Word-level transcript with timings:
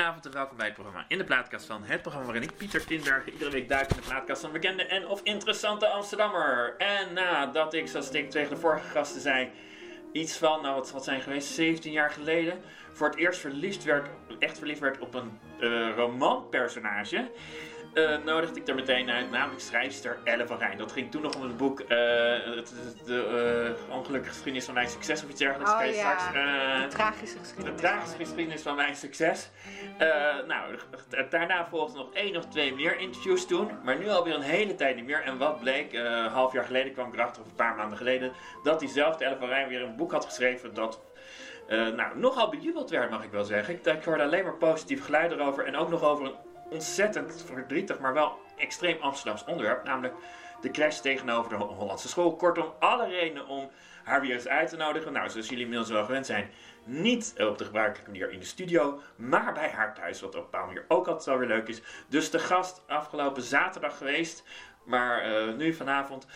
Goedenavond 0.00 0.34
en 0.34 0.40
welkom 0.40 0.56
bij 0.56 0.66
het 0.66 0.74
programma 0.74 1.04
In 1.08 1.18
de 1.18 1.24
Plaatkast 1.24 1.66
van 1.66 1.82
het 1.84 2.00
programma 2.00 2.26
waarin 2.26 2.48
ik, 2.48 2.56
Pieter 2.56 2.84
Tinbergen, 2.84 3.32
iedere 3.32 3.50
week 3.50 3.68
duik 3.68 3.90
in 3.90 3.96
de 3.96 4.02
plaatkast 4.02 4.40
van 4.40 4.52
bekende 4.52 4.84
en 4.84 5.06
of 5.06 5.20
interessante 5.22 5.86
Amsterdammer. 5.86 6.74
En 6.78 7.12
nadat 7.12 7.74
ik, 7.74 7.88
zoals 7.88 8.10
ik 8.10 8.30
tegen 8.30 8.50
de 8.50 8.60
vorige 8.60 8.88
gasten 8.88 9.20
zei, 9.20 9.50
iets 10.12 10.36
van, 10.36 10.62
nou 10.62 10.74
wat, 10.74 10.90
wat 10.90 11.04
zijn 11.04 11.20
geweest, 11.20 11.48
17 11.48 11.92
jaar 11.92 12.10
geleden, 12.10 12.60
voor 12.92 13.08
het 13.08 13.16
eerst 13.18 13.40
verliefd 13.40 13.84
werd, 13.84 14.08
echt 14.38 14.58
verliefd 14.58 14.80
werd 14.80 14.98
op 14.98 15.14
een 15.14 15.38
uh, 15.60 15.94
romanpersonage, 15.96 17.30
uh, 17.94 18.16
nodigde 18.24 18.60
ik 18.60 18.68
er 18.68 18.74
meteen 18.74 19.10
uit, 19.10 19.30
namelijk 19.30 19.60
schrijfster 19.60 20.18
Elle 20.24 20.46
van 20.46 20.58
Rijn. 20.58 20.78
Dat 20.78 20.92
ging 20.92 21.10
toen 21.10 21.22
nog 21.22 21.34
om 21.34 21.42
het 21.42 21.56
boek 21.56 21.80
uh, 21.80 21.88
het, 22.56 22.74
de 23.04 23.74
uh, 23.88 23.96
ongelukkige 23.96 24.32
geschiedenis 24.32 24.64
van 24.64 24.74
mijn 24.74 24.88
succes 24.88 25.22
of 25.22 25.30
iets 25.30 25.38
dergelijks. 25.38 25.72
Oh, 25.72 25.84
ja. 25.84 26.18
straks, 26.18 26.32
de 26.32 26.86
tragische 26.88 27.38
geschiedenis. 27.38 27.80
De 27.80 27.86
tragische 27.86 28.16
geschiedenis 28.16 28.62
van 28.62 28.76
mijn 28.76 28.96
succes. 28.96 29.50
nou, 30.46 30.74
daarna 31.30 31.66
volgden 31.66 31.96
nog 31.96 32.14
één 32.14 32.36
of 32.36 32.46
twee 32.46 32.74
meer 32.74 32.98
interviews 32.98 33.46
toen, 33.46 33.70
maar 33.84 33.98
nu 33.98 34.08
alweer 34.08 34.34
een 34.34 34.40
hele 34.40 34.74
tijd 34.74 34.96
niet 34.96 35.06
meer. 35.06 35.22
En 35.22 35.38
wat 35.38 35.60
bleek, 35.60 35.92
een 35.92 36.28
half 36.28 36.52
jaar 36.52 36.64
geleden 36.64 36.92
kwam 36.92 37.08
ik 37.08 37.14
erachter, 37.14 37.42
of 37.42 37.48
een 37.48 37.54
paar 37.54 37.76
maanden 37.76 37.98
geleden, 37.98 38.32
dat 38.62 38.80
diezelfde 38.80 39.24
Elle 39.24 39.36
van 39.36 39.48
Rijn 39.48 39.68
weer 39.68 39.82
een 39.82 39.96
boek 39.96 40.12
had 40.12 40.24
geschreven 40.24 40.74
dat 40.74 41.00
nou, 41.68 42.18
nogal 42.18 42.48
bejubeld 42.48 42.90
werd, 42.90 43.10
mag 43.10 43.24
ik 43.24 43.30
wel 43.30 43.44
zeggen. 43.44 43.74
Ik, 43.74 43.86
ik 43.86 44.04
hoorde 44.04 44.22
alleen 44.22 44.44
maar 44.44 44.56
positief 44.56 45.04
geluid 45.04 45.32
erover 45.32 45.64
en 45.64 45.76
ook 45.76 45.88
nog 45.88 46.02
over 46.02 46.24
een 46.24 46.34
ontzettend 46.70 47.44
verdrietig, 47.46 47.98
maar 47.98 48.14
wel 48.14 48.38
extreem 48.56 49.00
Amsterdams 49.00 49.44
onderwerp. 49.44 49.84
Namelijk 49.84 50.14
de 50.60 50.70
crash 50.70 50.98
tegenover 50.98 51.58
de 51.58 51.64
Hollandse 51.64 52.08
school. 52.08 52.36
Kortom, 52.36 52.72
alle 52.78 53.08
redenen 53.08 53.46
om 53.46 53.70
haar 54.04 54.20
weer 54.20 54.34
eens 54.34 54.48
uit 54.48 54.68
te 54.68 54.76
nodigen. 54.76 55.12
Nou, 55.12 55.30
zoals 55.30 55.48
jullie 55.48 55.64
inmiddels 55.64 55.90
wel 55.90 56.04
gewend 56.04 56.26
zijn, 56.26 56.50
niet 56.84 57.34
op 57.38 57.58
de 57.58 57.64
gebruikelijke 57.64 58.10
manier 58.10 58.30
in 58.30 58.38
de 58.38 58.44
studio, 58.44 59.00
maar 59.16 59.52
bij 59.52 59.70
haar 59.70 59.94
thuis. 59.94 60.20
Wat 60.20 60.34
op 60.34 60.36
een 60.36 60.42
bepaalde 60.50 60.66
manier 60.66 60.84
ook 60.88 61.06
altijd 61.06 61.26
wel 61.26 61.38
weer 61.38 61.48
leuk 61.48 61.68
is. 61.68 61.82
Dus 62.08 62.30
de 62.30 62.38
gast 62.38 62.82
afgelopen 62.86 63.42
zaterdag 63.42 63.96
geweest. 63.96 64.44
Maar 64.84 65.30
uh, 65.30 65.54
nu 65.54 65.74
vanavond 65.74 66.26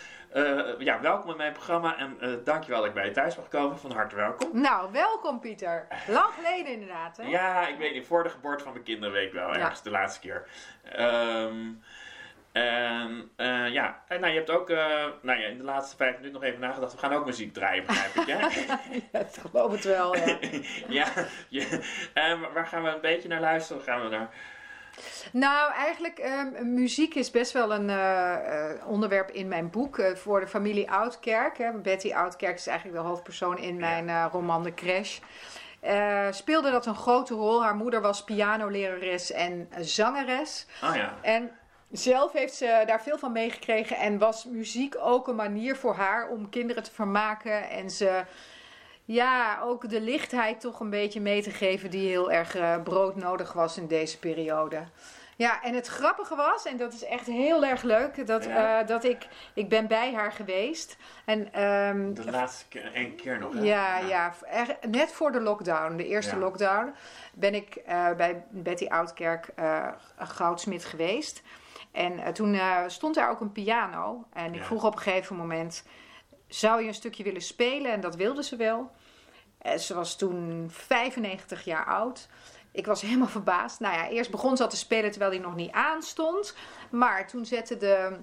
ja, 0.78 1.00
welkom 1.00 1.30
in 1.30 1.36
mijn 1.36 1.52
programma 1.52 1.98
en 1.98 2.16
uh, 2.20 2.34
dankjewel 2.44 2.78
dat 2.78 2.88
ik 2.88 2.94
bij 2.94 3.04
je 3.04 3.10
thuis 3.10 3.36
mag 3.36 3.48
komen. 3.48 3.78
Van 3.78 3.92
harte 3.92 4.16
welkom. 4.16 4.60
Nou, 4.60 4.92
welkom 4.92 5.40
Pieter. 5.40 5.86
Lang 6.06 6.32
geleden 6.34 6.72
inderdaad, 6.72 7.16
hè? 7.16 7.22
Ja, 7.22 7.68
ik 7.68 7.78
weet 7.78 7.92
niet, 7.92 8.06
voor 8.06 8.22
de 8.22 8.28
geboorte 8.28 8.64
van 8.64 8.72
mijn 8.72 8.84
kinderen 8.84 9.14
weet 9.14 9.26
ik 9.26 9.32
wel, 9.32 9.54
ergens 9.54 9.82
de 9.82 9.90
laatste 9.90 10.20
keer. 10.20 10.48
Um, 10.98 11.82
en 12.52 13.30
uh, 13.36 13.72
ja, 13.72 14.02
en 14.08 14.20
nou, 14.20 14.32
je 14.32 14.38
hebt 14.38 14.50
ook 14.50 14.68
nou 15.22 15.38
ja, 15.40 15.46
in 15.46 15.58
de 15.58 15.64
laatste 15.64 15.96
vijf 15.96 16.16
minuten 16.16 16.32
nog 16.32 16.42
even 16.42 16.60
nagedacht. 16.60 16.92
We 16.92 16.98
gaan 16.98 17.12
ook 17.12 17.26
muziek 17.26 17.52
draaien, 17.52 17.86
begrijp 17.86 18.14
ik, 18.14 18.26
hè? 18.26 18.38
ja, 19.18 19.18
ik 19.18 19.50
geloof 19.50 19.72
het 19.72 19.84
wel, 19.84 20.16
ja. 20.88 21.06
ja. 21.48 21.66
En 22.14 22.52
waar 22.52 22.66
gaan 22.66 22.82
we 22.82 22.88
een 22.88 23.00
beetje 23.00 23.28
naar 23.28 23.40
luisteren? 23.40 23.82
Gaan 23.82 24.02
we 24.02 24.08
naar... 24.08 24.30
Nou, 25.32 25.72
eigenlijk, 25.72 26.18
um, 26.18 26.74
muziek 26.74 27.14
is 27.14 27.30
best 27.30 27.52
wel 27.52 27.72
een 27.72 27.88
uh, 27.88 28.86
onderwerp 28.86 29.30
in 29.30 29.48
mijn 29.48 29.70
boek 29.70 29.98
uh, 29.98 30.14
voor 30.14 30.40
de 30.40 30.46
familie 30.46 30.90
Oudkerk. 30.90 31.58
Hè. 31.58 31.72
Betty 31.72 32.12
Oudkerk 32.12 32.56
is 32.56 32.66
eigenlijk 32.66 32.98
de 33.02 33.08
hoofdpersoon 33.08 33.58
in 33.58 33.76
mijn 33.76 34.28
roman 34.28 34.62
De 34.62 34.74
Crash. 34.74 35.18
speelde 36.30 36.70
dat 36.70 36.86
een 36.86 36.94
grote 36.94 37.34
rol. 37.34 37.62
Haar 37.62 37.76
moeder 37.76 38.00
was 38.00 38.24
pianolerares 38.24 39.32
en 39.32 39.68
zangeres. 39.80 40.66
Oh 40.82 40.94
ja. 40.94 41.14
En 41.22 41.50
zelf 41.90 42.32
heeft 42.32 42.54
ze 42.54 42.82
daar 42.86 43.02
veel 43.02 43.18
van 43.18 43.32
meegekregen 43.32 43.96
en 43.96 44.18
was 44.18 44.44
muziek 44.44 44.94
ook 44.98 45.28
een 45.28 45.34
manier 45.34 45.76
voor 45.76 45.94
haar 45.94 46.28
om 46.28 46.48
kinderen 46.50 46.82
te 46.82 46.92
vermaken. 46.92 47.70
En 47.70 47.90
ze 47.90 48.24
ja, 49.04 49.60
ook 49.62 49.88
de 49.88 50.00
lichtheid 50.00 50.60
toch 50.60 50.80
een 50.80 50.90
beetje 50.90 51.20
mee 51.20 51.42
te 51.42 51.50
geven 51.50 51.90
die 51.90 52.08
heel 52.08 52.30
erg 52.30 52.56
uh, 52.56 52.82
broodnodig 52.82 53.52
was 53.52 53.78
in 53.78 53.86
deze 53.86 54.18
periode. 54.18 54.84
Ja, 55.36 55.62
en 55.62 55.74
het 55.74 55.86
grappige 55.86 56.36
was, 56.36 56.64
en 56.64 56.76
dat 56.76 56.92
is 56.92 57.04
echt 57.04 57.26
heel 57.26 57.64
erg 57.64 57.82
leuk, 57.82 58.26
dat, 58.26 58.44
ja. 58.44 58.80
uh, 58.80 58.86
dat 58.86 59.04
ik, 59.04 59.26
ik 59.54 59.68
ben 59.68 59.86
bij 59.86 60.14
haar 60.14 60.32
geweest. 60.32 60.96
En, 61.24 61.62
um, 61.62 62.14
de 62.14 62.30
laatste 62.30 62.68
keer, 62.68 62.92
één 62.92 63.16
keer 63.16 63.38
nog? 63.38 63.54
Ja, 63.54 63.98
ja. 63.98 63.98
ja 63.98 64.34
er, 64.46 64.76
net 64.88 65.12
voor 65.12 65.32
de 65.32 65.40
lockdown, 65.40 65.96
de 65.96 66.06
eerste 66.06 66.34
ja. 66.34 66.40
lockdown, 66.40 66.94
ben 67.32 67.54
ik 67.54 67.82
uh, 67.88 68.12
bij 68.12 68.44
Betty 68.50 68.86
Oudkerk 68.86 69.52
goudsmit 70.18 70.84
geweest. 70.84 71.42
En 71.92 72.32
toen 72.32 72.58
stond 72.86 73.14
daar 73.14 73.30
ook 73.30 73.40
een 73.40 73.52
piano. 73.52 74.24
En 74.32 74.54
ik 74.54 74.62
vroeg 74.62 74.84
op 74.84 74.92
een 74.94 75.00
gegeven 75.02 75.36
moment 75.36 75.84
zou 76.48 76.80
je 76.80 76.88
een 76.88 76.94
stukje 76.94 77.24
willen 77.24 77.42
spelen? 77.42 77.92
En 77.92 78.00
dat 78.00 78.16
wilde 78.16 78.42
ze 78.42 78.56
wel. 78.56 78.90
En 79.58 79.80
ze 79.80 79.94
was 79.94 80.16
toen 80.16 80.66
95 80.70 81.64
jaar 81.64 81.86
oud. 81.86 82.28
Ik 82.72 82.86
was 82.86 83.00
helemaal 83.00 83.28
verbaasd. 83.28 83.80
Nou 83.80 83.94
ja, 83.94 84.08
eerst 84.08 84.30
begon 84.30 84.56
ze 84.56 84.62
al 84.62 84.68
te 84.68 84.76
spelen 84.76 85.10
terwijl 85.10 85.30
hij 85.32 85.40
nog 85.40 85.54
niet 85.54 85.72
aanstond. 85.72 86.54
Maar 86.90 87.28
toen 87.28 87.46
zette 87.46 87.76
de, 87.76 88.16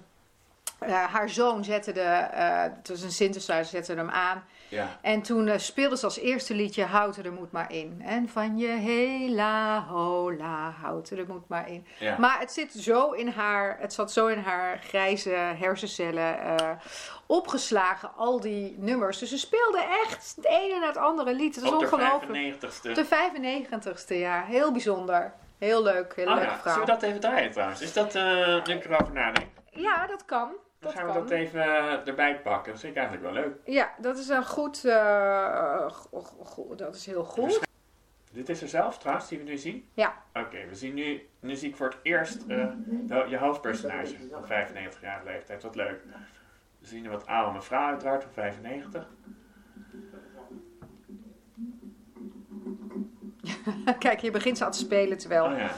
uh, 0.84 1.06
haar 1.06 1.30
zoon 1.30 1.64
zette 1.64 1.92
de, 1.92 2.28
uh, 2.34 2.62
het 2.62 2.90
was 2.90 3.02
een 3.02 3.12
synthesizer, 3.12 3.66
zette 3.66 3.94
hem 3.94 4.10
aan. 4.10 4.44
Ja. 4.72 4.98
En 5.02 5.22
toen 5.22 5.48
uh, 5.48 5.58
speelde 5.58 5.98
ze 5.98 6.06
als 6.06 6.20
eerste 6.20 6.54
liedje 6.54 6.84
Houd 6.84 7.18
er 7.18 7.34
moet 7.34 7.52
maar 7.52 7.72
in. 7.72 8.02
En 8.06 8.30
van 8.30 8.58
je 8.58 8.68
hela 8.68 9.84
hola, 9.84 10.74
houd 10.82 11.10
er 11.10 11.26
moet 11.28 11.48
maar 11.48 11.70
in. 11.70 11.86
Ja. 12.00 12.18
Maar 12.20 12.40
het 12.40 12.52
zit 12.52 12.72
zo 12.72 13.12
in 13.12 13.28
haar, 13.28 13.78
het 13.80 13.94
zat 13.94 14.12
zo 14.12 14.28
in 14.28 14.40
haar 14.40 14.80
grijze 14.80 15.30
hersencellen 15.30 16.80
opgeslagen, 17.26 18.12
al 18.16 18.40
die 18.40 18.76
nummers. 18.78 19.18
Dus 19.18 19.30
ze 19.30 19.38
speelde 19.38 19.84
echt 20.04 20.34
het 20.36 20.46
ene 20.46 20.80
na 20.80 20.88
het 20.88 20.98
andere 20.98 21.34
lied. 21.34 21.56
Het 21.56 21.64
is 21.64 21.72
ongelooflijk. 21.72 22.62
de 22.62 22.68
95ste. 22.68 22.92
De 22.94 23.06
95ste, 23.06 24.16
ja. 24.16 24.44
Heel 24.44 24.72
bijzonder. 24.72 25.34
Heel 25.58 25.84
leuk, 25.84 26.16
heel 26.16 26.28
oh, 26.28 26.36
leuk 26.36 26.44
ja. 26.44 26.60
Zullen 26.64 26.80
we 26.80 26.86
dat 26.86 27.02
even 27.02 27.20
draaien 27.20 27.52
trouwens? 27.52 27.82
Is 27.82 27.94
dat, 27.94 28.16
uh, 28.16 28.66
nu 28.66 28.74
ik 28.74 28.86
erover 28.86 29.14
nadenk? 29.14 29.48
Ja, 29.72 30.08
dat 30.08 30.26
kan. 30.26 30.50
Dan 30.82 30.92
gaan 30.92 31.06
we 31.06 31.12
kan. 31.12 31.22
dat 31.22 31.32
even 31.32 31.60
uh, 31.60 32.08
erbij 32.08 32.42
pakken. 32.42 32.72
Dat 32.72 32.82
vind 32.82 32.96
ik 32.96 33.02
eigenlijk 33.02 33.34
wel 33.34 33.44
leuk. 33.44 33.56
Ja, 33.66 33.94
dat 33.98 34.18
is 34.18 34.28
een 34.28 34.46
goed, 34.46 34.84
uh, 34.86 35.90
go 35.90 36.22
go 36.44 36.76
dat 36.76 36.96
is 36.96 37.06
heel 37.06 37.24
goed. 37.24 37.60
Dit 38.32 38.50
is 38.50 38.62
er 38.62 38.68
zelf 38.68 38.98
trouwens, 38.98 39.28
die 39.28 39.38
we 39.38 39.44
nu 39.44 39.58
zien? 39.58 39.88
Ja. 39.94 40.24
Oké, 40.34 40.46
okay, 40.46 40.68
we 40.68 40.76
zien 40.76 40.94
nu, 40.94 41.28
nu 41.40 41.56
zie 41.56 41.70
ik 41.70 41.76
voor 41.76 41.88
het 41.88 41.98
eerst 42.04 42.48
de, 42.48 43.26
je 43.30 43.38
hoofdpersonage 43.38 44.16
van 44.32 44.46
95 44.46 45.02
jaar 45.02 45.22
leeftijd. 45.24 45.64
Wat 45.64 45.76
leuk. 45.76 46.04
We 46.80 46.88
zien 46.88 47.06
een 47.06 47.12
wat 47.12 47.26
oude 47.26 47.54
mevrouw 47.54 47.88
uiteraard 47.88 48.24
van 48.24 48.34
95. 48.34 49.08
Kijk, 54.00 54.20
je 54.20 54.32
begint 54.32 54.58
ze 54.58 54.66
al 54.66 54.72
te 54.72 54.78
spelen 54.78 55.18
terwijl... 55.18 55.46
Oh 55.46 55.58
ja. 55.58 55.72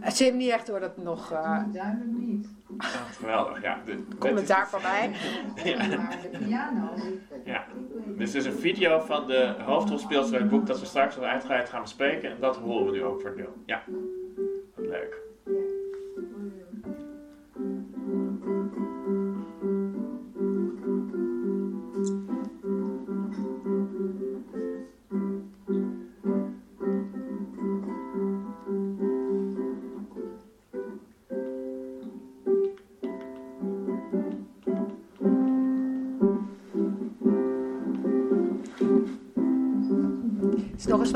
Ja. 0.00 0.10
Ze 0.10 0.24
heeft 0.24 0.36
niet 0.36 0.50
echt 0.50 0.66
door 0.66 0.80
dat 0.80 0.96
nog... 0.96 1.32
Uh... 1.32 1.62
Duidelijk 1.72 2.18
niet. 2.18 2.48
Oh, 2.78 2.86
geweldig, 3.18 3.62
ja. 3.62 3.78
De, 3.84 4.04
Commentaar 4.18 4.68
van 4.68 4.82
mij. 4.82 5.10
ja. 5.70 5.96
Maar 5.96 6.18
de 6.32 6.38
piano... 6.38 6.90
Ja. 7.44 7.64
Dus 8.16 8.30
dit 8.30 8.46
is 8.46 8.52
een 8.52 8.60
video 8.60 8.98
van 8.98 9.26
de 9.26 9.54
hoofdrolspeelster 9.58 10.32
uit 10.32 10.42
het 10.42 10.50
boek 10.50 10.66
dat 10.66 10.80
we 10.80 10.86
straks 10.86 11.16
nog 11.16 11.24
uitgebreid 11.24 11.68
gaan 11.68 11.82
bespreken. 11.82 12.30
En 12.30 12.36
dat 12.40 12.56
horen 12.56 12.86
we 12.86 12.92
nu 12.92 13.04
ook 13.04 13.20
voor 13.20 13.36
deel. 13.36 13.54
Ja. 13.66 13.82
Leuk. 14.76 15.27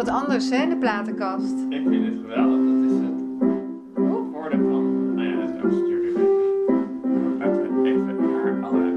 Wat 0.05 0.15
anders 0.15 0.51
hè, 0.51 0.69
de 0.69 0.77
platenkast. 0.77 1.55
Ik 1.69 1.89
vind 1.89 2.05
het 2.05 2.15
geweldig. 2.21 2.59
Dat 2.59 2.91
is 2.91 2.99
het 2.99 3.21
voordeel 4.33 4.69
van. 4.71 5.15
Nou 5.15 5.29
ja, 5.29 5.37
dat 5.41 5.49
is 5.49 5.57
ook 5.57 5.71
natuurlijk 5.71 6.05
even. 6.05 7.39
Laten 7.39 7.83
we 7.83 7.89
even 7.89 8.19
haar 8.35 8.63
alle. 8.63 8.91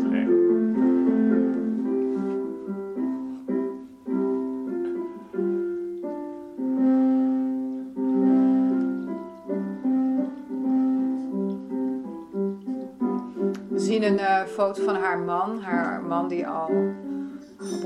We 13.70 13.80
zien 13.80 14.04
een 14.04 14.20
uh, 14.20 14.44
foto 14.44 14.84
van 14.84 14.96
haar 14.96 15.20
man. 15.20 15.62
Haar 15.62 16.04
man 16.04 16.28
die 16.28 16.48
al 16.48 16.70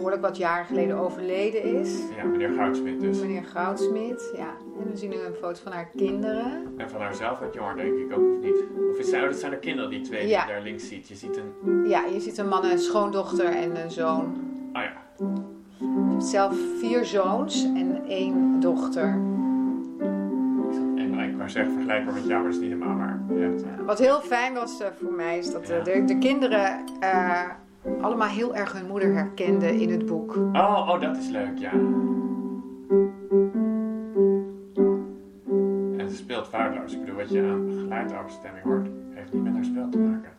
behoorlijk 0.10 0.40
wat 0.40 0.48
jaren 0.48 0.66
geleden 0.66 0.98
overleden 0.98 1.64
is. 1.64 2.00
Ja, 2.18 2.24
meneer 2.24 2.50
Goudsmit 2.54 3.00
dus. 3.00 3.20
Meneer 3.20 3.44
Goudsmit, 3.44 4.34
ja. 4.36 4.54
En 4.80 4.92
we 4.92 4.98
zien 4.98 5.10
nu 5.10 5.16
een 5.16 5.34
foto 5.34 5.60
van 5.64 5.72
haar 5.72 5.90
kinderen. 5.96 6.74
En 6.78 6.90
van 6.90 7.02
haarzelf 7.02 7.40
wat 7.40 7.54
jonger, 7.54 7.76
denk 7.76 7.98
ik 7.98 8.18
ook, 8.18 8.36
of 8.38 8.44
niet? 8.44 8.64
Of 8.92 8.98
is 8.98 9.10
zij, 9.10 9.22
oh, 9.22 9.30
dat 9.30 9.40
zijn 9.40 9.52
haar 9.52 9.60
kinderen, 9.62 9.90
die 9.90 10.02
twee 10.02 10.28
Ja. 10.28 10.40
die 10.40 10.48
je 10.48 10.54
daar 10.54 10.64
links 10.64 10.88
ziet. 10.88 11.08
Je 11.08 11.16
ziet 11.16 11.38
een... 11.38 11.88
Ja, 11.90 12.06
je 12.06 12.20
ziet 12.20 12.38
een 12.38 12.48
man, 12.48 12.66
een 12.66 12.80
schoondochter 12.80 13.46
en 13.46 13.84
een 13.84 13.92
zoon. 13.92 14.26
Oh 14.74 14.82
ja. 14.82 14.92
Je 15.78 16.10
hebt 16.12 16.24
zelf 16.24 16.58
vier 16.80 17.06
zoons 17.06 17.64
en 17.64 18.02
één 18.08 18.60
dochter. 18.60 19.18
nou 21.38 21.50
zeggen, 21.52 21.74
vergelijkbaar 21.74 22.14
met 22.14 22.26
jou, 22.26 22.34
maar 22.42 22.52
dat 22.52 22.62
is 22.62 22.68
niet 22.68 22.72
helemaal 22.72 22.98
waar. 22.98 23.20
Hebt, 23.34 23.64
eh, 23.64 23.70
Wat 23.86 24.00
heel 24.00 24.22
fijn 24.22 24.54
was 24.54 24.82
eh, 24.82 24.88
voor 25.02 25.12
mij 25.14 25.38
is 25.38 25.52
dat 25.52 25.70
eh, 25.70 25.84
de, 25.84 26.04
de 26.06 26.18
kinderen 26.18 26.84
eh, 27.00 27.42
allemaal 28.02 28.28
heel 28.28 28.56
erg 28.56 28.74
hun 28.74 28.88
moeder 28.88 29.14
herkenden 29.14 29.80
in 29.80 29.92
het 29.92 30.06
boek. 30.06 30.36
Oh, 30.36 30.88
oh, 30.90 31.02
dat 31.02 31.18
is 31.18 31.30
leuk, 31.30 31.58
ja. 31.58 31.72
En 35.98 36.10
ze 36.10 36.16
speelt 36.16 36.48
foutloos. 36.48 36.94
Ik 36.94 37.00
bedoel, 37.00 37.16
wat 37.16 37.30
je 37.30 37.42
aan 37.42 37.72
geluidoverstemming 37.80 38.64
hoort, 38.64 38.88
heeft 39.10 39.34
niet 39.34 39.44
met 39.44 39.54
haar 39.54 39.66
spel 39.66 39.90
te 39.90 39.98
maken. 39.98 40.39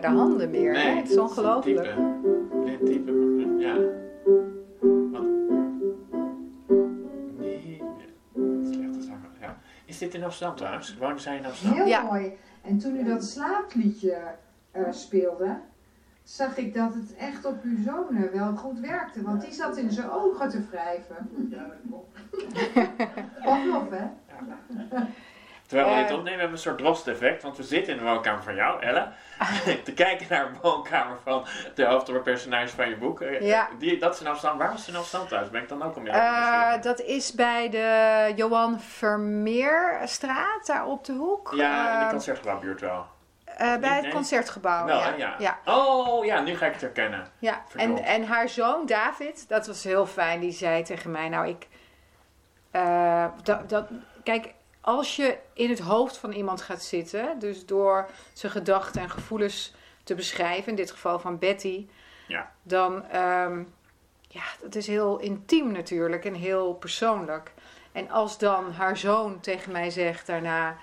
De 0.00 0.06
handen 0.06 0.50
meer. 0.50 0.74
hè? 0.74 0.88
Het 0.88 1.10
is 1.10 1.18
ongelooflijk. 1.18 1.82
Type. 1.82 2.64
Dit 2.64 2.86
type, 2.86 3.12
ja. 3.58 3.74
Want... 5.10 5.28
Nee, 7.38 7.82
slechte 8.72 9.02
zanger, 9.02 9.30
ja. 9.40 9.56
Is 9.84 9.98
dit 9.98 10.14
in 10.14 10.24
Amsterdam 10.24 10.56
trouwens? 10.56 10.96
Wonen 10.98 11.20
zij 11.20 11.36
in 11.36 11.44
Amsterdam? 11.46 11.76
Heel 11.78 11.86
Ja. 11.86 12.02
mooi. 12.02 12.32
En 12.62 12.78
toen 12.78 12.96
u 12.96 13.04
dat 13.04 13.24
slaapliedje 13.24 14.16
eh, 14.70 14.82
speelde, 14.90 15.56
zag 16.22 16.56
ik 16.56 16.74
dat 16.74 16.94
het 16.94 17.14
echt 17.16 17.44
op 17.44 17.62
uw 17.62 17.82
zoon 17.84 18.16
eh, 18.16 18.30
wel 18.40 18.56
goed 18.56 18.78
werkte. 18.80 19.22
Want 19.22 19.40
die 19.40 19.52
zat 19.52 19.76
in 19.76 19.90
zijn 19.90 20.10
ogen 20.10 20.48
te 20.48 20.62
wrijven. 20.70 21.28
Ja, 21.50 21.66
dat 21.66 21.76
klopt. 21.88 22.18
Pavlov, 23.44 23.90
hè? 23.90 24.04
Terwijl 25.70 25.90
we 25.94 26.00
dit 26.00 26.10
Eh. 26.10 26.16
opnemen 26.16 26.38
hebben 26.40 26.46
we 26.48 26.52
een 26.52 26.58
soort 26.70 26.78
drost-effect, 26.78 27.42
want 27.42 27.56
we 27.56 27.62
zitten 27.62 27.92
in 27.92 27.98
de 27.98 28.04
woonkamer 28.04 28.42
van 28.42 28.54
jou, 28.54 28.82
Elle, 28.82 29.08
te 29.84 29.92
kijken 29.94 30.26
naar 30.30 30.46
een 30.46 30.56
woonkamer 30.62 31.16
van 31.24 31.46
de 31.74 31.84
hoofdrolpersonage 31.84 32.68
van 32.74 32.88
je 32.88 32.96
boek. 32.96 33.20
Eh, 33.20 33.40
Ja. 33.40 33.68
Die, 33.78 33.98
dat 33.98 34.14
is 34.14 34.20
in 34.20 34.26
Amsterdam. 34.26 34.58
Waar 34.58 34.70
was 34.70 34.88
in 34.88 34.96
Amsterdam 34.96 35.28
thuis? 35.28 35.50
Ben 35.50 35.62
ik 35.62 35.68
dan 35.68 35.82
ook 35.82 35.96
om 35.96 36.06
jou 36.06 36.16
Eh, 36.18 36.82
dat 36.82 37.00
is 37.00 37.32
bij 37.34 37.68
de 37.70 38.32
Johan 38.36 38.80
Vermeerstraat, 38.80 40.66
daar 40.66 40.86
op 40.86 41.04
de 41.04 41.12
hoek. 41.12 41.52
Ja, 41.56 41.92
in 41.92 41.98
de 41.98 42.04
Eh, 42.04 42.10
concertgebouwbuurt 42.10 42.80
wel. 42.80 43.06
eh, 43.44 43.76
bij 43.76 43.96
het 44.02 44.08
concertgebouw. 44.08 44.86
wel, 44.86 44.98
ja. 44.98 45.04
hè? 45.10 45.14
ja. 45.16 45.34
ja. 45.38 45.58
Oh, 45.64 46.24
ja, 46.24 46.40
nu 46.40 46.56
ga 46.56 46.66
ik 46.66 46.72
het 46.72 46.80
herkennen. 46.80 47.26
Ja, 47.38 47.62
en, 47.76 47.98
en 48.04 48.24
haar 48.24 48.48
zoon 48.48 48.86
David, 48.86 49.48
dat 49.48 49.66
was 49.66 49.84
heel 49.84 50.06
fijn, 50.06 50.40
die 50.40 50.52
zei 50.52 50.82
tegen 50.82 51.10
mij: 51.10 51.28
Nou, 51.28 51.48
ik. 51.48 51.68
eh, 52.70 53.24
dat, 53.42 53.68
dat, 53.68 53.86
kijk, 54.24 54.54
als 54.80 55.16
je 55.16 55.38
in 55.52 55.68
het 55.70 55.78
hoofd 55.78 56.16
van 56.16 56.32
iemand 56.32 56.62
gaat 56.62 56.82
zitten, 56.82 57.38
dus 57.38 57.66
door 57.66 58.10
zijn 58.32 58.52
gedachten 58.52 59.02
en 59.02 59.10
gevoelens 59.10 59.74
te 60.04 60.14
beschrijven, 60.14 60.68
in 60.70 60.76
dit 60.76 60.90
geval 60.90 61.18
van 61.18 61.38
Betty, 61.38 61.88
Ja. 62.26 62.52
dan. 62.62 63.04
ehm, 63.08 63.62
ja, 64.28 64.42
dat 64.62 64.74
is 64.74 64.86
heel 64.86 65.18
intiem 65.18 65.72
natuurlijk 65.72 66.24
en 66.24 66.34
heel 66.34 66.74
persoonlijk. 66.74 67.52
En 67.92 68.10
als 68.10 68.38
dan 68.38 68.72
haar 68.72 68.96
zoon 68.96 69.40
tegen 69.40 69.72
mij 69.72 69.90
zegt 69.90 70.26
daarna: 70.26 70.76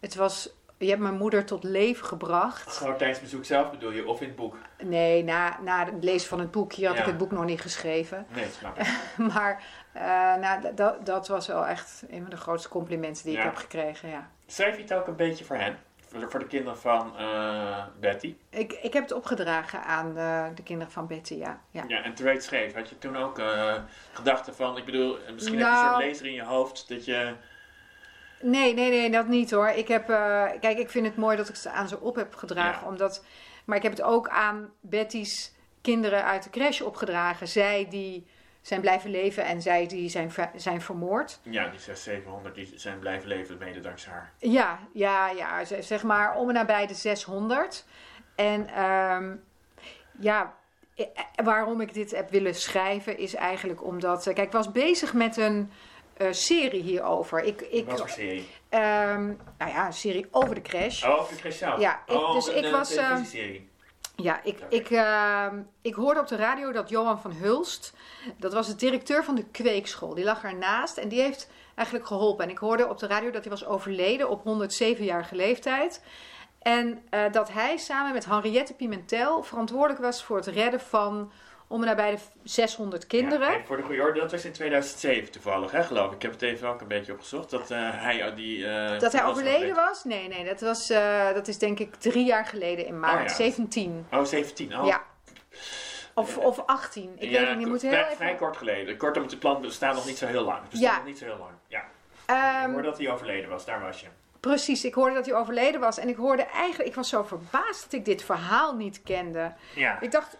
Het 0.00 0.14
was. 0.14 0.50
Je 0.78 0.88
hebt 0.88 1.00
mijn 1.00 1.14
moeder 1.16 1.44
tot 1.44 1.64
leven 1.64 2.06
gebracht. 2.06 2.76
Gewoon 2.76 2.96
tijdens 2.96 3.18
het 3.20 3.30
bezoek 3.30 3.44
zelf 3.44 3.70
bedoel 3.70 3.90
je, 3.90 4.06
of 4.06 4.20
in 4.20 4.26
het 4.26 4.36
boek? 4.36 4.56
Nee, 4.82 5.24
na, 5.24 5.58
na 5.64 5.84
het 5.84 6.04
lezen 6.04 6.28
van 6.28 6.38
het 6.40 6.50
boek. 6.50 6.72
Hier 6.72 6.86
had 6.86 6.96
Ja. 6.96 7.02
ik 7.02 7.08
het 7.08 7.18
boek 7.18 7.30
nog 7.30 7.44
niet 7.44 7.60
geschreven. 7.60 8.26
Nee, 8.28 8.44
dat 8.44 8.52
snap 8.52 8.78
ik. 8.78 8.86
Maar 9.34 9.62
eh, 9.92 10.02
nou, 10.34 10.74
dat, 10.74 11.06
dat 11.06 11.28
was 11.28 11.46
wel 11.46 11.66
echt 11.66 12.02
een 12.10 12.20
van 12.20 12.30
de 12.30 12.36
grootste 12.36 12.68
complimenten 12.68 13.24
die 13.24 13.32
Ja. 13.32 13.38
ik 13.38 13.44
heb 13.44 13.56
gekregen. 13.56 14.08
Ja. 14.08 14.30
Schrijf 14.46 14.76
je 14.76 14.82
het 14.82 14.94
ook 14.94 15.06
een 15.06 15.16
beetje 15.16 15.44
voor 15.44 15.56
hen? 15.56 15.78
Voor 16.28 16.38
de, 16.38 16.46
kinderen 16.46 16.78
van 16.78 17.16
eh, 17.18 17.84
Betty? 18.00 18.36
Ik, 18.50 18.72
ik 18.72 18.92
heb 18.92 19.02
het 19.02 19.12
opgedragen 19.12 19.84
aan 19.84 20.14
de, 20.14 20.50
de 20.54 20.62
kinderen 20.62 20.92
van 20.92 21.06
Betty, 21.06 21.34
ja. 21.34 21.60
ja. 21.70 21.84
Ja, 21.88 22.02
en 22.02 22.14
terwijl 22.14 22.36
je 22.36 22.42
het 22.42 22.50
schreef, 22.50 22.74
had 22.74 22.88
je 22.88 22.98
toen 22.98 23.16
ook 23.16 23.38
eh, 23.38 23.74
gedachten 24.12 24.54
van, 24.54 24.76
ik 24.76 24.84
bedoel, 24.84 25.18
misschien 25.32 25.58
heb 25.58 25.66
je 25.66 25.72
een 25.74 25.80
Nou. 25.80 25.92
soort 25.92 26.04
lezer 26.04 26.26
in 26.26 26.32
je 26.32 26.42
hoofd 26.44 26.88
dat 26.88 27.04
je... 27.04 27.34
Nee, 28.40 28.74
nee, 28.74 28.90
nee, 28.90 29.10
dat 29.10 29.26
niet 29.26 29.50
hoor. 29.50 29.68
Ik 29.68 29.88
heb, 29.88 30.10
eh, 30.10 30.44
kijk, 30.60 30.78
ik 30.78 30.90
vind 30.90 31.06
het 31.06 31.16
mooi 31.16 31.36
dat 31.36 31.48
ik 31.48 31.54
ze 31.56 31.70
aan 31.70 31.88
ze 31.88 32.00
op 32.00 32.14
heb 32.16 32.34
gedragen. 32.34 32.82
Ja. 32.82 32.88
Omdat, 32.88 33.24
maar 33.64 33.76
ik 33.76 33.82
heb 33.82 33.92
het 33.92 34.02
ook 34.02 34.28
aan 34.28 34.70
Betty's 34.80 35.52
kinderen 35.80 36.24
uit 36.24 36.42
de 36.42 36.50
crash 36.50 36.80
opgedragen. 36.80 37.48
Zij 37.48 37.86
die 37.90 38.26
zijn 38.62 38.80
blijven 38.80 39.10
leven 39.10 39.44
en 39.44 39.62
zij 39.62 39.86
die 39.86 40.08
zijn, 40.08 40.32
zijn 40.56 40.80
vermoord. 40.82 41.38
Ja, 41.42 41.62
die 41.68 41.78
600, 41.80 41.98
700 41.98 42.54
die 42.54 42.72
zijn 42.74 42.98
blijven 42.98 43.28
leven 43.28 43.58
mede 43.58 43.80
dankzij 43.80 44.12
haar. 44.12 44.32
Ja, 44.38 44.78
ja, 44.92 45.30
ja, 45.30 45.64
zeg 45.80 46.02
maar 46.02 46.36
om 46.36 46.48
en 46.48 46.54
nabij 46.54 46.86
de 46.86 46.94
600. 46.94 47.84
En 48.34 48.66
ehm, 48.68 49.34
ja, 50.20 50.54
eh, 50.94 51.06
eh, 51.36 51.44
waarom 51.44 51.80
ik 51.80 51.94
dit 51.94 52.10
heb 52.10 52.30
willen 52.30 52.54
schrijven 52.54 53.18
is 53.18 53.34
eigenlijk 53.34 53.84
omdat... 53.84 54.26
eh, 54.26 54.34
Kijk, 54.34 54.46
ik 54.46 54.52
was 54.52 54.72
bezig 54.72 55.14
met 55.14 55.36
een 55.36 55.72
eh, 56.16 56.26
serie 56.30 56.82
hierover. 56.82 57.42
Ik, 57.44 57.60
ik, 57.60 57.86
Wat 57.86 57.98
voor 57.98 58.08
serie? 58.08 58.48
ehm, 58.68 59.26
nou 59.58 59.70
ja, 59.70 59.86
een 59.86 59.92
serie 59.92 60.26
over 60.30 60.54
de 60.54 60.60
crash. 60.62 61.04
Oh, 61.04 61.20
over 61.20 61.36
Chris 61.36 61.58
zelf? 61.58 61.80
Ja, 61.80 62.02
ik- 62.06 62.14
oh, 62.14 62.32
dus 62.32 62.48
ik 62.48 62.64
eh, 62.64 62.70
was, 62.70 62.94
eh, 62.96 63.04
televisieserie. 63.06 63.70
Ja, 64.22 64.40
ik, 64.42 64.58
ik, 64.68 64.90
ehm, 64.90 65.62
ik 65.82 65.94
hoorde 65.94 66.20
op 66.20 66.28
de 66.28 66.36
radio 66.36 66.72
dat 66.72 66.88
Johan 66.88 67.20
van 67.20 67.32
Hulst, 67.32 67.92
dat 68.36 68.52
was 68.52 68.66
de 68.66 68.74
directeur 68.74 69.24
van 69.24 69.34
de 69.34 69.44
kweekschool, 69.44 70.14
die 70.14 70.24
lag 70.24 70.44
ernaast 70.44 70.96
en 70.96 71.08
die 71.08 71.20
heeft 71.20 71.50
eigenlijk 71.74 72.06
geholpen. 72.06 72.44
En 72.44 72.50
ik 72.50 72.58
hoorde 72.58 72.88
op 72.88 72.98
de 72.98 73.06
radio 73.06 73.30
dat 73.30 73.42
hij 73.42 73.50
was 73.50 73.66
overleden 73.66 74.28
op 74.28 74.40
107-jarige 74.40 75.36
leeftijd. 75.36 76.02
En 76.58 77.02
eh, 77.10 77.32
dat 77.32 77.52
hij 77.52 77.76
samen 77.76 78.12
met 78.12 78.24
Henriette 78.24 78.74
Pimentel 78.74 79.42
verantwoordelijk 79.42 80.00
was 80.00 80.24
voor 80.24 80.36
het 80.36 80.46
redden 80.46 80.80
van 80.80 81.32
om 81.72 81.80
en 81.80 81.86
nabij 81.86 82.10
de 82.10 82.18
600 82.42 83.06
kinderen. 83.06 83.52
Ja, 83.52 83.64
voor 83.64 83.76
de 83.76 83.82
goede 83.82 84.02
orde, 84.02 84.20
dat 84.20 84.30
was 84.30 84.44
in 84.44 84.52
2007 84.52 85.30
toevallig, 85.30 85.70
hè, 85.70 85.82
geloof 85.82 86.06
ik. 86.06 86.14
Ik 86.14 86.22
heb 86.22 86.30
het 86.30 86.42
even 86.42 86.68
ook 86.68 86.80
een 86.80 86.88
beetje 86.88 87.12
opgezocht. 87.12 87.50
Dat 87.50 87.70
eh, 87.70 87.78
hij 87.80 88.34
die... 88.34 88.66
eh, 88.66 88.98
dat 88.98 89.12
hij 89.12 89.24
overleden 89.24 89.74
was? 89.74 90.04
Nee, 90.04 90.28
nee, 90.28 90.44
dat, 90.44 90.60
was, 90.60 90.90
eh, 90.90 91.32
dat 91.34 91.48
is 91.48 91.58
denk 91.58 91.78
ik 91.78 91.94
drie 91.94 92.24
jaar 92.24 92.46
geleden 92.46 92.86
in 92.86 93.00
maart, 93.00 93.20
Oh 93.20 93.26
ja. 93.26 93.34
17. 93.34 94.06
Oh, 94.12 94.24
17. 94.24 94.78
Oh. 94.78 94.86
Ja. 94.86 95.02
Of, 96.14 96.38
of 96.38 96.62
18. 96.66 97.12
Ik 97.18 97.30
Ja, 97.30 97.38
weet 97.38 97.48
het 97.48 97.58
niet, 97.58 97.66
moet 97.68 97.82
heel 97.82 97.90
vrij, 97.90 98.04
even... 98.04 98.16
vrij 98.16 98.34
kort 98.34 98.56
geleden. 98.56 98.96
Kortom, 98.96 99.22
het 99.22 99.38
plan 99.38 99.60
bestaat 99.60 99.94
nog 99.94 100.06
niet 100.06 100.18
zo 100.18 100.26
heel 100.26 100.44
lang. 100.44 100.60
Het 100.60 100.70
bestaat 100.70 100.96
nog 100.96 101.06
niet 101.06 101.18
zo 101.18 101.24
heel 101.24 101.38
lang. 101.38 101.52
Ja. 101.66 101.84
Ehm, 102.26 102.64
ik 102.66 102.72
hoorde 102.72 102.88
dat 102.88 102.98
hij 102.98 103.10
overleden 103.10 103.50
was, 103.50 103.64
daar 103.64 103.80
was 103.80 104.00
je. 104.00 104.06
Precies, 104.40 104.84
ik 104.84 104.94
hoorde 104.94 105.14
dat 105.14 105.26
hij 105.26 105.34
overleden 105.34 105.80
was. 105.80 105.98
En 105.98 106.08
ik 106.08 106.16
hoorde 106.16 106.42
eigenlijk, 106.42 106.88
ik 106.88 106.94
was 106.94 107.08
zo 107.08 107.22
verbaasd 107.22 107.82
dat 107.82 107.92
ik 107.92 108.04
dit 108.04 108.24
verhaal 108.24 108.74
niet 108.76 109.02
kende. 109.02 109.52
Ja. 109.74 110.00
Ik 110.00 110.10
dacht, 110.10 110.36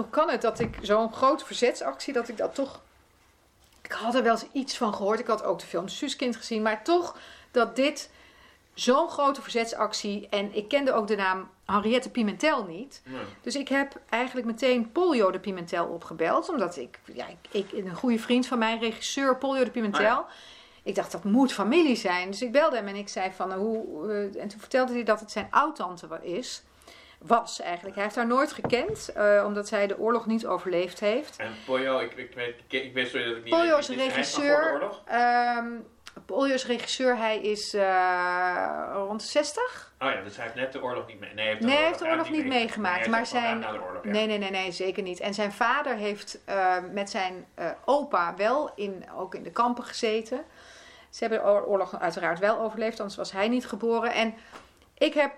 hoe 0.00 0.10
kan 0.10 0.30
het 0.30 0.42
dat 0.42 0.58
ik 0.58 0.78
zo'n 0.82 1.12
grote 1.12 1.44
verzetsactie, 1.44 2.12
dat 2.12 2.28
ik 2.28 2.36
dat 2.36 2.54
toch... 2.54 2.80
Ik 3.82 3.92
had 3.92 4.14
er 4.14 4.22
wel 4.22 4.32
eens 4.32 4.46
iets 4.52 4.76
van 4.76 4.94
gehoord. 4.94 5.18
Ik 5.18 5.26
had 5.26 5.42
ook 5.42 5.58
de 5.58 5.66
film 5.66 5.88
Suuskind 5.88 6.36
gezien. 6.36 6.62
Maar 6.62 6.84
toch 6.84 7.16
dat 7.50 7.76
dit 7.76 8.10
zo'n 8.74 9.08
grote 9.08 9.42
verzetsactie... 9.42 10.28
En 10.30 10.54
ik 10.56 10.68
kende 10.68 10.92
ook 10.92 11.06
de 11.06 11.16
naam 11.16 11.48
Henriette 11.64 12.10
Pimentel 12.10 12.64
niet. 12.64 13.02
Dus 13.40 13.56
ik 13.56 13.68
heb 13.68 14.00
eigenlijk 14.08 14.46
meteen 14.46 14.92
Polio 14.92 15.30
de 15.30 15.38
Pimentel 15.38 15.86
opgebeld. 15.86 16.48
Omdat 16.48 16.76
ik, 16.76 16.98
ja, 17.04 17.26
ik, 17.50 17.72
ik 17.72 17.84
een 17.84 17.94
goede 17.94 18.18
vriend 18.18 18.46
van 18.46 18.58
mij, 18.58 18.78
regisseur 18.78 19.36
Polio 19.36 19.64
de 19.64 19.70
Pimentel... 19.70 20.16
Ah, 20.16 20.28
Ik 20.82 20.94
dacht, 20.94 21.12
dat 21.12 21.24
moet 21.24 21.52
familie 21.52 21.96
zijn. 21.96 22.30
Dus 22.30 22.42
ik 22.42 22.52
belde 22.52 22.76
hem 22.76 22.86
en 22.86 22.96
ik 22.96 23.08
zei 23.08 23.32
van, 23.32 23.52
hoe... 23.52 24.10
eh, 24.12 24.42
en 24.42 24.48
toen 24.48 24.60
vertelde 24.60 24.92
hij 24.92 25.02
dat 25.02 25.20
het 25.20 25.30
zijn 25.30 25.46
oud-tante 25.50 26.06
is. 26.22 26.62
Was 27.26 27.60
eigenlijk. 27.60 27.94
Hij 27.94 28.04
heeft 28.04 28.16
haar 28.16 28.26
nooit 28.26 28.52
gekend, 28.52 29.08
eh, 29.12 29.42
omdat 29.46 29.68
zij 29.68 29.86
de 29.86 29.98
oorlog 29.98 30.26
niet 30.26 30.46
overleefd 30.46 31.00
heeft. 31.00 31.36
En 31.36 31.52
Pollo, 31.66 31.98
ik, 31.98 32.12
ik, 32.16 32.34
weet, 32.34 32.54
ik, 32.68 32.82
ik 32.84 32.94
weet 32.94 33.08
sorry 33.08 33.26
dat 33.26 33.36
ik 33.36 33.44
niet 33.44 33.54
weet 33.54 33.78
is 33.78 33.88
een 33.88 33.96
regisseur. 33.96 34.82
Ehm 35.04 35.66
Polio 36.26 36.54
is 36.54 36.66
regisseur, 36.66 37.16
hij 37.16 37.38
is 37.40 37.74
eh, 37.74 38.90
rond 38.94 39.20
de 39.20 39.26
60. 39.26 39.92
Oh 39.98 40.10
ja, 40.10 40.22
dus 40.22 40.34
hij 40.36 40.44
heeft 40.44 40.56
net 40.56 40.72
de 40.72 40.82
oorlog 40.82 41.06
niet 41.06 41.20
mee. 41.20 41.34
Nee, 41.34 41.38
hij 41.44 41.46
heeft 41.46 41.60
de 41.60 41.66
Nee, 41.66 41.74
oorlog, 41.76 41.88
heeft 41.90 42.04
de 42.04 42.08
oorlog 42.10 42.30
niet 42.30 42.46
meegemaakt, 42.46 43.06
maar 43.08 43.26
zijn- 43.26 43.66
oorlog, 43.68 44.04
ja. 44.04 44.10
Nee, 44.10 44.26
nee, 44.26 44.38
nee, 44.38 44.50
nee, 44.50 44.72
zeker 44.72 45.02
niet. 45.02 45.20
En 45.20 45.34
zijn 45.34 45.52
vader 45.52 45.94
heeft 45.96 46.38
eh, 46.44 46.76
met 46.92 47.10
zijn 47.10 47.46
opa 47.84 48.34
wel 48.36 48.70
in, 48.74 49.04
ook 49.16 49.34
in 49.34 49.42
de 49.42 49.50
kampen 49.50 49.84
gezeten. 49.84 50.44
Ze 51.10 51.18
hebben 51.24 51.38
de 51.38 51.44
oor- 51.50 51.64
oorlog 51.66 52.00
uiteraard 52.00 52.38
wel 52.38 52.58
overleefd, 52.58 52.98
anders 53.00 53.16
was 53.18 53.32
hij 53.32 53.48
niet 53.48 53.66
geboren. 53.66 54.12
En 54.12 54.34
ik 54.98 55.14
heb, 55.14 55.32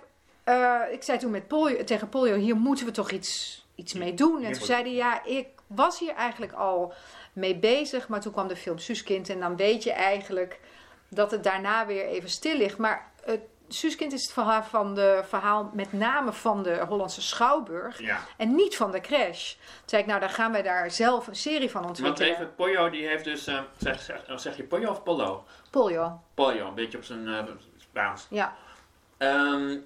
eh, 0.45 0.81
ik 0.91 1.03
zei 1.03 1.19
toen 1.19 1.31
met 1.31 1.49
Polio, 1.49 1.85
tegen 1.85 2.09
Polio, 2.09 2.35
hier 2.35 2.57
moeten 2.57 2.87
we 2.87 2.93
toch 2.93 3.11
iets, 3.11 3.65
iets 3.75 3.93
mee 3.93 4.15
doen. 4.15 4.37
En 4.37 4.41
toen 4.43 4.59
moet- 4.59 4.67
zei 4.67 4.83
hij, 4.83 4.93
ja, 4.95 5.25
ik 5.25 5.47
was 5.67 5.99
hier 5.99 6.15
eigenlijk 6.15 6.53
al 6.53 6.93
mee 7.33 7.57
bezig, 7.57 8.09
maar 8.09 8.21
toen 8.21 8.33
kwam 8.33 8.49
de 8.49 8.57
film 8.57 8.79
Suskind 8.79 9.29
en 9.29 9.41
dan 9.41 9.57
weet 9.57 9.83
je 9.83 9.93
eigenlijk 9.93 10.61
dat 11.09 11.31
het 11.31 11.45
daarna 11.45 11.87
weer 11.87 12.05
even 12.07 12.31
stil 12.31 12.57
ligt. 12.57 12.79
Maar 12.79 13.11
het 13.25 13.41
Suskind 13.69 14.13
is 14.13 14.23
het 14.23 14.33
verhaal 14.33 14.63
van 14.63 14.95
de 14.95 15.23
verhaal 15.29 15.71
met 15.75 15.93
name 15.93 16.33
van 16.33 16.63
de 16.63 16.85
Hollandse 16.89 17.23
Schouwburg. 17.23 17.99
Ja, 18.01 18.19
En 18.37 18.55
niet 18.55 18.77
van 18.77 18.91
de 18.91 19.01
crash. 19.01 19.53
Toen 19.55 19.61
zei 19.87 20.03
ik, 20.03 20.09
nou 20.09 20.21
dan 20.21 20.31
gaan 20.31 20.53
wij 20.53 20.63
daar 20.63 20.91
zelf 20.91 21.27
een 21.27 21.37
serie 21.37 21.71
van 21.71 21.83
want 21.83 21.99
ontwikkelen. 21.99 22.31
even, 22.35 22.55
Pollo 22.55 22.91
die 22.91 23.07
heeft 23.07 23.25
dus, 23.25 23.47
eh, 23.47 23.61
zeg, 23.79 24.01
zeg, 24.03 24.23
zeg 24.41 24.57
je 24.57 24.63
Pollo 24.65 24.91
of 24.91 25.03
Pollo? 25.03 25.45
Polio. 25.71 26.21
Pollo, 26.35 26.67
een 26.69 26.75
beetje 26.75 26.99
op 26.99 27.05
zijn 27.05 27.29
eh, 27.29 27.45
Spaans. 27.79 28.27
Ja. 28.31 28.57
Ehm, 29.19 29.79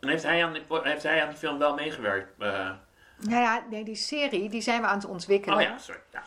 en 0.00 0.08
heeft 0.08 0.22
hij, 0.22 0.44
aan 0.44 0.52
die, 0.52 0.62
heeft 0.68 1.02
hij 1.02 1.22
aan 1.22 1.28
die 1.28 1.38
film 1.38 1.58
wel 1.58 1.74
meegewerkt? 1.74 2.30
Eh, 2.42 2.70
Nou 3.16 3.42
ja, 3.42 3.64
nee, 3.70 3.84
die 3.84 3.94
serie 3.96 4.48
die 4.48 4.60
zijn 4.60 4.80
we 4.80 4.86
aan 4.86 4.98
het 4.98 5.06
ontwikkelen. 5.06 5.56
oh 5.56 5.62
ja, 5.62 5.78
sorry. 5.78 6.00
Ja. 6.12 6.22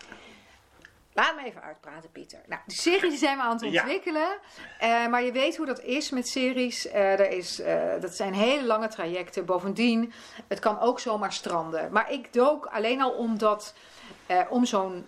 Laat 1.14 1.36
me 1.36 1.46
even 1.46 1.62
uitpraten, 1.62 2.12
Pieter. 2.12 2.40
Nou, 2.48 2.62
die 2.66 2.78
serie 2.78 3.10
die 3.10 3.18
zijn 3.20 3.38
we 3.38 3.44
aan 3.44 3.52
het 3.52 3.72
Ja. 3.72 3.82
ontwikkelen. 3.82 4.38
Eh, 4.80 5.08
maar 5.08 5.24
je 5.24 5.32
weet 5.32 5.58
hoe 5.58 5.66
dat 5.66 5.80
is 5.82 6.10
met 6.10 6.28
series. 6.28 6.88
Eh, 6.88 7.20
er 7.20 7.30
is, 7.30 7.62
dat 8.02 8.16
zijn 8.16 8.34
hele 8.34 8.66
lange 8.66 8.88
trajecten. 8.88 9.46
Bovendien, 9.46 10.14
het 10.48 10.60
kan 10.60 10.80
ook 10.80 11.00
zomaar 11.00 11.34
stranden. 11.34 11.92
Maar 11.92 12.12
ik 12.12 12.34
dook 12.34 12.66
alleen 12.66 13.02
al 13.02 13.12
omdat, 13.12 13.74
om 14.50 14.66
zo'n 14.66 15.08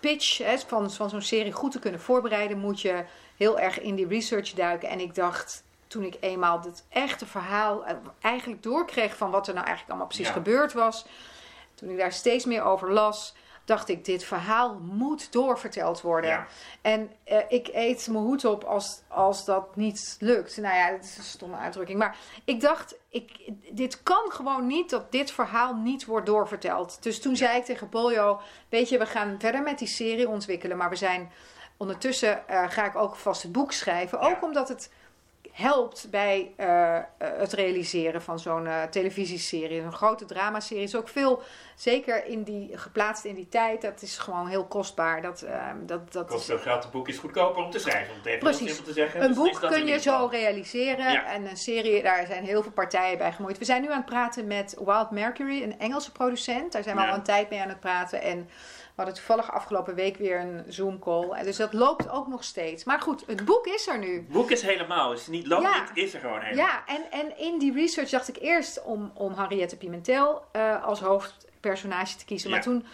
pitch 0.00 0.38
hè, 0.38 0.58
van, 0.58 0.90
van 0.90 1.10
zo'n 1.10 1.22
serie 1.22 1.52
goed 1.52 1.72
te 1.72 1.78
kunnen 1.78 2.00
voorbereiden, 2.00 2.58
moet 2.58 2.80
je 2.80 3.04
heel 3.36 3.58
erg 3.58 3.80
in 3.80 3.94
die 3.94 4.08
research 4.08 4.52
duiken. 4.52 4.88
En 4.88 5.00
ik 5.00 5.14
dacht, 5.14 5.64
toen 5.88 6.02
ik 6.02 6.16
eenmaal 6.20 6.60
het 6.60 6.84
echte 6.88 7.26
verhaal 7.26 7.84
eh, 7.86 7.96
eigenlijk 8.20 8.62
doorkreeg 8.62 9.16
van 9.16 9.30
wat 9.30 9.46
er 9.46 9.54
nou 9.54 9.66
eigenlijk 9.66 9.88
allemaal 9.88 10.06
precies 10.14 10.26
Ja. 10.26 10.32
gebeurd 10.32 10.72
was, 10.72 11.06
toen 11.74 11.90
ik 11.90 11.98
daar 11.98 12.12
steeds 12.12 12.44
meer 12.44 12.62
over 12.62 12.92
las, 12.92 13.34
dacht 13.64 13.88
ik, 13.88 14.04
dit 14.04 14.24
verhaal 14.24 14.78
moet 14.82 15.32
doorverteld 15.32 16.00
worden. 16.00 16.30
Ja. 16.30 16.46
En 16.82 17.10
eh, 17.24 17.38
ik 17.48 17.68
eet 17.72 18.08
mijn 18.10 18.24
hoed 18.24 18.44
op 18.44 18.64
als, 18.64 19.02
als 19.08 19.44
dat 19.44 19.76
niet 19.76 20.16
lukt. 20.20 20.56
Nou 20.56 20.74
ja, 20.74 20.90
dat 20.90 21.04
is 21.04 21.16
een 21.16 21.22
stomme 21.22 21.56
uitdrukking. 21.56 21.98
Maar 21.98 22.16
ik 22.44 22.60
dacht, 22.60 22.94
ik, 23.08 23.30
dit 23.70 24.02
kan 24.02 24.30
gewoon 24.32 24.66
niet 24.66 24.90
dat 24.90 25.12
dit 25.12 25.30
verhaal 25.30 25.74
niet 25.74 26.04
wordt 26.04 26.26
doorverteld. 26.26 27.02
Dus 27.02 27.20
toen 27.20 27.36
zei 27.36 27.58
ik 27.58 27.64
tegen 27.64 27.88
Polio, 27.88 28.40
weet 28.68 28.88
je, 28.88 28.98
we 28.98 29.06
gaan 29.06 29.36
verder 29.38 29.62
met 29.62 29.78
die 29.78 29.88
serie 29.88 30.28
ontwikkelen. 30.28 30.76
Maar 30.76 30.90
we 30.90 30.96
zijn 30.96 31.32
ondertussen, 31.76 32.48
eh, 32.48 32.64
ga 32.70 32.84
ik 32.84 32.96
ook 32.96 33.16
vast 33.16 33.42
het 33.42 33.52
boek 33.52 33.72
schrijven. 33.72 34.20
Ook 34.20 34.40
Ja. 34.40 34.46
omdat 34.46 34.68
het 34.68 34.90
helpt 35.58 36.06
bij 36.10 36.52
eh, 36.56 36.96
eh, 36.96 37.02
het 37.18 37.52
realiseren 37.52 38.22
van 38.22 38.38
zo'n 38.38 38.66
eh, 38.66 38.82
televisieserie. 38.82 39.80
Een 39.80 39.92
grote 39.92 40.24
dramaserie 40.24 40.82
is 40.82 40.96
ook 40.96 41.08
veel, 41.08 41.42
zeker 41.76 42.26
in 42.26 42.42
die, 42.42 42.70
geplaatst 42.78 43.24
in 43.24 43.34
die 43.34 43.48
tijd, 43.48 43.82
dat 43.82 44.02
is 44.02 44.18
gewoon 44.18 44.46
heel 44.46 44.64
kostbaar. 44.64 45.22
Dat, 45.22 45.42
eh, 45.42 45.66
dat, 45.86 46.12
dat 46.12 46.26
Kost 46.26 46.44
veel 46.44 46.58
geld, 46.58 46.84
een 46.84 46.90
boek 46.90 47.08
is 47.08 47.18
goedkoper 47.18 47.64
om 47.64 47.70
te 47.70 47.78
schrijven. 47.78 48.10
Om 48.10 48.16
het 48.16 48.26
even 48.26 48.38
Precies. 48.38 48.66
simpel 48.66 48.84
te 48.84 48.92
zeggen. 48.92 49.22
een 49.22 49.28
Dus 49.28 49.36
boek 49.36 49.60
kun 49.70 49.86
je 49.86 49.98
zo 50.00 50.28
realiseren. 50.30 51.12
Ja. 51.12 51.26
En 51.26 51.46
een 51.50 51.56
serie, 51.56 52.02
daar 52.02 52.26
zijn 52.26 52.44
heel 52.44 52.62
veel 52.62 52.72
partijen 52.72 53.18
bij 53.18 53.32
gemoeid. 53.32 53.58
We 53.58 53.64
zijn 53.64 53.82
nu 53.82 53.90
aan 53.90 53.96
het 53.96 54.06
praten 54.06 54.46
met 54.46 54.76
Wild 54.84 55.10
Mercury, 55.10 55.62
een 55.62 55.78
Engelse 55.78 56.12
producent. 56.12 56.72
Daar 56.72 56.82
zijn 56.82 56.96
we 56.96 57.02
Ja. 57.02 57.08
al 57.08 57.14
een 57.14 57.22
tijd 57.22 57.50
mee 57.50 57.60
aan 57.60 57.68
het 57.68 57.80
praten. 57.80 58.22
En 58.22 58.48
hadden 59.04 59.14
toevallig 59.14 59.52
afgelopen 59.52 59.94
week 59.94 60.16
weer 60.16 60.40
een 60.40 60.64
Zoom 60.68 60.98
call. 60.98 61.30
En 61.30 61.44
Dus 61.44 61.56
dat 61.56 61.72
loopt 61.72 62.08
ook 62.08 62.26
nog 62.26 62.44
steeds. 62.44 62.84
Maar 62.84 63.00
goed, 63.00 63.24
het 63.26 63.44
boek 63.44 63.66
is 63.66 63.86
er 63.88 63.98
nu. 63.98 64.14
Het 64.14 64.28
boek 64.28 64.50
is 64.50 64.62
helemaal. 64.62 65.10
Het 65.10 65.20
is 65.20 65.26
niet 65.26 65.46
loopt 65.46 65.62
Ja. 65.62 65.80
niet, 65.80 66.04
is 66.04 66.14
er 66.14 66.20
gewoon 66.20 66.40
helemaal. 66.40 66.66
Ja, 66.66 66.82
en, 66.86 67.10
en 67.10 67.38
in 67.38 67.58
die 67.58 67.72
research 67.72 68.10
dacht 68.10 68.28
ik 68.28 68.36
eerst 68.40 68.82
om, 68.82 69.10
om 69.14 69.34
Henriette 69.34 69.76
Pimentel 69.76 70.44
eh, 70.52 70.84
als 70.84 71.00
hoofdpersonage 71.00 72.16
te 72.16 72.24
kiezen. 72.24 72.50
Maar 72.50 72.62
toen, 72.62 72.86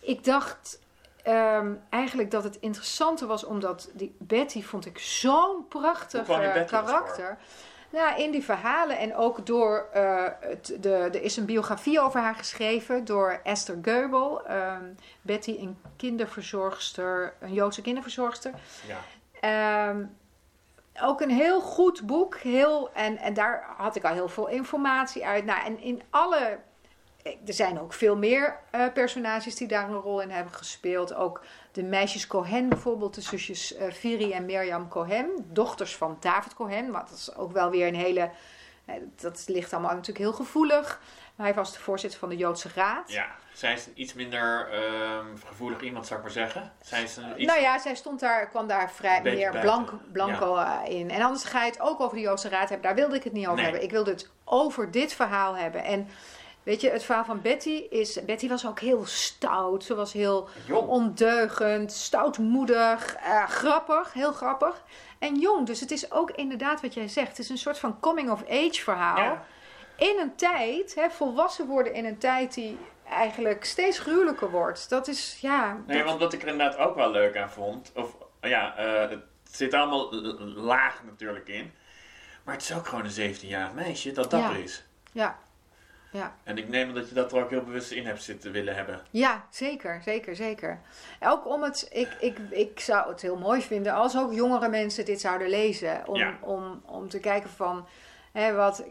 ik 0.00 0.24
dacht 0.24 0.80
ehm, 1.22 1.72
eigenlijk 1.90 2.30
dat 2.30 2.44
het 2.44 2.56
interessante 2.60 3.26
was, 3.26 3.44
omdat 3.44 3.90
die 3.92 4.14
Betty 4.18 4.62
vond 4.62 4.86
ik 4.86 4.98
zo'n 4.98 5.68
prachtig 5.68 6.22
kwam 6.24 6.40
karakter. 7.94 8.16
Nou, 8.16 8.26
in 8.26 8.30
die 8.30 8.44
verhalen 8.44 8.98
en 8.98 9.16
ook 9.16 9.46
door, 9.46 9.88
eh, 9.92 10.24
het, 10.40 10.76
de, 10.80 10.94
er 10.94 11.22
is 11.22 11.36
een 11.36 11.44
biografie 11.44 12.00
over 12.00 12.20
haar 12.20 12.34
geschreven 12.34 13.04
door 13.04 13.40
Esther 13.42 13.78
Geubel. 13.82 14.46
ehm, 14.46 14.84
Betty, 15.22 15.56
een 15.58 15.78
kinderverzorgster, 15.96 17.34
een 17.40 17.52
Joodse 17.52 17.82
kinderverzorgster. 17.82 18.52
Ja. 18.86 18.98
Ehm, 19.40 20.04
ook 21.02 21.20
een 21.20 21.30
heel 21.30 21.60
goed 21.60 22.06
boek. 22.06 22.36
Heel, 22.36 22.90
en, 22.92 23.16
en 23.18 23.34
daar 23.34 23.64
had 23.76 23.96
ik 23.96 24.04
al 24.04 24.12
heel 24.12 24.28
veel 24.28 24.48
informatie 24.48 25.26
uit. 25.26 25.44
Nou, 25.44 25.64
en 25.64 25.80
in 25.80 26.02
alle. 26.10 26.58
Er 27.24 27.52
zijn 27.54 27.80
ook 27.80 27.92
veel 27.92 28.16
meer 28.16 28.58
eh, 28.70 28.86
personages 28.94 29.54
die 29.56 29.68
daar 29.68 29.88
een 29.88 29.94
rol 29.94 30.20
in 30.20 30.30
hebben 30.30 30.54
gespeeld. 30.54 31.14
Ook 31.14 31.40
de 31.72 31.82
meisjes 31.82 32.26
Cohen 32.26 32.68
bijvoorbeeld, 32.68 33.14
de 33.14 33.20
zusjes 33.20 33.74
eh, 33.76 33.92
Viri 33.92 34.32
en 34.32 34.44
Mirjam 34.44 34.88
Cohen. 34.88 35.30
Dochters 35.52 35.96
van 35.96 36.16
David 36.20 36.54
Cohen. 36.54 36.90
Maar 36.90 37.04
dat 37.08 37.18
is 37.18 37.34
ook 37.36 37.52
wel 37.52 37.70
weer 37.70 37.86
een 37.86 37.94
hele. 37.94 38.30
eh, 38.84 38.94
dat 39.20 39.44
ligt 39.46 39.72
allemaal 39.72 39.90
natuurlijk 39.90 40.18
heel 40.18 40.32
gevoelig. 40.32 41.00
Maar 41.34 41.46
hij 41.46 41.54
was 41.54 41.72
de 41.72 41.78
voorzitter 41.80 42.18
van 42.18 42.28
de 42.28 42.36
Joodse 42.36 42.68
Raad. 42.74 43.12
ja. 43.12 43.26
Zij 43.52 43.72
is 43.72 43.86
een 43.86 43.92
iets 43.94 44.14
minder 44.14 44.68
ehm, 44.72 45.26
gevoelig 45.46 45.80
iemand, 45.80 46.06
zou 46.06 46.18
ik 46.18 46.24
maar 46.24 46.34
zeggen. 46.34 46.72
Zij 46.82 47.02
is 47.02 47.16
een 47.16 47.32
iets... 47.40 47.44
Nou 47.52 47.60
ja, 47.60 47.78
zij 47.78 47.94
stond 47.94 48.20
daar, 48.20 48.48
kwam 48.48 48.66
daar 48.66 48.90
vrij 48.92 49.22
meer 49.22 49.58
blank, 49.60 49.90
blanco 50.12 50.56
eh, 50.56 50.78
in. 50.88 51.10
En 51.10 51.22
anders 51.22 51.44
ga 51.44 51.64
je 51.64 51.70
het 51.70 51.80
ook 51.80 52.00
over 52.00 52.16
de 52.16 52.22
Joodse 52.22 52.48
Raad 52.48 52.68
hebben. 52.68 52.82
Daar 52.86 52.94
wilde 52.94 53.16
ik 53.16 53.24
het 53.24 53.32
niet 53.32 53.44
over 53.44 53.54
Nee. 53.56 53.64
hebben. 53.64 53.82
Ik 53.82 53.90
wilde 53.90 54.10
het 54.10 54.30
over 54.44 54.90
dit 54.90 55.12
verhaal 55.14 55.56
hebben. 55.56 55.84
En 55.84 56.08
weet 56.64 56.80
je, 56.80 56.90
het 56.90 57.04
verhaal 57.04 57.24
van 57.24 57.40
Betty 57.40 57.86
is... 57.90 58.24
Betty 58.24 58.48
was 58.48 58.66
ook 58.66 58.80
heel 58.80 59.06
stout. 59.06 59.84
Ze 59.84 59.94
was 59.94 60.12
heel 60.12 60.48
Jong. 60.66 60.88
ondeugend, 60.88 61.92
stoutmoedig, 61.92 63.14
eh, 63.14 63.48
grappig. 63.48 64.12
Heel 64.12 64.32
grappig. 64.32 64.82
En 65.18 65.38
jong. 65.38 65.66
Dus 65.66 65.80
het 65.80 65.90
is 65.90 66.12
ook 66.12 66.30
inderdaad 66.30 66.80
wat 66.80 66.94
jij 66.94 67.08
zegt. 67.08 67.28
Het 67.28 67.38
is 67.38 67.48
een 67.48 67.58
soort 67.58 67.78
van 67.78 68.00
coming-of-age 68.00 68.80
verhaal. 68.82 69.16
Ja. 69.18 69.44
In 69.96 70.18
een 70.20 70.34
tijd, 70.36 70.94
hè, 70.94 71.10
volwassen 71.10 71.66
worden 71.66 71.94
in 71.94 72.04
een 72.04 72.18
tijd 72.18 72.54
die 72.54 72.78
eigenlijk 73.08 73.64
steeds 73.64 73.98
gruwelijker 73.98 74.50
wordt. 74.50 74.88
Dat 74.90 75.08
is, 75.08 75.38
ja... 75.40 75.78
Nee, 75.86 75.98
dat- 75.98 76.06
want 76.06 76.20
wat 76.20 76.32
ik 76.32 76.42
er 76.42 76.48
inderdaad 76.48 76.78
ook 76.78 76.94
wel 76.94 77.10
leuk 77.10 77.36
aan 77.36 77.50
vond, 77.50 77.92
of 77.94 78.16
ja, 78.40 78.76
eh, 78.76 79.10
het 79.10 79.22
zit 79.50 79.74
allemaal 79.74 80.14
laag 80.56 81.00
natuurlijk 81.04 81.48
in, 81.48 81.72
maar 82.44 82.54
het 82.54 82.62
is 82.62 82.74
ook 82.74 82.86
gewoon 82.86 83.04
een 83.04 83.34
17-jarig 83.34 83.72
meisje 83.72 84.12
dat 84.12 84.30
dapper 84.30 84.56
Ja. 84.58 84.62
is. 84.62 84.84
Ja, 85.12 85.38
ja. 86.14 86.34
En 86.44 86.58
ik 86.58 86.68
neem 86.68 86.94
dat 86.94 87.08
je 87.08 87.14
dat 87.14 87.32
er 87.32 87.42
ook 87.44 87.50
heel 87.50 87.64
bewust 87.64 87.90
in 87.90 88.06
hebt 88.06 88.22
zitten 88.22 88.52
willen 88.52 88.74
hebben. 88.74 89.00
Ja, 89.10 89.46
zeker, 89.50 90.00
zeker, 90.04 90.36
zeker. 90.36 90.80
Ook 91.20 91.46
om 91.46 91.62
het, 91.62 91.88
ik, 91.92 92.08
ik, 92.20 92.38
ik 92.50 92.80
zou 92.80 93.08
het 93.08 93.22
heel 93.22 93.36
mooi 93.36 93.62
vinden 93.62 93.92
als 93.92 94.18
ook 94.18 94.32
jongere 94.32 94.68
mensen 94.68 95.04
dit 95.04 95.20
zouden 95.20 95.48
lezen. 95.48 96.02
Om, 96.06 96.16
Ja. 96.16 96.38
om, 96.40 96.82
om 96.86 97.08
te 97.08 97.18
kijken 97.20 97.50
van, 97.50 97.86
hè, 98.32 98.52
wat... 98.54 98.84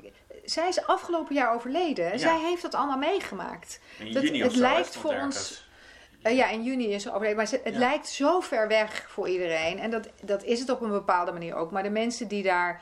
Zij 0.43 0.67
is 0.67 0.85
afgelopen 0.87 1.35
jaar 1.35 1.53
overleden. 1.53 2.05
Ja. 2.11 2.17
Zij 2.17 2.39
heeft 2.39 2.61
dat 2.61 2.75
allemaal 2.75 2.97
meegemaakt. 2.97 3.79
In 3.99 4.13
Dat- 4.13 4.23
juni 4.23 4.41
het 4.43 4.53
hè, 4.53 4.59
lijkt 4.59 4.95
voor 4.95 5.11
ergens. 5.11 5.35
ons- 5.37 5.71
Eh, 6.21 6.35
ja, 6.35 6.49
in 6.49 6.63
juni 6.63 6.93
is 6.93 7.03
ze 7.03 7.09
overleden. 7.09 7.35
Maar 7.37 7.47
het 7.51 7.73
Ja. 7.73 7.79
lijkt 7.79 8.07
zo 8.07 8.39
ver 8.39 8.67
weg 8.67 9.05
voor 9.09 9.29
iedereen. 9.29 9.79
En 9.79 9.91
dat, 9.91 10.09
dat 10.21 10.43
is 10.43 10.59
het 10.59 10.69
op 10.69 10.81
een 10.81 10.89
bepaalde 10.91 11.31
manier 11.31 11.55
ook. 11.55 11.71
Maar 11.71 11.83
de 11.83 11.89
mensen 11.89 12.27
die 12.27 12.43
daar 12.43 12.81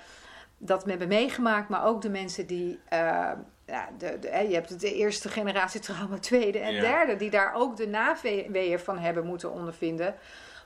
dat 0.58 0.86
hebben 0.86 1.08
meegemaakt, 1.08 1.70
maar 1.70 1.86
ook 1.86 2.02
de 2.02 2.10
mensen 2.10 2.48
die. 2.48 2.80
eh, 2.90 3.32
ja, 3.72 3.90
de, 3.98 4.20
de, 4.20 4.28
je 4.28 4.54
hebt 4.54 4.80
de 4.80 4.94
eerste 4.94 5.30
generatie 5.30 5.80
trauma, 5.82 6.18
tweede 6.20 6.60
en 6.60 6.74
Ja. 6.74 6.82
derde, 6.82 7.16
die 7.16 7.30
daar 7.30 7.54
ook 7.54 7.78
de 7.78 7.88
naweeën 7.88 8.80
van 8.80 9.00
hebben 9.00 9.26
moeten 9.26 9.52
ondervinden. 9.52 10.16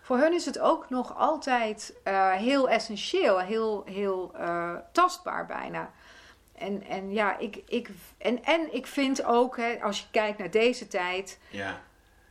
Voor 0.02 0.18
hun 0.18 0.34
is 0.34 0.46
het 0.46 0.60
ook 0.60 0.90
nog 0.90 1.18
altijd 1.18 1.94
eh, 2.04 2.32
heel 2.32 2.70
essentieel, 2.70 3.40
heel, 3.40 3.84
heel 3.86 4.32
eh, 4.36 4.74
tastbaar 4.92 5.46
bijna. 5.46 5.92
En, 6.58 6.84
en 6.84 7.12
ja, 7.14 7.38
ik, 7.38 7.62
ik, 7.68 7.90
en, 8.18 8.44
en 8.44 8.74
ik 8.74 8.88
vind 8.88 9.24
ook, 9.24 9.58
hè, 9.58 9.78
als 9.82 10.00
je 10.00 10.06
kijkt 10.12 10.38
naar 10.38 10.52
deze 10.52 10.88
tijd, 10.88 11.40
Ja, 11.50 11.82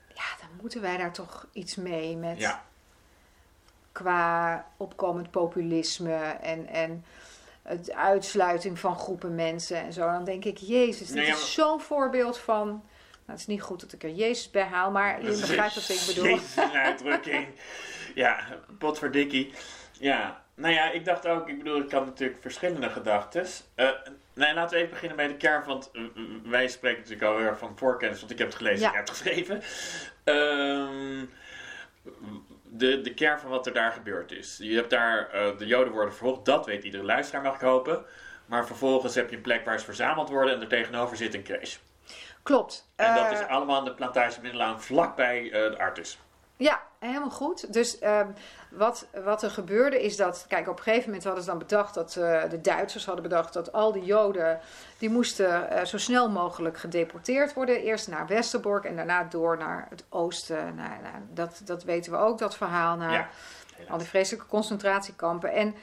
ja, 0.08 0.24
dan 0.40 0.48
moeten 0.60 0.80
wij 0.80 0.96
daar 0.96 1.12
toch 1.12 1.46
iets 1.52 1.74
mee 1.74 2.16
met 2.16 2.38
ja. 2.38 2.62
qua 3.92 4.66
opkomend 4.76 5.30
populisme 5.30 6.14
en, 6.40 6.66
en 6.66 7.04
het 7.64 7.92
uitsluiting 7.92 8.78
van 8.78 8.98
groepen 8.98 9.34
mensen 9.34 9.76
en 9.76 9.92
zo. 9.92 10.00
Dan 10.00 10.24
denk 10.24 10.44
ik, 10.44 10.58
Jezus, 10.58 11.06
dit 11.06 11.16
Nee, 11.16 11.26
is 11.26 11.52
zo'n 11.54 11.80
voorbeeld 11.80 12.38
van. 12.38 12.66
Nou, 12.68 12.82
het 13.38 13.38
is 13.38 13.46
niet 13.46 13.62
goed 13.62 13.80
dat 13.80 13.92
ik 13.92 14.02
er 14.02 14.10
Jezus 14.10 14.50
bij 14.50 14.62
haal, 14.62 14.90
maar 14.90 15.22
je 15.22 15.28
begrijpt 15.28 15.74
wat 15.74 15.88
ik 15.88 16.02
bedoel. 16.06 16.24
Jezus, 16.24 16.56
een 16.56 16.70
uitdrukking. 16.72 17.46
Ja, 18.14 18.44
potverdikkie. 18.78 19.52
Ja, 19.92 20.42
nou 20.54 20.74
ja, 20.74 20.90
ik 20.90 21.04
dacht 21.04 21.26
ook, 21.26 21.48
ik 21.48 21.58
bedoel, 21.58 21.80
ik 21.80 21.90
had 21.90 22.04
natuurlijk 22.04 22.42
verschillende 22.42 22.90
gedachten. 22.90 23.46
Eh 23.74 23.88
nou, 24.34 24.54
laten 24.54 24.70
we 24.70 24.76
even 24.76 24.90
beginnen 24.92 25.16
bij 25.16 25.28
de 25.28 25.36
kern, 25.36 25.64
want 25.64 25.90
wij 26.44 26.68
spreken 26.68 26.98
natuurlijk 26.98 27.30
al 27.30 27.36
heel 27.38 27.46
erg 27.46 27.58
van 27.58 27.78
voorkennis, 27.78 28.18
want 28.18 28.30
ik 28.30 28.38
heb 28.38 28.46
het 28.46 28.56
gelezen, 28.56 28.80
Ja. 28.80 28.88
ik 28.88 28.94
heb 28.94 29.08
het 29.08 29.16
geschreven. 29.16 29.62
Ehm, 30.24 31.24
de, 32.76 33.00
de 33.00 33.14
kern 33.14 33.38
van 33.38 33.50
wat 33.50 33.66
er 33.66 33.72
daar 33.72 33.92
gebeurd 33.92 34.32
is. 34.32 34.58
Je 34.62 34.74
hebt 34.74 34.90
daar, 34.90 35.28
eh, 35.30 35.58
de 35.58 35.66
Joden 35.66 35.92
worden 35.92 36.14
vervolgd, 36.14 36.44
dat 36.44 36.66
weet 36.66 36.84
iedere 36.84 37.04
luisteraar, 37.04 37.42
mag 37.42 37.54
ik 37.54 37.60
hopen. 37.60 38.04
Maar 38.46 38.66
vervolgens 38.66 39.14
heb 39.14 39.30
je 39.30 39.36
een 39.36 39.42
plek 39.42 39.64
waar 39.64 39.78
ze 39.78 39.84
verzameld 39.84 40.28
worden 40.28 40.54
en 40.54 40.60
er 40.60 40.68
tegenover 40.68 41.16
zit 41.16 41.34
een 41.34 41.42
crash. 41.42 41.76
Klopt. 42.42 42.92
En 42.96 43.14
dat 43.14 43.24
Eh, 43.24 43.32
is 43.32 43.46
allemaal 43.46 43.76
aan 43.78 43.84
de 43.84 43.94
plantage 43.94 44.40
Middelaan, 44.40 44.82
vlakbij 44.82 45.44
eh, 45.44 45.50
de 45.70 45.78
Artus. 45.78 46.18
Ja, 46.56 46.82
helemaal 46.98 47.30
goed. 47.30 47.72
Dus 47.72 47.98
ehm, 47.98 48.28
wat, 48.70 49.06
wat 49.24 49.42
er 49.42 49.50
gebeurde 49.50 50.02
is 50.02 50.16
dat, 50.16 50.44
kijk, 50.48 50.68
op 50.68 50.76
een 50.76 50.82
gegeven 50.82 51.06
moment 51.06 51.24
hadden 51.24 51.42
ze 51.42 51.50
dan 51.50 51.58
bedacht 51.58 51.94
dat 51.94 52.16
eh, 52.16 52.42
de 52.50 52.60
Duitsers 52.60 53.04
hadden 53.04 53.22
bedacht 53.22 53.52
dat 53.52 53.72
al 53.72 53.92
die 53.92 54.04
Joden, 54.04 54.60
die 54.98 55.10
moesten 55.10 55.70
eh, 55.70 55.84
zo 55.84 55.98
snel 55.98 56.30
mogelijk 56.30 56.78
gedeporteerd 56.78 57.54
worden. 57.54 57.80
Eerst 57.80 58.08
naar 58.08 58.26
Westerbork 58.26 58.84
en 58.84 58.96
daarna 58.96 59.24
door 59.24 59.56
naar 59.58 59.86
het 59.90 60.04
oosten. 60.08 60.74
Nou, 60.74 60.90
nou, 61.02 61.14
dat, 61.32 61.60
dat 61.64 61.84
weten 61.84 62.12
we 62.12 62.18
ook, 62.18 62.38
dat 62.38 62.56
verhaal, 62.56 62.96
naar 62.96 63.12
Ja. 63.12 63.28
al 63.88 63.98
die 63.98 64.06
vreselijke 64.06 64.48
concentratiekampen. 64.48 65.52
En 65.52 65.74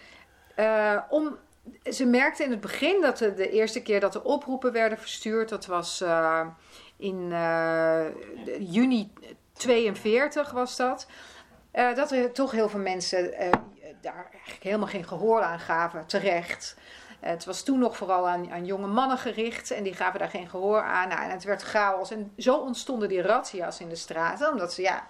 eh, 0.56 0.98
om, 1.10 1.38
ze 1.84 2.06
merkten 2.06 2.46
in 2.46 2.52
het 2.52 2.62
begin 2.62 3.02
dat 3.02 3.18
de, 3.18 3.34
de 3.34 3.50
eerste 3.50 3.82
keer 3.82 4.00
dat 4.00 4.14
de 4.14 4.24
oproepen 4.24 4.72
werden 4.72 4.98
verstuurd, 4.98 5.50
dat 5.50 5.66
was 5.66 6.04
in 6.98 7.34
juni 8.60 9.14
42 9.62 10.52
was 10.52 10.76
dat. 10.76 11.08
eh, 11.72 11.96
dat 11.96 12.12
er 12.12 12.32
toch 12.32 12.52
heel 12.52 12.70
veel 12.70 12.80
mensen 12.80 13.34
eh, 13.34 13.52
daar 14.02 14.28
eigenlijk 14.32 14.64
helemaal 14.64 14.88
geen 14.88 15.08
gehoor 15.08 15.42
aan 15.42 15.60
gaven, 15.60 16.06
terecht. 16.06 16.76
Eh, 17.20 17.30
het 17.30 17.46
was 17.46 17.64
toen 17.64 17.80
nog 17.80 17.98
vooral 17.98 18.30
aan, 18.30 18.52
aan 18.52 18.66
jonge 18.66 18.88
mannen 18.88 19.18
gericht 19.18 19.72
en 19.72 19.84
die 19.84 19.94
gaven 19.94 20.20
daar 20.20 20.30
geen 20.30 20.50
gehoor 20.50 20.82
aan. 20.82 21.08
Nou, 21.08 21.22
en 21.22 21.30
het 21.30 21.44
werd 21.44 21.62
chaos. 21.62 22.12
En 22.12 22.32
zo 22.38 22.56
ontstonden 22.56 23.10
die 23.10 23.22
razzia's 23.22 23.80
in 23.80 23.90
de 23.90 23.96
straten, 23.96 24.52
omdat 24.52 24.74
ze 24.74 24.82
ja, 24.82 25.08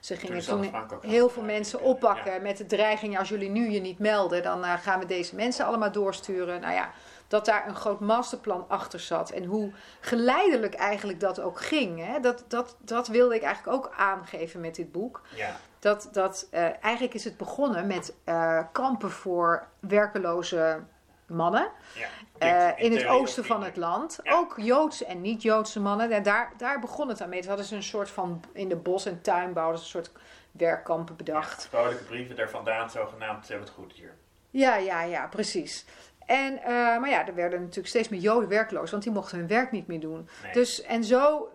ze 0.00 0.16
gingen 0.16 0.44
toen 0.44 0.72
heel 1.00 1.28
veel 1.28 1.42
mensen 1.42 1.78
ja. 1.78 1.84
oppakken 1.84 2.42
met 2.42 2.56
de 2.56 2.66
dreiging: 2.66 3.18
als 3.18 3.28
jullie 3.28 3.50
nu 3.50 3.70
je 3.70 3.80
niet 3.80 3.98
melden, 3.98 4.42
dan 4.42 4.64
gaan 4.64 5.00
we 5.00 5.06
deze 5.06 5.34
mensen 5.34 5.66
allemaal 5.66 5.92
doorsturen. 5.92 6.60
Nou 6.60 6.74
ja, 6.74 6.90
dat 7.28 7.44
daar 7.44 7.68
een 7.68 7.74
groot 7.74 8.00
masterplan 8.00 8.64
achter 8.68 9.00
zat 9.00 9.30
en 9.30 9.44
hoe 9.44 9.72
geleidelijk 10.00 10.74
eigenlijk 10.74 11.20
dat 11.20 11.40
ook 11.40 11.60
ging. 11.60 12.04
Hè? 12.04 12.20
Dat, 12.20 12.44
dat, 12.48 12.76
dat 12.78 13.08
wilde 13.08 13.34
ik 13.34 13.42
eigenlijk 13.42 13.76
ook 13.76 13.92
aangeven 13.96 14.60
met 14.60 14.74
dit 14.74 14.92
boek. 14.92 15.22
Ja. 15.34 15.56
Dat, 15.78 16.08
dat 16.12 16.46
eh, 16.50 16.84
eigenlijk 16.84 17.14
is 17.14 17.24
het 17.24 17.36
begonnen 17.36 17.86
met 17.86 18.14
eh, 18.24 18.62
kampen 18.72 19.10
voor 19.10 19.66
werkeloze 19.80 20.80
mannen. 21.26 21.70
Ja. 21.94 22.08
Eh, 22.38 22.84
in 22.84 22.92
het 22.92 23.06
oosten 23.06 23.44
van 23.44 23.64
het 23.64 23.76
land. 23.76 24.18
Ja. 24.22 24.32
Ook 24.32 24.54
Joodse 24.56 25.04
en 25.04 25.20
niet-Joodse 25.20 25.80
mannen. 25.80 26.10
En 26.10 26.22
daar, 26.22 26.52
daar 26.56 26.80
begon 26.80 27.08
het 27.08 27.20
aan 27.20 27.28
mee. 27.28 27.40
Toen 27.40 27.48
hadden 27.48 27.66
ze 27.66 27.76
een 27.76 27.82
soort 27.82 28.10
van 28.10 28.42
in 28.52 28.68
de 28.68 28.76
bos- 28.76 29.06
en 29.06 29.20
tuinbouw, 29.22 29.70
dus 29.70 29.80
een 29.80 29.86
soort 29.86 30.10
werkkampen 30.50 31.16
bedacht. 31.16 31.68
Ja, 31.72 31.90
brieven 32.06 32.36
daar 32.36 32.50
vandaan, 32.50 32.90
zogenaamd, 32.90 33.46
ze 33.46 33.52
hebben 33.52 33.68
het 33.68 33.78
goed 33.78 33.92
hier. 33.92 34.14
Ja, 34.50 34.76
ja, 34.76 35.02
ja, 35.02 35.26
precies. 35.26 35.84
En, 36.26 36.62
eh, 36.62 36.70
maar 36.72 37.08
ja, 37.08 37.26
er 37.26 37.34
werden 37.34 37.60
natuurlijk 37.60 37.88
steeds 37.88 38.08
meer 38.08 38.20
Joden 38.20 38.48
werkloos, 38.48 38.90
want 38.90 39.02
die 39.02 39.12
mochten 39.12 39.38
hun 39.38 39.46
werk 39.46 39.72
niet 39.72 39.86
meer 39.86 40.00
doen. 40.00 40.28
Nee. 40.42 40.52
Dus, 40.52 40.82
en 40.82 41.04
zo, 41.04 41.48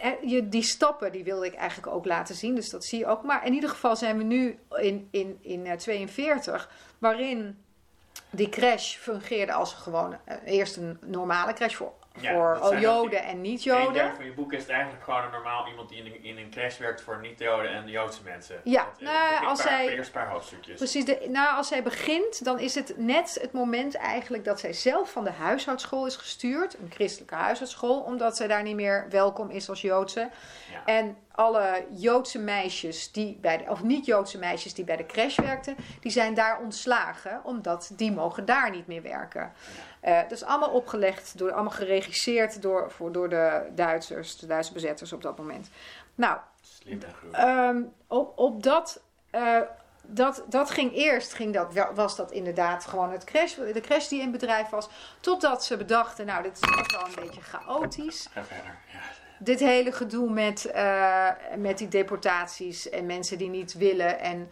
eh, 0.00 0.10
je, 0.22 0.48
die 0.48 0.62
stappen, 0.62 1.12
die 1.12 1.24
wilde 1.24 1.46
ik 1.46 1.54
eigenlijk 1.54 1.94
ook 1.94 2.04
laten 2.04 2.34
zien, 2.34 2.54
dus 2.54 2.70
dat 2.70 2.84
zie 2.84 2.98
je 2.98 3.06
ook. 3.06 3.22
Maar 3.22 3.46
in 3.46 3.52
ieder 3.52 3.70
geval 3.70 3.96
zijn 3.96 4.18
we 4.18 4.24
nu 4.24 4.58
in, 4.70 5.08
in, 5.10 5.38
in 5.40 5.66
eh, 5.66 5.76
42, 5.76 6.70
waarin 6.98 7.58
die 8.30 8.48
crash 8.48 8.96
fungeerde 8.96 9.52
als 9.52 9.72
gewoon 9.72 10.16
eh, 10.24 10.36
eerst 10.44 10.76
een 10.76 10.98
normale 11.06 11.52
crash 11.52 11.74
voor, 11.74 11.92
Ja, 12.20 12.32
voor 12.32 12.58
ook 12.62 12.78
Joden 12.78 13.22
en 13.22 13.30
Een 13.34 13.40
niet-Joden. 13.40 13.92
derde 13.92 14.14
van 14.16 14.24
je 14.24 14.32
boek 14.32 14.52
is 14.52 14.60
het 14.62 14.70
eigenlijk 14.70 15.04
gewoon 15.04 15.24
een 15.24 15.30
normaal 15.30 15.68
iemand 15.68 15.88
die 15.88 15.98
in 15.98 16.06
een, 16.06 16.24
in 16.24 16.36
een 16.38 16.50
crash 16.50 16.78
werkt 16.78 17.00
voor 17.02 17.18
niet-Joden 17.20 17.70
en 17.72 17.84
de 17.84 17.90
Joodse 17.90 18.20
mensen. 18.24 18.60
Ja, 18.64 18.84
Dat, 18.84 19.08
eh, 19.08 19.14
nou, 19.14 19.46
als 19.46 19.62
paar- 19.62 19.68
zij- 19.72 19.88
Eerst 19.88 20.06
een 20.06 20.20
paar 20.20 20.30
hoofdstukjes. 20.30 20.76
Precies, 20.76 21.04
de, 21.04 21.26
nou, 21.28 21.56
als 21.56 21.68
zij 21.68 21.82
begint, 21.82 22.44
dan 22.44 22.58
is 22.58 22.74
het 22.74 22.94
net 22.96 23.38
het 23.40 23.52
moment 23.52 23.94
eigenlijk 23.94 24.44
dat 24.44 24.60
zij 24.60 24.72
zelf 24.72 25.10
van 25.12 25.24
de 25.24 25.30
huishoudschool 25.30 26.06
is 26.06 26.16
gestuurd. 26.16 26.78
Een 26.78 26.90
christelijke 26.94 27.34
huishoudschool, 27.34 28.00
omdat 28.00 28.36
zij 28.36 28.46
daar 28.46 28.62
niet 28.62 28.76
meer 28.76 29.06
welkom 29.10 29.50
is 29.50 29.68
als 29.68 29.80
Joodse. 29.80 30.30
Ja. 30.72 30.82
En 30.84 31.16
alle 31.32 31.84
Joodse 31.90 32.38
meisjes, 32.38 33.12
die 33.12 33.38
bij 33.40 33.56
de, 33.56 33.64
of 33.70 33.82
niet-Joodse 33.82 34.38
meisjes 34.38 34.74
die 34.74 34.84
bij 34.84 34.96
de 34.96 35.06
crash 35.06 35.36
werkten, 35.38 35.76
die 36.00 36.12
zijn 36.12 36.34
daar 36.34 36.60
ontslagen, 36.60 37.40
omdat 37.44 37.90
die 37.96 38.12
mogen 38.12 38.44
daar 38.44 38.70
niet 38.70 38.86
meer 38.86 39.02
werken. 39.02 39.52
Dat 40.00 40.30
is 40.30 40.44
allemaal 40.44 40.70
opgelegd, 40.70 41.38
door, 41.38 41.52
allemaal 41.52 41.72
geregisseerd 41.72 42.62
door, 42.62 42.90
voor, 42.90 43.12
door 43.12 43.28
de 43.28 43.70
Duitsers, 43.74 44.36
de 44.36 44.46
Duitse 44.46 44.72
bezetters 44.72 45.12
op 45.12 45.22
dat 45.22 45.38
moment. 45.38 45.70
Nou, 46.14 46.38
Slim. 46.60 47.00
Ehm, 47.32 47.82
op, 48.06 48.38
op 48.38 48.62
dat, 48.62 49.02
eh, 49.30 49.60
dat, 50.02 50.44
dat 50.48 50.70
ging 50.70 50.94
eerst, 50.94 51.32
ging 51.32 51.54
dat, 51.54 51.86
was 51.94 52.16
dat 52.16 52.32
inderdaad 52.32 52.86
gewoon 52.86 53.12
het 53.12 53.24
crash, 53.24 53.54
de 53.54 53.80
crash 53.80 54.08
die 54.08 54.20
in 54.20 54.30
bedrijf 54.30 54.68
was. 54.68 54.88
Totdat 55.20 55.64
ze 55.64 55.76
bedachten, 55.76 56.26
nou 56.26 56.42
dit 56.42 56.52
is 56.52 56.60
toch 56.60 56.92
wel 56.92 57.06
een 57.06 57.26
beetje 57.26 57.40
chaotisch. 57.40 58.28
Ga 58.32 58.44
verder. 58.44 58.78
Ja. 58.92 58.98
Dit 59.38 59.60
hele 59.60 59.92
gedoe 59.92 60.30
met, 60.30 60.64
eh, 60.64 61.28
met 61.56 61.78
die 61.78 61.88
deportaties 61.88 62.88
en 62.88 63.06
mensen 63.06 63.38
die 63.38 63.48
niet 63.48 63.72
willen. 63.72 64.18
En 64.18 64.50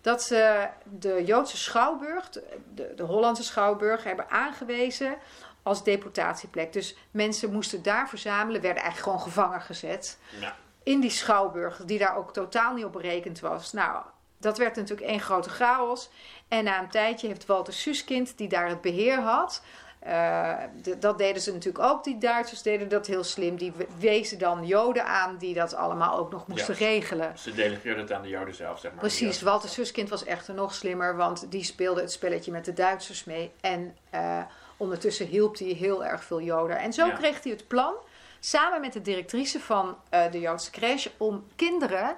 dat 0.00 0.22
ze 0.22 0.68
de 0.84 1.24
Joodse 1.24 1.56
Schouwburg, 1.56 2.28
de, 2.74 2.92
de, 2.96 3.02
Hollandse 3.02 3.42
Schouwburg, 3.44 4.04
hebben 4.04 4.30
aangewezen 4.30 5.14
als 5.62 5.84
deportatieplek. 5.84 6.72
Dus 6.72 6.96
mensen 7.10 7.52
moesten 7.52 7.82
daar 7.82 8.08
verzamelen, 8.08 8.60
werden 8.60 8.82
eigenlijk 8.82 9.12
gewoon 9.12 9.32
gevangen 9.32 9.60
gezet 9.60 10.18
Ja. 10.40 10.56
in 10.82 11.00
die 11.00 11.10
schouwburg, 11.10 11.82
die 11.84 11.98
daar 11.98 12.16
ook 12.16 12.32
totaal 12.32 12.74
niet 12.74 12.84
op 12.84 12.92
berekend 12.92 13.40
was. 13.40 13.72
Nou, 13.72 14.02
dat 14.38 14.58
werd 14.58 14.76
natuurlijk 14.76 15.08
één 15.08 15.20
grote 15.20 15.50
chaos. 15.50 16.10
En 16.48 16.64
na 16.64 16.78
een 16.80 16.88
tijdje 16.90 17.26
heeft 17.26 17.46
Walter 17.46 17.72
Suskind, 17.72 18.38
die 18.38 18.48
daar 18.48 18.68
het 18.68 18.80
beheer 18.80 19.20
had. 19.20 19.62
Eh, 20.00 20.54
de- 20.82 20.98
dat 20.98 21.18
deden 21.18 21.42
ze 21.42 21.52
natuurlijk 21.52 21.84
ook, 21.84 22.04
die 22.04 22.18
Duitsers 22.18 22.62
deden 22.62 22.88
dat 22.88 23.06
heel 23.06 23.24
slim. 23.24 23.56
Die 23.56 23.72
we- 23.76 23.86
wezen 23.98 24.38
dan 24.38 24.66
Joden 24.66 25.04
aan 25.06 25.36
die 25.36 25.54
dat 25.54 25.74
allemaal 25.74 26.18
ook 26.18 26.30
nog 26.30 26.46
moesten 26.46 26.74
Ja. 26.78 26.84
regelen. 26.86 27.38
Ze 27.38 27.54
delegeerden 27.54 28.02
het 28.02 28.12
aan 28.12 28.22
de 28.22 28.28
Joden 28.28 28.54
zelf, 28.54 28.78
zeg 28.80 28.90
maar. 28.90 29.00
Precies, 29.00 29.38
Die 29.38 29.46
Walter 29.48 29.68
Suskind 29.68 30.08
was 30.08 30.24
echter 30.24 30.54
nog 30.54 30.74
slimmer, 30.74 31.16
want 31.16 31.50
die 31.50 31.64
speelde 31.64 32.00
het 32.00 32.12
spelletje 32.12 32.52
met 32.52 32.64
de 32.64 32.72
Duitsers 32.72 33.24
mee. 33.24 33.50
En 33.60 33.96
eh, 34.10 34.38
ondertussen 34.76 35.26
hielp 35.26 35.58
hij 35.58 35.68
heel 35.68 36.04
erg 36.04 36.24
veel 36.24 36.40
Joden. 36.40 36.78
En 36.78 36.92
zo 36.92 37.06
Ja. 37.06 37.12
kreeg 37.14 37.42
hij 37.42 37.52
het 37.52 37.68
plan, 37.68 37.94
samen 38.40 38.80
met 38.80 38.92
de 38.92 39.02
directrice 39.02 39.60
van 39.60 39.96
eh, 40.10 40.30
de 40.30 40.40
Joodse 40.40 40.70
crash, 40.70 41.06
om 41.16 41.44
kinderen 41.56 42.16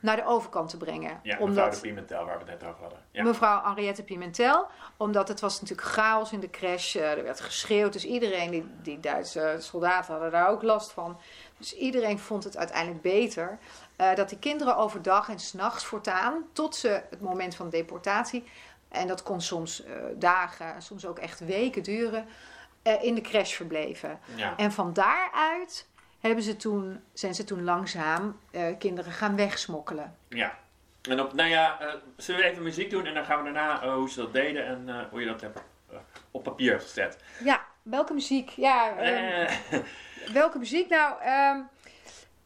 naar 0.00 0.16
de 0.16 0.24
overkant 0.24 0.70
te 0.70 0.76
brengen. 0.76 1.10
Ja, 1.10 1.18
mevrouw 1.22 1.46
omdat 1.46 1.74
de 1.74 1.80
Pimentel, 1.80 2.24
waar 2.24 2.38
we 2.38 2.50
het 2.50 2.60
net 2.60 2.70
over 2.70 2.82
hadden. 2.82 2.98
Ja. 3.10 3.22
mevrouw 3.22 3.62
Henriette 3.64 4.02
Pimentel, 4.02 4.66
omdat 4.96 5.28
het 5.28 5.40
was 5.40 5.60
natuurlijk 5.60 5.88
chaos 5.88 6.32
in 6.32 6.40
de 6.40 6.50
crash, 6.50 6.96
eh, 6.96 7.10
er 7.10 7.22
werd 7.22 7.40
geschreeuwd, 7.40 7.92
dus 7.92 8.04
iedereen, 8.04 8.50
die, 8.50 8.66
die 8.82 9.00
Duitse 9.00 9.56
soldaten 9.58 10.12
hadden 10.12 10.30
daar 10.30 10.48
ook 10.48 10.62
last 10.62 10.92
van. 10.92 11.20
Dus 11.56 11.76
iedereen 11.76 12.18
vond 12.18 12.44
het 12.44 12.56
uiteindelijk 12.56 13.02
beter 13.02 13.58
eh, 13.96 14.14
dat 14.14 14.28
die 14.28 14.38
kinderen 14.38 14.76
overdag 14.76 15.28
en 15.28 15.38
s'nachts 15.38 15.84
voortaan, 15.84 16.44
tot 16.52 16.76
ze 16.76 17.02
het 17.10 17.20
moment 17.20 17.54
van 17.54 17.70
deportatie, 17.70 18.44
en 18.88 19.06
dat 19.06 19.22
kon 19.22 19.40
soms 19.40 19.84
eh, 19.84 19.92
dagen, 20.14 20.82
soms 20.82 21.06
ook 21.06 21.18
echt 21.18 21.40
weken 21.40 21.82
duren, 21.82 22.26
in 23.00 23.14
de 23.14 23.20
crash 23.20 23.54
verbleven. 23.54 24.18
Ja. 24.34 24.56
En 24.56 24.72
van 24.72 24.92
daaruit 24.92 25.86
hebben 26.20 26.44
ze 26.44 26.56
toen, 26.56 27.00
zijn 27.12 27.34
ze 27.34 27.44
toen 27.44 27.64
langzaam 27.64 28.40
eh, 28.50 28.62
kinderen 28.78 29.12
gaan 29.12 29.36
wegsmokkelen. 29.36 30.16
ja. 30.28 30.58
En 31.08 31.20
op, 31.20 31.32
nou 31.32 31.48
ja, 31.48 31.80
eh, 31.80 31.94
zullen 32.16 32.40
we 32.40 32.46
even 32.46 32.62
muziek 32.62 32.90
doen 32.90 33.06
en 33.06 33.14
dan 33.14 33.24
gaan 33.24 33.38
we 33.38 33.44
daarna 33.52 33.82
eh, 33.82 33.94
hoe 33.94 34.10
ze 34.10 34.20
dat 34.20 34.32
deden 34.32 34.66
en 34.66 35.06
hoe 35.10 35.20
je 35.20 35.26
dat 35.26 35.40
hebt 35.40 35.60
op 36.30 36.42
papier 36.42 36.80
gezet. 36.80 37.16
Ja, 37.44 37.60
welke 37.82 38.12
muziek? 38.14 38.50
Ja, 38.50 38.96
ehm, 38.96 39.46
Eh, 39.70 39.78
welke 40.32 40.58
muziek? 40.58 40.88
Nou, 40.88 41.22
ehm, 41.22 41.58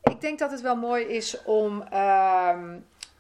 ik 0.03 0.21
denk 0.21 0.39
dat 0.39 0.51
het 0.51 0.61
wel 0.61 0.77
mooi 0.77 1.05
is 1.05 1.43
om 1.45 1.83
ehm, 1.83 2.77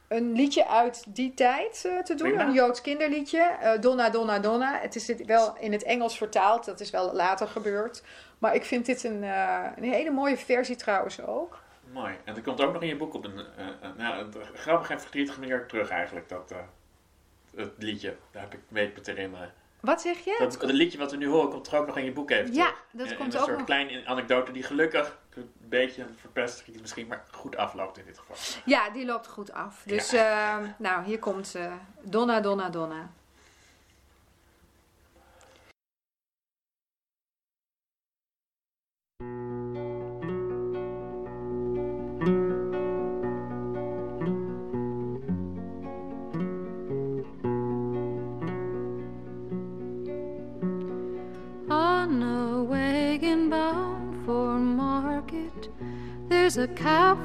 een 0.08 0.32
liedje 0.32 0.66
uit 0.68 1.04
die 1.08 1.34
tijd 1.34 1.80
te 1.80 2.14
doen. 2.14 2.28
Prima. 2.28 2.44
Een 2.46 2.52
Joods 2.52 2.80
kinderliedje. 2.80 3.76
Donna, 3.80 4.10
Donna, 4.10 4.38
Donna. 4.38 4.78
Het 4.80 4.96
is 4.96 5.04
dit 5.04 5.24
wel 5.26 5.56
in 5.58 5.72
het 5.72 5.82
Engels 5.82 6.16
vertaald. 6.16 6.64
Dat 6.64 6.80
is 6.80 6.90
wel 6.90 7.12
later 7.14 7.48
gebeurd. 7.48 8.02
Maar 8.38 8.54
ik 8.54 8.64
vind 8.64 8.86
dit 8.86 9.04
een, 9.04 9.24
eh, 9.24 9.64
een 9.76 9.82
hele 9.92 10.10
mooie 10.10 10.36
versie 10.36 10.76
trouwens 10.76 11.20
ook. 11.20 11.62
mooi. 11.92 12.14
En 12.24 12.34
dat 12.34 12.44
komt 12.44 12.60
ook 12.60 12.72
nog 12.72 12.82
in 12.82 12.88
je 12.88 12.96
boek 12.96 13.14
op 13.14 13.24
een, 13.24 13.38
eh, 13.56 13.66
nou, 13.96 14.18
een 14.24 14.32
grappig 14.54 14.90
en 14.90 15.00
verdrietige 15.00 15.40
manier 15.40 15.66
terug 15.66 15.88
eigenlijk, 15.88 16.28
dat 16.28 16.54
het 17.56 17.72
liedje. 17.78 18.16
Daar 18.30 18.42
heb 18.42 18.52
ik 18.54 18.60
weet 18.68 18.94
me 18.94 19.00
te 19.00 19.10
herinneren. 19.10 19.52
Wat 19.80 20.00
zeg 20.00 20.18
je? 20.18 20.36
Dat, 20.38 20.62
liedje 20.62 20.98
wat 20.98 21.10
we 21.10 21.16
nu 21.16 21.28
horen 21.28 21.50
komt 21.50 21.66
er 21.66 21.78
ook 21.78 21.86
nog 21.86 21.96
in 21.98 22.04
je 22.04 22.12
boek 22.12 22.30
even 22.30 22.54
Ja, 22.54 22.72
dat 22.92 23.10
In- 23.10 23.16
komt 23.16 23.34
in 23.34 23.40
ook 23.40 23.40
een 23.40 23.46
soort 23.46 23.56
nog. 23.56 23.66
kleine 23.66 24.06
anekdote 24.06 24.52
die 24.52 24.62
gelukkig 24.62 25.18
een 25.34 25.52
beetje 25.58 26.06
verpest 26.16 26.64
misschien, 26.80 27.06
maar 27.06 27.24
goed 27.30 27.56
afloopt 27.56 27.98
in 27.98 28.04
dit 28.04 28.18
geval. 28.18 28.36
Ja, 28.64 28.90
die 28.90 29.04
loopt 29.06 29.26
goed 29.26 29.52
af. 29.52 29.82
Dus 29.86 30.12
nou, 30.78 31.04
hier 31.04 31.18
komt 31.18 31.46
ze. 31.46 31.68
Donna, 32.02 32.40
Donna, 32.40 32.68
Donna. 32.70 33.10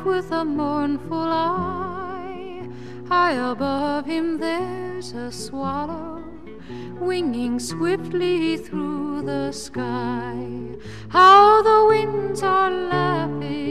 With 0.05 0.31
a 0.31 0.43
mournful 0.45 1.17
eye. 1.17 2.67
High 3.07 3.33
above 3.33 4.05
him, 4.05 4.37
there's 4.37 5.13
a 5.13 5.31
swallow 5.31 6.23
winging 6.99 7.59
swiftly 7.59 8.57
through 8.57 9.21
the 9.21 9.51
sky. 9.51 10.37
How 11.09 11.61
the 11.61 11.87
winds 11.87 12.43
are 12.43 12.69
laughing, 12.69 13.68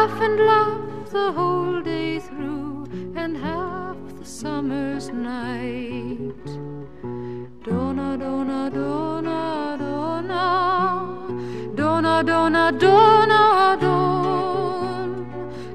Laugh 0.00 0.22
and 0.22 0.38
laugh 0.46 1.10
the 1.10 1.30
whole 1.32 1.82
day 1.82 2.20
through, 2.20 2.88
and 3.14 3.36
half 3.36 3.98
the 4.18 4.24
summer's 4.24 5.10
night. 5.10 6.32
Donna, 7.62 8.16
donna, 8.16 8.70
donna, 8.72 9.76
donna, 9.78 10.32
donna, 11.76 12.22
donna, 12.24 12.72
donna, 12.72 13.76
don. 13.78 15.08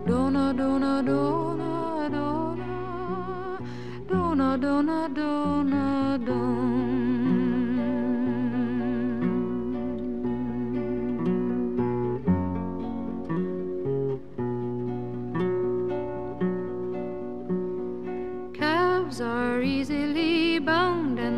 Donna, 0.07 0.53
donna, 0.57 1.03
donna, 1.05 2.09
donna, 2.09 2.67
donna, 4.09 4.57
donna, 4.57 5.09
donna, 5.13 6.14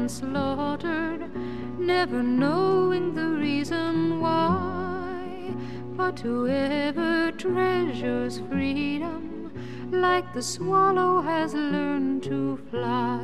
slaughtered, 0.08 1.30
never 1.78 2.24
knowing 2.24 3.14
the 3.14 3.28
reason 3.28 4.22
why. 4.22 5.54
But 5.98 6.20
whoever 6.20 7.32
treasures 7.34 8.40
freedom, 8.50 9.52
like 9.92 10.34
the 10.34 10.42
swallow 10.42 11.22
has 11.22 11.54
learned 11.54 12.24
to 12.24 12.58
fly. 12.72 13.20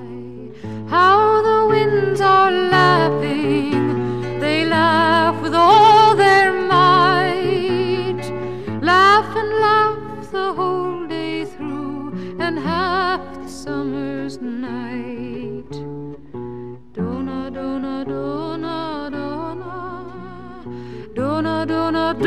How 0.89 1.41
the 1.41 1.67
winds 1.69 2.19
are 2.19 2.51
laughing, 2.51 4.39
they 4.39 4.65
laugh 4.65 5.41
with 5.41 5.55
all 5.55 6.15
their 6.15 6.51
might. 6.51 8.23
Laugh 8.81 9.35
and 9.37 9.49
laugh 9.59 10.31
the 10.31 10.53
whole 10.53 11.07
day 11.07 11.45
through, 11.45 12.37
and 12.39 12.59
half 12.59 13.21
the 13.41 13.47
summer's 13.47 14.41
night. 14.41 15.32
En 22.13 22.21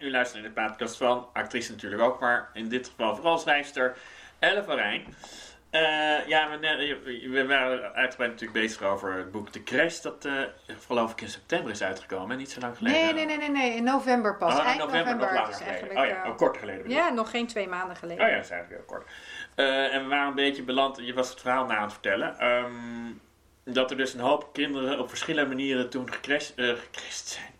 u 0.00 0.10
luistert 0.10 0.44
in 0.44 0.52
de 0.54 0.62
podcast 0.62 0.96
van 0.96 1.28
actrice 1.32 1.70
natuurlijk 1.70 2.02
ook, 2.02 2.20
maar 2.20 2.50
in 2.52 2.68
dit 2.68 2.88
geval 2.88 3.14
vooral 3.14 3.38
schrijfster 3.38 3.96
Elle 4.38 4.64
van 4.64 4.76
Rijn. 4.76 5.04
Eh, 5.70 6.26
ja, 6.26 6.58
we, 6.58 7.28
we 7.30 7.46
waren 7.46 7.94
uitgebreid 7.94 8.30
natuurlijk 8.30 8.60
bezig 8.60 8.82
over 8.82 9.12
het 9.12 9.30
boek 9.30 9.52
De 9.52 9.62
Crash, 9.62 10.00
dat 10.00 10.24
eh, 10.24 10.32
geloof 10.86 11.12
ik 11.12 11.20
in 11.20 11.28
september 11.28 11.70
is 11.70 11.82
uitgekomen, 11.82 12.30
en 12.30 12.38
niet 12.38 12.50
zo 12.50 12.60
lang 12.60 12.76
geleden. 12.76 13.00
Nee, 13.00 13.12
nee, 13.12 13.26
nee, 13.26 13.36
nee, 13.36 13.50
nee. 13.50 13.76
In 13.76 13.84
november 13.84 14.36
pas. 14.36 14.52
Oh, 14.52 14.58
in 14.58 14.64
Eind 14.64 14.78
november, 14.78 15.16
nog 15.16 15.32
langer 15.32 15.44
geleden. 15.44 15.66
eigenlijk, 15.66 15.98
oh 15.98 16.06
ja, 16.06 16.24
eh, 16.24 16.30
oh, 16.30 16.36
korter 16.36 16.60
geleden. 16.60 16.82
bedoel 16.82 16.96
ja, 16.96 17.08
nog 17.08 17.30
geen 17.30 17.46
twee 17.46 17.68
maanden 17.68 17.96
geleden. 17.96 18.24
Oh 18.24 18.30
ja, 18.30 18.36
dat 18.36 18.44
is 18.44 18.50
eigenlijk 18.50 18.82
heel 18.82 18.96
kort. 18.96 19.10
En 19.92 20.02
we 20.02 20.08
waren 20.08 20.28
een 20.28 20.34
beetje 20.34 20.62
beland, 20.62 20.98
je 21.02 21.14
was 21.14 21.30
het 21.30 21.40
verhaal 21.40 21.66
na 21.66 21.76
aan 21.76 21.82
het 21.82 21.92
vertellen, 21.92 22.38
ehm, 22.38 23.12
dat 23.64 23.90
er 23.90 23.96
dus 23.96 24.14
een 24.14 24.20
hoop 24.20 24.52
kinderen 24.52 24.98
op 24.98 25.08
verschillende 25.08 25.54
manieren 25.54 25.90
toen 25.90 26.12
gecrashed, 26.12 26.54
gecrashed 26.56 27.28
zijn. 27.28 27.54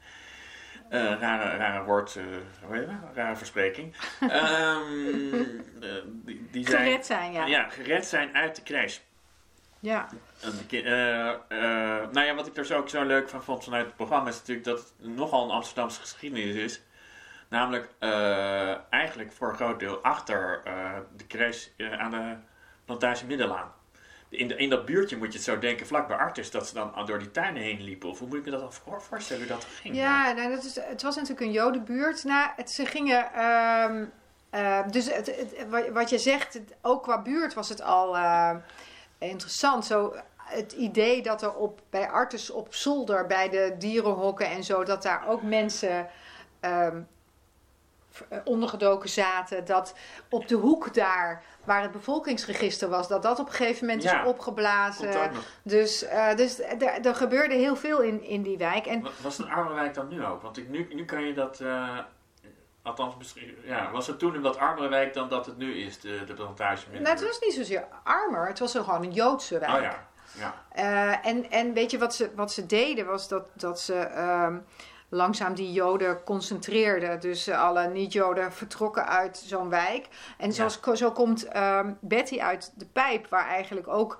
Eh, 0.88 1.20
rare, 1.20 1.56
rare 1.56 1.84
woord, 1.84 2.18
hoe 2.62 2.76
heet 2.76 2.86
dat? 2.86 2.96
Rare 3.14 3.36
verspreking. 3.36 3.94
Ehm, 4.20 4.82
eh, 5.80 5.90
die, 6.06 6.48
die 6.50 6.68
zijn, 6.68 6.82
Gered 6.82 7.06
zijn, 7.06 7.32
ja. 7.32 7.46
ja, 7.46 7.68
gered 7.68 8.06
zijn 8.06 8.34
uit 8.34 8.56
de 8.56 8.62
crash. 8.62 8.98
Ja. 9.80 10.08
Eh, 10.40 10.48
nou 12.12 12.20
ja, 12.20 12.34
wat 12.34 12.46
ik 12.46 12.56
er 12.56 12.66
zo 12.66 12.76
ook 12.76 12.88
zo 12.88 13.04
leuk 13.04 13.28
van 13.28 13.42
vond 13.42 13.64
vanuit 13.64 13.86
het 13.86 13.96
programma 13.96 14.28
is 14.28 14.38
natuurlijk 14.38 14.66
dat 14.66 14.78
het 14.78 15.14
nogal 15.16 15.44
een 15.44 15.50
Amsterdamse 15.50 16.00
geschiedenis 16.00 16.54
is. 16.54 16.82
Namelijk 17.48 17.88
eigenlijk 18.90 19.32
voor 19.32 19.48
een 19.48 19.56
groot 19.56 19.80
deel 19.80 20.02
achter 20.02 20.62
de 21.16 21.26
crash 21.26 21.66
aan 21.98 22.10
de 22.10 22.36
plantage 22.84 23.26
Middelaan. 23.26 23.72
In, 24.36 24.48
de, 24.48 24.56
in 24.56 24.70
dat 24.70 24.84
buurtje 24.84 25.16
moet 25.16 25.26
je 25.32 25.38
het 25.38 25.46
zo 25.46 25.58
denken, 25.58 25.86
vlak 25.86 26.08
bij 26.08 26.16
Artis, 26.16 26.50
dat 26.50 26.66
ze 26.66 26.74
dan 26.74 27.06
door 27.06 27.18
die 27.18 27.30
tuinen 27.30 27.62
heen 27.62 27.82
liepen. 27.82 28.08
Of 28.08 28.18
hoe 28.18 28.28
moet 28.28 28.38
ik 28.38 28.44
me 28.44 28.50
dat 28.50 28.60
dan 28.60 28.72
voor- 28.72 29.02
voorstellen 29.02 29.42
hoe 29.46 29.52
dat 29.56 29.64
ging? 29.64 29.94
Ja, 29.96 30.32
nou, 30.32 30.50
dat 30.50 30.64
is, 30.64 30.74
het 30.80 31.02
was 31.02 31.14
natuurlijk 31.14 31.40
een 31.40 31.52
jodenbuurt. 31.52 32.24
Nou, 32.24 32.50
het, 32.56 32.70
ze 32.70 32.86
gingen... 32.86 33.32
ehm, 33.32 34.04
eh, 34.50 34.88
dus 34.90 35.12
het, 35.14 35.26
het- 35.26 35.90
wat- 35.92 36.10
je 36.10 36.18
zegt, 36.18 36.54
het- 36.54 36.74
ook 36.82 37.02
qua 37.02 37.22
buurt 37.22 37.54
was 37.54 37.68
het 37.68 37.82
al 37.82 38.16
eh, 38.16 38.54
interessant. 39.18 39.84
Zo, 39.86 40.14
het 40.36 40.72
idee 40.72 41.22
dat 41.22 41.42
er 41.42 41.54
op, 41.54 41.80
bij 41.90 42.08
Artes 42.08 42.50
op 42.50 42.74
zolder, 42.74 43.26
bij 43.26 43.48
de 43.48 43.74
dierenhokken 43.78 44.46
en 44.50 44.64
zo... 44.64 44.84
dat 44.84 45.02
daar 45.02 45.28
ook 45.28 45.42
mensen... 45.42 46.08
ehm, 46.60 47.00
eh, 48.28 48.38
ondergedoken 48.44 49.08
zaten. 49.08 49.64
Dat 49.64 49.94
op 50.30 50.48
de 50.48 50.54
hoek 50.54 50.94
daar, 50.94 51.42
waar 51.66 51.82
het 51.82 51.92
bevolkingsregister 51.92 52.88
was, 52.88 53.08
dat 53.08 53.22
dat 53.22 53.38
op 53.38 53.46
een 53.46 53.52
gegeven 53.54 53.86
moment 53.86 54.02
Ja, 54.04 54.22
is 54.22 54.28
opgeblazen. 54.28 55.30
Dus, 55.62 56.02
eh, 56.04 56.34
dus 56.34 56.60
er, 56.62 56.82
er 57.06 57.14
gebeurde 57.14 57.54
heel 57.54 57.76
veel 57.76 58.00
in, 58.02 58.22
in 58.22 58.42
die 58.42 58.58
wijk. 58.58 58.86
En 58.86 59.02
Wa- 59.02 59.10
Was 59.22 59.36
het 59.38 59.46
een 59.46 59.52
arme 59.52 59.74
wijk 59.74 59.94
dan 59.94 60.08
nu 60.08 60.24
ook? 60.24 60.42
Want 60.42 60.56
ik, 60.56 60.68
nu, 60.68 60.88
nu 60.94 61.04
kan 61.04 61.22
je 61.22 61.34
dat... 61.34 61.60
eh, 61.60 61.98
Althans, 62.82 63.14
misschien, 63.18 63.56
ja, 63.64 63.90
was 63.90 64.06
het 64.06 64.18
toen 64.18 64.34
een 64.34 64.42
wat 64.42 64.58
armere 64.58 64.88
wijk 64.88 65.14
dan 65.14 65.28
dat 65.28 65.46
het 65.46 65.56
nu 65.56 65.74
is, 65.74 66.00
de, 66.00 66.24
de 66.26 66.34
plantage? 66.34 66.86
Nou, 66.92 67.04
het 67.06 67.24
was 67.24 67.38
niet 67.40 67.54
zozeer 67.54 67.84
armer, 68.04 68.46
het 68.46 68.58
was 68.58 68.72
gewoon 68.72 69.02
een 69.02 69.12
Joodse 69.12 69.58
wijk. 69.58 69.72
Oh 69.76 69.80
ja, 69.82 70.06
ja. 70.38 70.54
Eh, 70.72 71.26
en, 71.30 71.50
en 71.50 71.72
weet 71.72 71.90
je 71.90 71.98
wat 71.98 72.14
ze, 72.14 72.30
wat 72.34 72.52
ze 72.52 72.66
deden, 72.66 73.06
was 73.06 73.28
dat, 73.28 73.48
dat 73.54 73.80
ze 73.80 73.94
ehm, 73.94 74.56
langzaam 75.08 75.54
die 75.54 75.72
Joden 75.72 76.24
concentreerden. 76.24 77.20
Dus 77.20 77.46
eh, 77.46 77.62
alle 77.62 77.88
niet-Joden 77.88 78.52
vertrokken 78.52 79.06
uit 79.06 79.42
zo'n 79.46 79.68
wijk. 79.68 80.08
En 80.38 80.52
zoals, 80.52 80.80
zo 80.94 81.10
komt 81.10 81.44
ehm, 81.44 81.92
Betty 82.00 82.40
uit 82.40 82.72
de 82.74 82.86
pijp, 82.86 83.28
waar 83.28 83.46
eigenlijk 83.46 83.88
ook. 83.88 84.18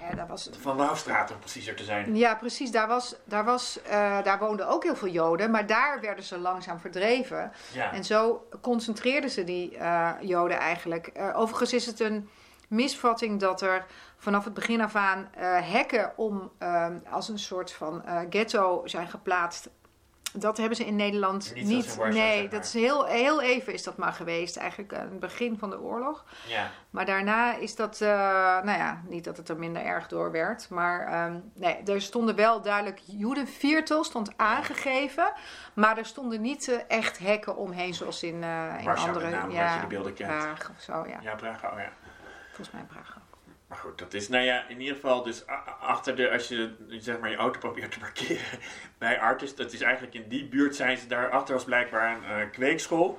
Ja, 0.00 0.14
daar 0.14 0.26
was, 0.26 0.50
Van 0.60 0.76
Wouwstraat 0.76 1.30
om 1.30 1.38
preciezer 1.38 1.74
te 1.76 1.84
zijn. 1.84 2.16
ja, 2.16 2.34
precies. 2.34 2.70
Daar, 2.70 2.88
was, 2.88 3.14
daar, 3.24 3.44
was, 3.44 3.82
eh, 3.82 4.22
daar 4.22 4.38
woonden 4.38 4.68
ook 4.68 4.82
heel 4.82 4.96
veel 4.96 5.08
Joden, 5.08 5.50
maar 5.50 5.66
daar 5.66 6.00
werden 6.00 6.24
ze 6.24 6.38
langzaam 6.38 6.78
verdreven. 6.78 7.52
Ja. 7.72 7.92
En 7.92 8.04
zo 8.04 8.48
concentreerden 8.60 9.30
ze 9.30 9.44
die 9.44 9.76
eh, 9.76 10.10
Joden 10.20 10.58
eigenlijk. 10.58 11.06
Eh, 11.06 11.38
overigens 11.38 11.72
is 11.72 11.86
het 11.86 12.00
een 12.00 12.28
misvatting 12.68 13.40
dat 13.40 13.60
er 13.60 13.84
vanaf 14.16 14.44
het 14.44 14.54
begin 14.54 14.80
af 14.80 14.94
aan 14.94 15.28
eh, 15.34 15.70
hekken 15.72 16.12
om 16.16 16.50
eh, 16.58 16.86
als 17.10 17.28
een 17.28 17.38
soort 17.38 17.72
van 17.72 18.04
eh, 18.04 18.20
ghetto 18.30 18.82
zijn 18.84 19.08
geplaatst. 19.08 19.68
Dat 20.32 20.56
hebben 20.56 20.76
ze 20.76 20.86
in 20.86 20.96
Nederland 20.96 21.54
Niet 21.54 21.64
niet. 21.64 21.96
nee, 21.98 22.12
zeg 22.12 22.40
maar. 22.40 22.48
dat 22.48 22.64
is 22.64 22.72
heel, 22.72 23.04
heel 23.04 23.42
even 23.42 23.72
is 23.72 23.82
dat 23.82 23.96
maar 23.96 24.12
geweest, 24.12 24.56
eigenlijk 24.56 24.94
aan 24.94 25.08
het 25.08 25.20
begin 25.20 25.58
van 25.58 25.70
de 25.70 25.80
oorlog. 25.80 26.24
ja. 26.46 26.70
Maar 26.90 27.06
daarna 27.06 27.54
is 27.54 27.76
dat, 27.76 28.00
eh, 28.00 28.08
nou 28.62 28.78
ja, 28.78 29.02
niet 29.08 29.24
dat 29.24 29.36
het 29.36 29.48
er 29.48 29.58
minder 29.58 29.82
erg 29.84 30.08
door 30.08 30.30
werd. 30.30 30.68
Maar 30.68 31.06
ehm, 31.06 31.38
nee, 31.54 31.82
er 31.82 32.00
stonden 32.00 32.34
wel 32.34 32.62
duidelijk 32.62 33.00
Judenviertel 33.04 34.04
stond 34.04 34.32
aangegeven. 34.36 35.32
Maar 35.74 35.98
er 35.98 36.06
stonden 36.06 36.40
niet 36.40 36.68
eh, 36.68 36.78
echt 36.88 37.18
hekken 37.18 37.56
omheen 37.56 37.94
zoals 37.94 38.22
in, 38.22 38.42
eh 38.42 38.78
in 38.78 38.84
Warschau 38.84 39.08
andere... 39.08 39.30
name, 39.30 39.62
als 39.62 39.74
je 39.74 39.80
de 39.80 39.86
beelden 39.86 40.14
kent. 40.14 40.28
Praag 40.30 40.70
of 40.76 40.82
zo, 40.82 40.92
ja. 40.92 41.18
Ja, 41.20 41.34
Praag, 41.34 41.72
oh 41.72 41.78
ja. 41.78 41.90
Volgens 42.46 42.70
mij 42.70 42.82
Praag. 42.82 43.18
Maar 43.68 43.78
goed, 43.78 43.98
dat 43.98 44.14
is, 44.14 44.28
nou 44.28 44.44
ja, 44.44 44.68
in 44.68 44.80
ieder 44.80 44.94
geval 44.94 45.22
dus 45.22 45.46
achter 45.80 46.16
de, 46.16 46.30
als 46.30 46.48
je 46.48 46.74
zeg 46.88 47.18
maar 47.18 47.30
je 47.30 47.36
auto 47.36 47.58
probeert 47.58 47.92
te 47.92 47.98
parkeren 47.98 48.58
bij 48.98 49.20
Artis, 49.20 49.54
dat 49.54 49.72
is 49.72 49.80
eigenlijk 49.80 50.14
in 50.14 50.28
die 50.28 50.44
buurt 50.44 50.76
zijn 50.76 50.98
ze, 50.98 51.06
daarachter 51.06 51.54
was 51.54 51.64
blijkbaar 51.64 52.16
een 52.16 52.24
eh, 52.24 52.50
kweekschool. 52.50 53.18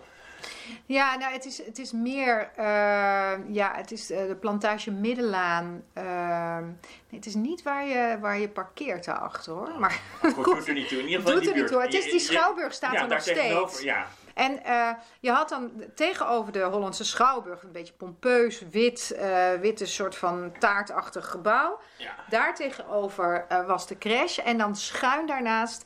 Ja, 0.86 1.16
nou, 1.16 1.34
het 1.34 1.46
is, 1.46 1.66
het 1.66 1.80
is 1.80 1.92
meer, 1.92 2.50
eh, 2.56 3.34
ja, 3.48 3.74
het 3.76 3.92
is 3.92 4.12
eh, 4.12 4.28
de 4.28 4.36
plantage 4.36 4.92
Middelaan. 4.92 5.84
Ehm, 5.94 6.64
nee, 6.64 7.20
het 7.20 7.26
is 7.26 7.36
niet 7.36 7.64
waar 7.64 7.88
je, 7.88 8.18
waar 8.20 8.40
je 8.40 8.50
parkeert 8.50 9.06
daarachter 9.06 9.54
hoor. 9.54 9.72
Maar 9.80 10.02
Maar 10.22 10.32
goed, 10.44 10.46
doet 10.46 10.68
er 10.68 10.74
niet 10.74 10.88
toe. 10.88 11.00
In 11.00 11.06
ieder 11.06 11.20
geval 11.20 11.34
doet 11.34 11.44
in 11.44 11.48
er 11.48 11.54
die 11.54 11.64
niet 11.64 11.72
toe. 11.72 11.82
Het 11.82 11.94
is, 11.94 12.12
die 12.12 12.20
schouwburg 12.20 12.74
staat 12.74 12.94
ja, 12.94 13.02
er 13.02 13.08
daar 13.08 13.18
nog 13.18 13.28
steeds. 13.28 13.82
Ja, 13.82 14.08
En 14.40 14.64
eh, 14.64 14.90
je 15.20 15.32
had 15.32 15.50
dan 15.50 15.72
tegenover 15.96 16.52
de 16.52 16.62
Hollandse 16.64 17.04
Schouwburg 17.04 17.64
een 17.64 17.72
beetje 17.72 17.94
pompeus, 17.94 18.62
wit, 18.72 19.12
eh 19.12 19.52
witte 19.54 19.86
soort 19.86 20.16
van 20.16 20.52
taartachtig 20.60 21.30
gebouw. 21.30 21.80
ja. 21.98 22.16
Daar 22.30 22.56
tegenover 22.56 23.46
eh, 23.50 23.66
was 23.66 23.88
de 23.88 23.98
crash. 23.98 24.38
En 24.38 24.58
dan 24.58 24.76
schuin 24.76 25.26
daarnaast, 25.28 25.84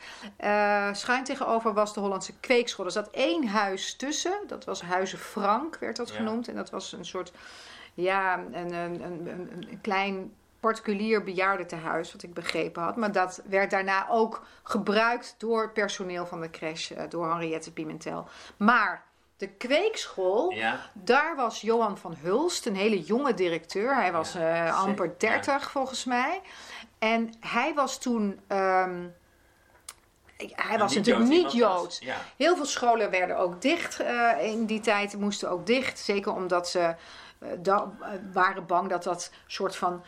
schuin 0.99 1.23
tegenover 1.23 1.73
was 1.73 1.93
de 1.93 1.99
Hollandse 1.99 2.33
kweekschool. 2.39 2.85
Er 2.85 2.91
zat 2.91 3.09
één 3.11 3.47
huis 3.47 3.95
tussen. 3.95 4.39
Dat 4.47 4.65
was 4.65 4.81
Huizen 4.81 5.17
Frank, 5.19 5.77
werd 5.79 5.95
dat 5.95 6.09
Ja. 6.09 6.15
genoemd. 6.15 6.47
En 6.47 6.55
dat 6.55 6.69
was 6.69 6.91
een 6.91 7.05
soort, 7.05 7.31
ja, 7.93 8.37
een, 8.37 8.73
een, 8.73 9.01
een, 9.03 9.27
een 9.69 9.79
klein 9.81 10.33
particulier 10.63 11.23
bejaardentehuis, 11.23 12.11
wat 12.11 12.23
ik 12.23 12.33
begrepen 12.33 12.83
had. 12.83 12.95
Maar 12.95 13.11
dat 13.11 13.41
werd 13.45 13.71
daarna 13.71 14.07
ook 14.09 14.45
gebruikt 14.63 15.35
door 15.37 15.71
personeel 15.71 16.25
van 16.25 16.41
de 16.41 16.49
crash, 16.49 16.91
eh, 16.91 17.03
door 17.09 17.29
Henriette 17.29 17.71
Pimentel. 17.73 18.27
Maar 18.57 19.03
de 19.37 19.47
kweekschool, 19.47 20.51
ja. 20.51 20.79
daar 20.93 21.35
was 21.35 21.61
Johan 21.61 21.97
van 21.97 22.15
Hulst, 22.21 22.65
een 22.65 22.75
hele 22.75 23.01
jonge 23.01 23.33
directeur. 23.33 23.95
Hij 23.95 24.11
was 24.11 24.33
Ja, 24.33 24.65
eh, 24.67 24.79
amper 24.79 25.05
zeker, 25.05 25.19
30 25.29 25.71
volgens 25.71 26.05
mij. 26.05 26.41
En 26.99 27.33
hij 27.39 27.73
was 27.73 27.99
toen. 27.99 28.39
ehm, 28.47 29.01
hij 30.37 30.77
was 30.77 30.95
natuurlijk 30.95 31.27
niet 31.27 31.51
Joods. 31.51 31.99
Ja, 31.99 32.15
Heel 32.37 32.55
veel 32.55 32.65
scholen 32.65 33.09
werden 33.09 33.37
ook 33.37 33.61
dicht 33.61 33.99
eh, 33.99 34.31
in 34.43 34.65
die 34.65 34.79
tijd, 34.79 35.17
moesten 35.17 35.49
ook 35.49 35.65
dicht. 35.65 35.99
Zeker 35.99 36.33
omdat 36.33 36.69
ze 36.69 36.95
da- 37.59 37.91
waren 38.33 38.65
bang 38.65 38.89
dat 38.89 39.03
dat 39.03 39.31
soort 39.47 39.75
van 39.75 40.03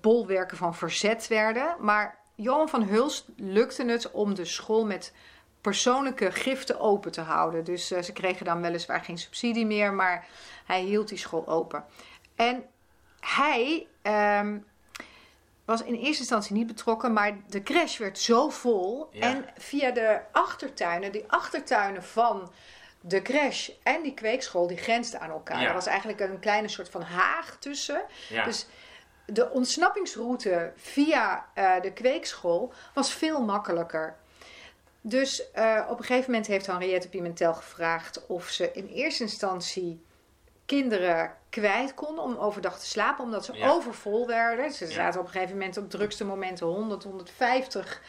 bolwerken 0.00 0.56
van 0.56 0.74
verzet 0.74 1.28
werden. 1.28 1.76
Maar 1.80 2.18
Johan 2.34 2.68
van 2.68 2.82
Hulst 2.82 3.28
lukte 3.36 3.84
het 3.84 4.10
om 4.10 4.34
de 4.34 4.44
school 4.44 4.86
met 4.86 5.12
persoonlijke 5.60 6.32
giften 6.32 6.80
open 6.80 7.12
te 7.12 7.20
houden. 7.20 7.64
Dus 7.64 7.90
eh, 7.90 8.02
ze 8.02 8.12
kregen 8.12 8.44
dan 8.44 8.60
weliswaar 8.60 9.04
geen 9.04 9.18
subsidie 9.18 9.66
meer, 9.66 9.92
maar 9.92 10.26
hij 10.64 10.82
hield 10.82 11.08
die 11.08 11.18
school 11.18 11.48
open. 11.48 11.84
En 12.36 12.64
hij 13.20 13.86
ehm, 14.02 14.58
was 15.64 15.82
in 15.82 15.94
eerste 15.94 16.18
instantie 16.20 16.56
niet 16.56 16.66
betrokken, 16.66 17.12
maar 17.12 17.36
de 17.48 17.62
crash 17.62 17.98
werd 17.98 18.18
zo 18.18 18.48
vol. 18.48 19.08
Ja. 19.12 19.20
En 19.20 19.44
via 19.56 19.90
de 19.90 20.20
achtertuinen, 20.32 21.12
die 21.12 21.24
achtertuinen 21.26 22.04
van 22.04 22.52
de 23.00 23.22
crash 23.22 23.68
en 23.82 24.02
die 24.02 24.14
kweekschool, 24.14 24.66
die 24.66 24.76
grensden 24.76 25.20
aan 25.20 25.30
elkaar. 25.30 25.60
Ja. 25.60 25.68
Er 25.68 25.74
was 25.74 25.86
eigenlijk 25.86 26.20
een 26.20 26.38
kleine 26.38 26.68
soort 26.68 26.88
van 26.88 27.02
haag 27.02 27.56
tussen. 27.58 28.02
ja. 28.28 28.44
Dus 28.44 28.66
de 29.26 29.50
ontsnappingsroute 29.50 30.72
via 30.76 31.46
eh, 31.54 31.80
de 31.80 31.92
kweekschool 31.92 32.72
was 32.94 33.12
veel 33.12 33.42
makkelijker. 33.44 34.16
Dus 35.00 35.50
eh, 35.52 35.86
op 35.88 35.98
een 35.98 36.04
gegeven 36.04 36.30
moment 36.30 36.48
heeft 36.48 36.66
Henriette 36.66 37.08
Pimentel 37.08 37.54
gevraagd 37.54 38.26
of 38.26 38.48
ze 38.48 38.70
in 38.72 38.86
eerste 38.86 39.22
instantie 39.22 40.04
kinderen 40.66 41.34
kwijt 41.50 41.94
konden 41.94 42.24
om 42.24 42.36
overdag 42.36 42.78
te 42.78 42.86
slapen, 42.86 43.24
omdat 43.24 43.44
ze 43.44 43.52
Ja. 43.56 43.68
overvol 43.70 44.26
werden. 44.26 44.72
Ze 44.72 44.84
Ja. 44.86 44.90
zaten 44.92 45.20
op 45.20 45.26
een 45.26 45.32
gegeven 45.32 45.56
moment 45.56 45.76
op 45.76 45.90
drukste 45.90 46.24
momenten 46.24 46.66
100, 46.66 47.02
150, 47.04 48.02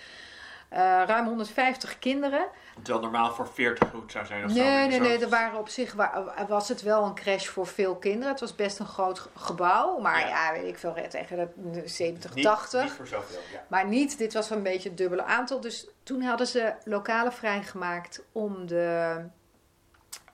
eh, 0.70 0.80
ruim 1.06 1.26
150 1.26 2.00
kinderen. 2.00 2.46
Terwijl 2.84 3.04
normaal 3.04 3.32
voor 3.34 3.48
40 3.48 3.90
goed 3.90 4.12
zou 4.12 4.26
zijn 4.26 4.44
of 4.46 4.52
zo. 4.52 4.58
Nee, 4.58 4.88
nee, 4.88 4.98
Zo- 4.98 5.04
nee. 5.04 5.20
Er 5.20 5.30
waren 5.30 5.60
op 5.60 5.70
zich 5.70 5.94
wa- 5.94 6.46
was 6.48 6.70
het 6.70 6.82
wel 6.82 7.04
een 7.04 7.14
crash 7.16 7.48
voor 7.48 7.68
veel 7.68 7.96
kinderen. 7.96 8.30
Het 8.30 8.40
was 8.40 8.56
best 8.56 8.80
een 8.80 8.86
groot 8.86 9.20
ge- 9.20 9.30
gebouw. 9.36 10.00
Maar 10.00 10.20
Ja. 10.20 10.28
ja, 10.28 10.52
weet 10.60 10.68
ik 10.68 10.78
veel, 10.78 10.94
tegen 11.10 11.52
de 11.56 11.82
70, 11.86 12.34
niet, 12.34 12.46
80. 12.46 12.84
Niet 12.84 12.92
voor 12.92 13.08
zoveel, 13.08 13.40
ja. 13.54 13.64
Maar 13.68 13.88
niet, 13.88 14.18
dit 14.18 14.34
was 14.34 14.50
een 14.50 14.64
beetje 14.64 14.90
het 14.90 14.98
dubbele 14.98 15.24
aantal. 15.24 15.60
Dus 15.62 15.88
toen 16.04 16.22
hadden 16.22 16.48
ze 16.48 16.74
lokalen 16.84 17.34
vrijgemaakt 17.34 18.24
om 18.32 18.68
de, 18.68 19.16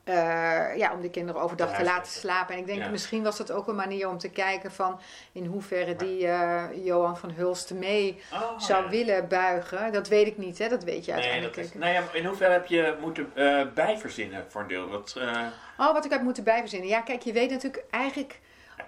eh, 0.08 0.78
ja, 0.78 0.94
om 0.94 1.02
de 1.02 1.10
kinderen 1.10 1.42
overdag 1.42 1.70
Te 1.70 1.76
te 1.76 1.84
laten 1.84 2.12
slapen. 2.12 2.54
En 2.54 2.60
ik 2.60 2.68
denk, 2.68 2.82
Ja. 2.82 2.90
misschien 2.90 3.24
was 3.24 3.38
dat 3.38 3.52
ook 3.52 3.68
een 3.68 3.76
manier 3.76 4.10
om 4.10 4.18
te 4.18 4.30
kijken 4.30 4.72
van 4.72 5.00
in 5.32 5.46
hoeverre 5.46 5.96
die 5.96 6.28
eh, 6.28 6.64
Johan 6.86 7.18
van 7.18 7.32
Hulst 7.32 7.74
mee 7.74 8.22
Oh, 8.34 8.60
zou 8.60 8.84
ja. 8.84 8.90
willen 8.90 9.28
buigen. 9.28 9.92
Dat 9.92 10.08
weet 10.08 10.28
ik 10.28 10.38
niet, 10.38 10.58
hè? 10.58 10.68
dat 10.70 10.84
weet 10.84 11.06
je 11.06 11.12
Nee, 11.12 11.22
uiteindelijk. 11.22 11.58
is, 11.58 11.74
nou 11.74 11.94
ja, 11.94 12.04
in 12.14 12.26
hoeverre 12.26 12.54
heb 12.54 12.66
je 12.66 12.98
moeten 13.02 13.32
eh, 13.36 13.62
bijverzinnen 13.74 14.46
voor 14.48 14.62
een 14.62 14.68
deel? 14.68 14.88
Wat, 14.88 15.16
Oh, 15.78 15.94
wat 15.94 16.06
ik 16.06 16.12
heb 16.12 16.22
moeten 16.22 16.44
bijverzinnen. 16.44 16.90
Ja, 16.90 17.02
kijk, 17.02 17.22
je 17.22 17.34
weet 17.34 17.50
natuurlijk 17.50 17.84
eigenlijk 17.90 18.40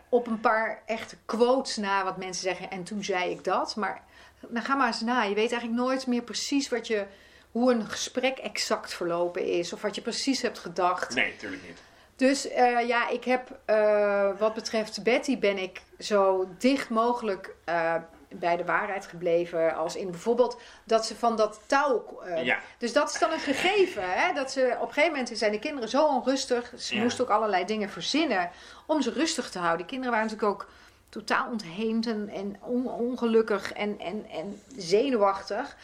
op 0.10 0.27
een 0.27 0.39
paar 0.39 0.82
echte 0.86 1.15
quotes 1.25 1.77
na 1.77 2.03
wat 2.03 2.17
mensen 2.17 2.43
zeggen. 2.43 2.69
En 2.69 2.84
toen 2.84 3.03
zei 3.03 3.32
ik 3.32 3.43
dat. 3.43 3.75
Maar 3.75 4.01
dan 4.47 4.62
ga 4.63 4.75
maar 4.75 4.88
eens 4.88 5.01
na. 5.01 5.23
Je 5.23 5.36
weet 5.36 5.51
eigenlijk 5.51 5.82
nooit 5.82 6.08
meer 6.08 6.21
precies 6.21 6.69
wat 6.69 6.88
je, 6.88 7.05
hoe 7.51 7.71
een 7.73 7.85
gesprek 7.89 8.38
exact 8.38 8.93
verlopen 8.93 9.45
is. 9.45 9.73
Of 9.73 9.81
wat 9.81 9.95
je 9.95 10.01
precies 10.01 10.41
hebt 10.41 10.59
gedacht. 10.59 11.15
nee, 11.15 11.31
natuurlijk 11.31 11.62
niet. 11.67 11.77
Dus 12.15 12.47
eh, 12.47 12.88
ja, 12.88 13.09
ik 13.09 13.23
heb 13.23 13.59
eh, 13.65 14.29
wat 14.38 14.53
betreft 14.53 15.03
Betty 15.03 15.39
ben 15.39 15.57
ik 15.57 15.81
zo 15.99 16.49
dicht 16.57 16.89
mogelijk 16.89 17.55
eh, 17.65 17.95
bij 18.29 18.57
de 18.57 18.65
waarheid 18.65 19.05
gebleven. 19.05 19.75
Als 19.75 19.95
in 19.95 20.12
bijvoorbeeld 20.12 20.62
dat 20.83 21.05
ze 21.05 21.15
van 21.15 21.35
dat 21.35 21.59
touw. 21.65 22.21
ja, 22.43 22.59
dus 22.77 22.93
dat 22.93 23.09
is 23.13 23.19
dan 23.19 23.31
een 23.31 23.39
gegeven. 23.39 24.03
Hè? 24.05 24.33
Dat 24.33 24.51
ze, 24.51 24.75
op 24.79 24.88
een 24.88 24.93
gegeven 24.93 25.17
moment 25.17 25.38
zijn 25.38 25.51
de 25.51 25.59
kinderen 25.59 25.89
zo 25.89 26.07
onrustig. 26.07 26.73
Ze 26.77 26.95
Ja. 26.95 27.01
moesten 27.01 27.23
ook 27.23 27.29
allerlei 27.31 27.65
dingen 27.65 27.89
verzinnen 27.89 28.49
om 28.85 29.01
ze 29.01 29.12
rustig 29.12 29.49
te 29.49 29.57
houden. 29.59 29.77
Die 29.77 29.85
kinderen 29.88 30.13
waren 30.13 30.27
natuurlijk 30.31 30.53
ook 30.62 30.69
totaal 31.09 31.47
ontheemd 31.51 32.07
en, 32.07 32.29
en 32.29 32.55
on- 32.62 32.88
ongelukkig 32.91 33.73
en, 33.73 33.99
en, 33.99 34.25
en 34.31 34.62
zenuwachtig. 34.77 35.75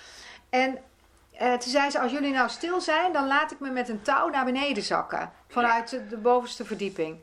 En 0.50 0.78
eh, 1.38 1.54
toen 1.54 1.72
zei 1.72 1.90
ze, 1.90 2.00
als 2.00 2.12
jullie 2.12 2.34
nou 2.34 2.50
stil 2.50 2.82
zijn, 2.82 3.14
dan 3.14 3.28
laat 3.28 3.52
ik 3.52 3.60
me 3.60 3.70
met 3.70 3.90
een 3.90 4.02
touw 4.02 4.30
naar 4.30 4.46
beneden 4.46 4.84
zakken. 4.84 5.32
Vanuit 5.48 5.90
de, 5.90 6.08
de 6.08 6.18
bovenste 6.18 6.66
verdieping. 6.66 7.20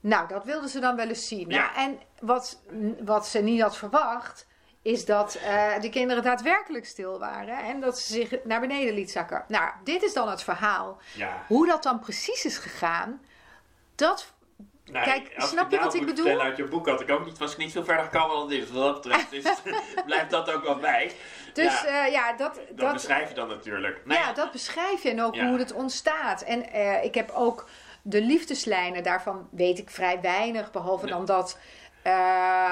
Nou, 0.00 0.28
dat 0.28 0.44
wilden 0.44 0.68
ze 0.68 0.80
dan 0.80 0.96
wel 0.96 1.08
eens 1.08 1.28
zien. 1.28 1.48
Ja. 1.48 1.72
Nou, 1.74 1.76
en 1.76 2.00
wat, 2.20 2.60
wat 3.00 3.26
ze 3.26 3.38
niet 3.38 3.60
had 3.60 3.76
verwacht, 3.76 4.46
is 4.82 5.04
dat 5.04 5.34
eh, 5.34 5.80
de 5.80 5.88
kinderen 5.88 6.22
daadwerkelijk 6.22 6.86
stil 6.86 7.18
waren. 7.18 7.58
En 7.58 7.80
dat 7.80 7.98
ze 7.98 8.12
zich 8.12 8.44
naar 8.44 8.60
beneden 8.60 8.94
liet 8.94 9.10
zakken. 9.10 9.44
Nou, 9.48 9.70
dit 9.84 10.02
is 10.02 10.12
dan 10.12 10.28
het 10.28 10.42
verhaal. 10.42 10.98
ja. 11.14 11.44
Hoe 11.46 11.66
dat 11.66 11.82
dan 11.82 12.00
precies 12.00 12.44
is 12.44 12.58
gegaan, 12.58 13.20
dat 13.94 14.34
Kijk, 14.92 15.32
snap 15.36 15.70
je 15.70 15.78
wat 15.78 15.94
ik 15.94 16.06
bedoel? 16.06 16.40
uit 16.40 16.56
je 16.56 16.64
boek 16.64 16.88
had 16.88 17.00
ik 17.00 17.10
ook 17.10 17.24
niet, 17.24 17.38
was 17.38 17.52
ik 17.52 17.58
niet 17.58 17.72
veel 17.72 17.84
verder 17.84 18.04
gekomen 18.04 18.36
dan 18.36 18.48
dit. 18.48 18.70
Wat 18.70 19.02
dat 19.02 19.26
betreft 19.30 19.62
blijft 20.06 20.30
dat 20.30 20.50
ook 20.52 20.62
wel 20.64 20.76
bij. 20.76 21.12
Dus 21.52 21.82
ja, 21.82 21.88
ja, 21.88 22.04
ja 22.06 22.32
dat, 22.36 22.54
dat, 22.54 22.78
dat, 22.78 22.92
beschrijf 22.92 23.28
je 23.28 23.34
dan 23.34 23.48
natuurlijk. 23.48 24.00
Nou 24.04 24.20
ja, 24.20 24.32
dat 24.32 24.52
beschrijf 24.52 25.02
je 25.02 25.10
en 25.10 25.22
ook 25.22 25.34
Ja. 25.34 25.48
hoe 25.48 25.58
het 25.58 25.72
ontstaat. 25.72 26.42
En 26.42 26.70
eh, 26.72 27.04
ik 27.04 27.14
heb 27.14 27.30
ook 27.30 27.68
de 28.02 28.22
liefdeslijnen, 28.22 29.02
daarvan 29.02 29.48
weet 29.50 29.78
ik 29.78 29.90
vrij 29.90 30.20
weinig. 30.20 30.70
Behalve 30.70 31.04
Nee. 31.04 31.14
dan 31.14 31.24
dat, 31.24 31.58
eh, 32.02 32.12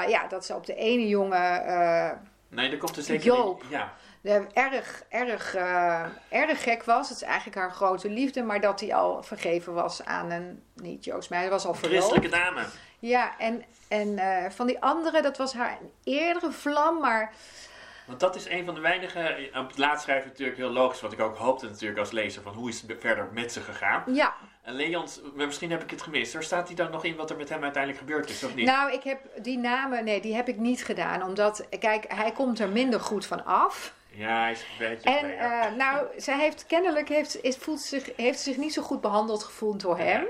ja, 0.09 0.27
dat 0.29 0.44
ze 0.44 0.55
op 0.55 0.66
de 0.66 0.74
ene 0.74 1.09
jongen 1.09 1.66
eh, 1.66 2.11
Nee, 2.48 2.70
er 2.70 2.79
komt 2.79 2.96
er 2.96 3.03
zeker 3.03 3.24
Joop. 3.24 3.62
niet- 3.62 3.70
Ja, 3.70 3.81
eh, 3.81 3.87
erg, 4.52 5.02
erg, 5.08 5.54
eh, 5.54 6.04
erg 6.28 6.62
gek 6.62 6.84
was. 6.84 7.08
Het 7.08 7.16
is 7.16 7.22
eigenlijk 7.22 7.56
haar 7.56 7.72
grote 7.72 8.10
liefde, 8.10 8.42
maar 8.42 8.60
dat 8.60 8.80
hij 8.80 8.94
al 8.94 9.22
vergeven 9.22 9.74
was 9.74 10.04
aan 10.04 10.30
een 10.30 10.62
niet-Joods 10.74 11.28
meisje. 11.28 11.50
Was 11.50 11.66
al 11.66 11.74
verloofd. 11.74 12.04
christelijke 12.04 12.37
dame. 12.37 12.62
Ja, 12.98 13.38
en, 13.38 13.64
en 13.88 14.18
eh, 14.18 14.50
van 14.50 14.66
die 14.66 14.80
andere, 14.80 15.22
dat 15.22 15.37
was 15.37 15.52
haar 15.52 15.78
eerdere 16.04 16.52
vlam, 16.52 17.00
maar 17.00 17.32
Want 18.06 18.20
dat 18.20 18.37
is 18.37 18.48
een 18.48 18.64
van 18.64 18.74
de 18.74 18.80
weinige. 18.80 19.50
Op 19.54 19.68
het 19.68 19.78
laatst 19.78 20.02
schrijf 20.02 20.22
je 20.22 20.28
natuurlijk 20.28 20.58
heel 20.58 20.70
logisch, 20.70 21.00
wat 21.00 21.12
ik 21.12 21.20
ook 21.20 21.37
hoopte 21.37 21.66
natuurlijk 21.66 22.00
als 22.00 22.10
lezer, 22.10 22.42
van 22.42 22.54
hoe 22.54 22.68
is 22.68 22.80
het 22.80 22.96
verder 23.00 23.28
met 23.32 23.52
ze 23.52 23.60
gegaan. 23.60 24.02
ja. 24.14 24.34
En 24.62 24.74
Leons, 24.74 25.20
maar 25.34 25.46
misschien 25.46 25.70
heb 25.70 25.82
ik 25.82 25.90
het 25.90 26.02
gemist. 26.02 26.34
Er 26.34 26.42
staat 26.42 26.66
hij 26.66 26.76
dan 26.76 26.90
nog 26.90 27.04
in 27.04 27.16
wat 27.16 27.30
er 27.30 27.37
met 27.37 27.48
hem 27.48 27.62
uiteindelijk 27.62 28.02
gebeurd 28.02 28.30
is, 28.30 28.44
of 28.44 28.54
niet? 28.54 28.66
Nou, 28.66 28.92
ik 28.92 29.02
heb 29.02 29.20
die 29.42 29.58
namen, 29.58 30.04
nee, 30.04 30.20
die 30.20 30.34
heb 30.34 30.48
ik 30.48 30.56
niet 30.56 30.84
gedaan. 30.84 31.22
Omdat, 31.22 31.66
kijk, 31.78 32.04
hij 32.08 32.32
komt 32.32 32.58
er 32.58 32.68
minder 32.68 33.00
goed 33.00 33.26
van 33.26 33.44
af. 33.44 33.94
Ja, 34.16 34.40
hij 34.42 34.50
is 34.53 34.61
een 34.61 34.88
beetje. 34.88 35.11
En 35.18 35.38
eh, 35.38 35.72
nou, 35.77 36.07
zij 36.16 36.38
heeft 36.38 36.66
kennelijk 36.66 37.09
heeft, 37.09 37.42
is, 37.42 37.57
voelt 37.57 37.81
zich, 37.81 38.11
heeft 38.16 38.40
zich 38.40 38.57
niet 38.57 38.72
zo 38.72 38.83
goed 38.83 39.00
behandeld 39.00 39.42
gevoeld 39.44 39.81
door 39.81 39.98
hem. 39.98 40.27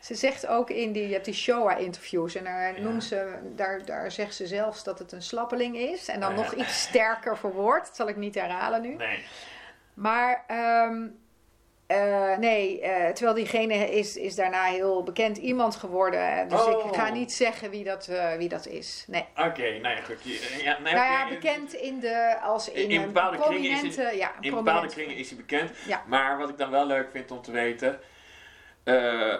Ze 0.00 0.14
zegt 0.14 0.46
ook 0.46 0.70
in 0.70 0.92
die, 0.92 1.06
je 1.06 1.12
hebt 1.12 1.24
die 1.24 1.34
Shoah-interviews 1.34 2.34
en 2.34 2.44
daar, 2.44 2.74
Ja. 2.76 2.82
noemt 2.82 3.04
ze, 3.04 3.38
daar, 3.56 3.84
daar 3.84 4.10
zegt 4.10 4.34
ze 4.34 4.46
zelfs 4.46 4.84
dat 4.84 4.98
het 4.98 5.12
een 5.12 5.22
slappeling 5.22 5.76
is. 5.76 6.08
En 6.08 6.20
dan 6.20 6.30
Ja. 6.30 6.36
nog 6.36 6.52
iets 6.54 6.82
sterker 6.82 7.38
verwoord. 7.38 7.86
Dat 7.86 7.96
zal 7.96 8.08
ik 8.08 8.16
niet 8.16 8.34
herhalen 8.34 8.82
nu. 8.82 8.94
Nee. 8.94 9.24
Maar 9.94 10.44
ehm, 10.46 11.06
eh, 11.86 12.36
nee, 12.38 12.80
eh, 12.80 13.12
terwijl 13.12 13.36
diegene 13.36 13.90
is, 13.90 14.16
is 14.16 14.34
daarna 14.34 14.64
heel 14.64 15.02
bekend 15.02 15.36
iemand 15.36 15.76
geworden. 15.76 16.48
Dus 16.48 16.64
Oh. 16.64 16.86
ik 16.86 16.94
ga 16.94 17.10
niet 17.12 17.32
zeggen 17.32 17.70
wie 17.70 17.84
dat, 17.84 18.08
eh, 18.08 18.36
wie 18.36 18.48
dat 18.48 18.66
is. 18.66 19.04
Nee. 19.06 19.24
Oké, 19.36 19.78
nou 19.78 19.96
ja, 19.96 20.00
goed. 20.02 20.22
Ja, 20.62 20.78
nee, 20.82 20.92
Nou 20.94 21.06
ja, 21.12 21.24
oké. 21.24 21.34
bekend 21.34 21.72
in 21.74 22.00
de, 22.00 22.36
als 22.42 22.70
in, 22.70 22.90
In 22.90 23.02
bepaalde 23.02 23.38
kringen 23.38 23.70
is 23.70 23.78
prominente... 23.80 24.16
ja, 24.16 24.32
In 24.40 24.54
bepaalde 24.54 24.88
kringen 24.88 25.16
is 25.16 25.28
hij 25.28 25.36
bekend. 25.36 25.70
Ja. 25.86 26.02
Maar 26.06 26.38
wat 26.38 26.48
ik 26.48 26.58
dan 26.58 26.70
wel 26.70 26.86
leuk 26.86 27.10
vind 27.10 27.30
om 27.30 27.42
te 27.42 27.50
weten, 27.52 28.00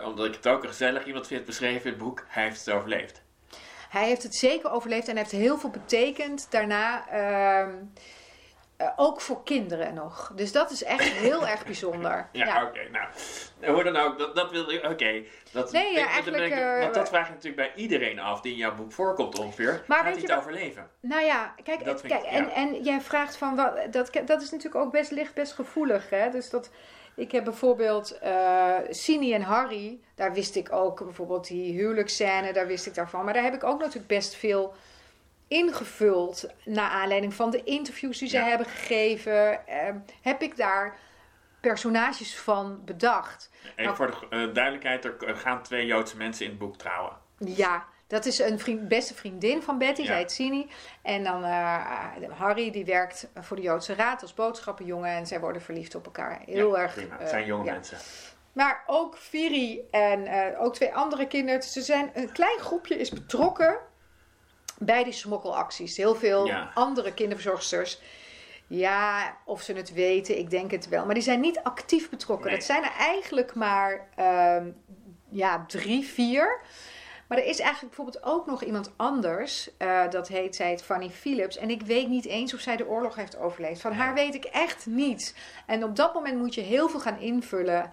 omdat 0.05 0.27
ik 0.27 0.35
het 0.35 0.47
ook 0.47 0.63
een 0.63 0.69
gezellig 0.69 1.05
iemand 1.07 1.27
vind 1.27 1.45
beschreven 1.45 1.85
in 1.85 1.93
het 1.93 1.99
boek, 1.99 2.25
hij 2.29 2.43
heeft 2.43 2.65
het 2.65 2.75
overleefd. 2.75 3.23
Hij 3.89 4.07
heeft 4.07 4.23
het 4.23 4.35
zeker 4.35 4.71
overleefd 4.71 5.09
en 5.09 5.17
heeft 5.17 5.31
heel 5.31 5.59
veel 5.59 5.71
betekend 5.71 6.47
daarna. 6.51 7.05
Eh, 8.77 8.89
ook 8.97 9.21
voor 9.21 9.43
kinderen 9.45 9.95
nog. 9.95 10.33
Dus 10.35 10.53
dat 10.53 10.71
is 10.71 10.85
echt 10.85 11.03
heel 11.03 11.47
erg 11.47 11.65
bijzonder. 11.65 12.29
Ja, 12.33 12.63
oké. 12.65 12.81
nou, 12.93 13.73
hoe 13.75 13.83
dan 13.85 13.97
ook, 13.97 14.19
dat, 14.19 14.35
dat 14.35 14.51
wil 14.51 14.71
ik. 14.71 14.85
Oké. 14.85 15.23
dat, 15.53 15.73
Nee, 15.73 15.93
ja, 15.95 16.01
ik- 16.05 16.09
eigenlijk, 16.11 16.45
ik- 16.53 16.59
eh, 16.59 16.81
want 16.81 16.95
dat 16.95 17.09
vraag 17.09 17.27
je 17.27 17.33
natuurlijk 17.33 17.75
bij 17.75 17.83
iedereen 17.83 18.19
af 18.19 18.41
die 18.41 18.53
in 18.53 18.59
jouw 18.59 18.75
boek 18.75 18.93
voorkomt 18.93 19.39
ongeveer. 19.39 19.83
Maar 19.87 19.99
Gaat 20.05 20.13
hij 20.13 20.21
het 20.23 20.33
overleven? 20.33 20.89
Nou 21.01 21.23
ja, 21.25 21.55
kijk, 21.63 21.85
Dat 21.85 22.01
kijk 22.01 22.23
ik- 22.23 22.31
en, 22.31 22.45
ja. 22.45 22.53
en 22.53 22.83
jij 22.83 23.01
vraagt 23.01 23.37
van 23.37 23.57
wat. 23.57 23.77
Dat, 23.93 24.11
dat 24.27 24.43
is 24.43 24.51
natuurlijk 24.51 24.85
ook 24.85 24.93
best 24.93 25.11
ligt 25.11 25.35
best 25.35 25.53
gevoelig. 25.53 26.11
Hè? 26.11 26.31
Dus 26.31 26.51
dat. 26.51 26.71
Ik 27.17 27.33
heb 27.33 27.45
bijvoorbeeld 27.45 28.19
Sini 28.91 29.35
en 29.35 29.43
Harry. 29.43 30.01
Daar 30.15 30.33
wist 30.33 30.57
ik 30.57 30.73
ook 30.73 31.05
bijvoorbeeld 31.05 31.47
die 31.47 31.73
huwelijksscène. 31.73 32.53
Daar 32.53 32.67
wist 32.67 32.87
ik 32.87 32.95
daarvan. 32.95 33.25
Maar 33.25 33.35
daar 33.35 33.43
heb 33.43 33.55
ik 33.55 33.65
ook 33.65 33.79
natuurlijk 33.79 34.07
best 34.07 34.35
veel 34.35 34.75
ingevuld. 35.55 36.47
Naar 36.64 36.90
aanleiding 36.90 37.35
van 37.35 37.51
de 37.51 37.62
interviews 37.64 38.19
die 38.19 38.29
ze 38.29 38.37
Ja. 38.37 38.45
hebben 38.45 38.67
gegeven. 38.67 39.67
eh, 39.67 39.95
heb 40.23 40.43
ik 40.43 40.57
daar 40.57 40.97
personages 41.61 42.38
van 42.38 42.85
bedacht. 42.85 43.51
Even 43.62 43.85
Nou- 43.85 43.97
voor 43.97 44.07
de 44.07 44.37
eh, 44.37 44.55
duidelijkheid, 44.55 45.05
er 45.05 45.37
gaan 45.37 45.62
twee 45.62 45.87
Joodse 45.87 46.17
mensen 46.17 46.45
in 46.45 46.51
het 46.51 46.61
boek 46.61 46.77
trouwen. 46.77 47.12
Ja, 47.38 47.85
dat 48.07 48.25
is 48.27 48.38
een 48.38 48.59
vriend, 48.59 48.88
beste 48.88 49.14
vriendin 49.14 49.62
van 49.62 49.79
Betty, 49.79 50.01
Ja. 50.01 50.07
zij 50.07 50.17
heet 50.17 50.33
Sini. 50.33 50.71
En 51.03 51.25
dan 51.25 51.45
eh, 51.45 51.85
Harry, 52.38 52.71
die 52.71 52.85
werkt 52.85 53.29
voor 53.40 53.57
de 53.57 53.62
Joodse 53.62 53.95
Raad 53.95 54.23
als 54.23 54.35
boodschappenjongen. 54.35 55.11
En 55.11 55.27
zij 55.27 55.40
worden 55.40 55.62
verliefd 55.62 55.95
op 55.95 56.05
elkaar. 56.05 56.40
Heel 56.47 56.77
Ja, 56.77 56.83
erg. 56.83 56.95
Prima, 56.95 57.14
eh, 57.14 57.21
het 57.21 57.29
zijn 57.29 57.47
jonge 57.47 57.64
ja. 57.64 57.73
mensen. 57.73 57.99
Maar 58.53 58.83
ook 58.87 59.17
Viri 59.17 59.81
en 59.90 60.29
ook 60.59 60.75
twee 60.75 60.95
andere 60.95 61.27
kinderen. 61.27 61.61
Dus 61.61 61.77
er 61.77 61.83
zijn, 61.83 62.11
een 62.14 62.33
klein 62.33 62.59
groepje 62.59 62.97
is 62.99 63.11
betrokken 63.11 63.79
bij 64.79 65.05
die 65.05 65.13
smokkelacties. 65.13 65.97
Heel 65.97 66.15
veel 66.15 66.47
Ja. 66.47 66.71
andere 66.75 67.15
kinderverzorgsters. 67.15 68.01
Ja, 68.67 69.37
of 69.45 69.63
ze 69.63 69.73
het 69.73 69.93
weten, 69.93 70.39
ik 70.39 70.51
denk 70.51 70.71
het 70.71 70.89
wel. 70.89 71.05
Maar 71.05 71.15
die 71.15 71.23
zijn 71.23 71.41
niet 71.41 71.61
actief 71.63 72.11
betrokken. 72.11 72.47
Nee. 72.47 72.57
Dat 72.57 72.67
zijn 72.67 72.83
er 72.85 72.93
eigenlijk 72.99 73.55
maar 73.55 74.09
ehm, 74.17 74.71
ja, 75.29 75.65
drie, 75.69 76.05
vier. 76.07 76.61
Maar 77.29 77.39
er 77.39 77.45
is 77.45 77.59
eigenlijk 77.61 77.95
bijvoorbeeld 77.97 78.25
ook 78.35 78.47
nog 78.47 78.63
iemand 78.63 78.93
anders. 78.97 79.71
eh, 79.79 80.11
dat 80.11 80.29
heet, 80.29 80.57
zij 80.57 80.69
heet 80.69 80.83
Fanny 80.83 81.11
Philips. 81.11 81.57
En 81.57 81.71
ik 81.71 81.83
weet 81.83 82.09
niet 82.09 82.25
eens 82.25 82.55
of 82.55 82.61
zij 82.61 82.77
de 82.77 82.87
oorlog 82.87 83.15
heeft 83.17 83.37
overleefd. 83.39 83.81
Van 83.81 83.93
haar 83.93 84.15
weet 84.15 84.35
ik 84.35 84.45
echt 84.45 84.87
niets. 84.87 85.35
En 85.67 85.85
op 85.85 85.97
dat 85.97 86.15
moment 86.15 86.39
moet 86.39 86.55
je 86.55 86.61
heel 86.61 86.89
veel 86.89 87.01
gaan 87.01 87.19
invullen. 87.21 87.93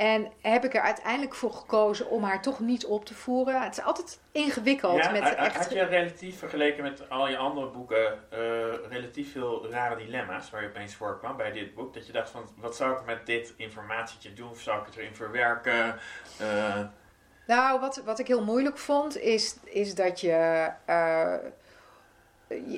En 0.00 0.32
heb 0.40 0.64
ik 0.64 0.74
er 0.74 0.80
uiteindelijk 0.80 1.34
voor 1.34 1.52
gekozen 1.52 2.10
om 2.10 2.22
haar 2.22 2.42
toch 2.42 2.60
niet 2.60 2.84
op 2.86 3.04
te 3.04 3.14
voeren. 3.14 3.62
Het 3.62 3.78
is 3.78 3.84
altijd 3.84 4.20
ingewikkeld. 4.32 5.04
Ja, 5.04 5.10
met 5.10 5.22
had- 5.22 5.34
echt... 5.34 5.56
had 5.56 5.72
je 5.72 5.84
relatief 5.84 6.38
vergeleken 6.38 6.82
met 6.82 7.10
al 7.10 7.28
je 7.28 7.36
andere 7.36 7.66
boeken 7.66 8.18
eh, 8.30 8.38
relatief 8.88 9.32
veel 9.32 9.70
rare 9.70 9.96
dilemma's 9.96 10.50
waar 10.50 10.62
je 10.62 10.68
opeens 10.68 10.94
voor 10.94 11.18
kwam 11.18 11.36
bij 11.36 11.52
dit 11.52 11.74
boek? 11.74 11.94
Dat 11.94 12.06
je 12.06 12.12
dacht 12.12 12.30
van, 12.30 12.48
wat 12.56 12.76
zou 12.76 12.92
ik 12.98 13.04
met 13.04 13.26
dit 13.26 13.54
informatietje 13.56 14.32
doen? 14.32 14.50
Of 14.50 14.60
zou 14.60 14.80
ik 14.80 14.86
het 14.86 14.96
erin 14.96 15.14
verwerken? 15.14 15.98
Eh, 16.38 16.80
Nou, 17.46 17.80
wat, 17.80 17.96
wat 18.04 18.18
ik 18.18 18.26
heel 18.26 18.44
moeilijk 18.44 18.78
vond, 18.78 19.16
is, 19.18 19.56
is 19.64 19.94
dat 19.94 20.20
je. 20.20 20.68
eh, 20.84 21.34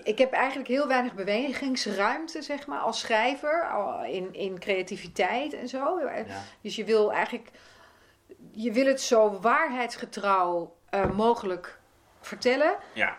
ik 0.04 0.18
heb 0.18 0.32
eigenlijk 0.32 0.68
heel 0.68 0.86
weinig 0.88 1.14
bewegingsruimte, 1.14 2.42
zeg 2.42 2.66
maar, 2.66 2.78
als 2.80 2.98
schrijver. 3.00 3.68
In, 4.06 4.34
in 4.34 4.58
creativiteit 4.58 5.52
en 5.52 5.68
zo. 5.68 6.00
ja. 6.00 6.24
Dus 6.60 6.76
je 6.76 6.84
wil 6.84 7.12
eigenlijk. 7.12 7.50
Je 8.50 8.72
wil 8.72 8.86
het 8.86 9.00
zo 9.00 9.40
waarheidsgetrouw 9.40 10.76
eh, 10.90 11.10
mogelijk 11.10 11.78
vertellen. 12.20 12.76
ja, 12.92 13.18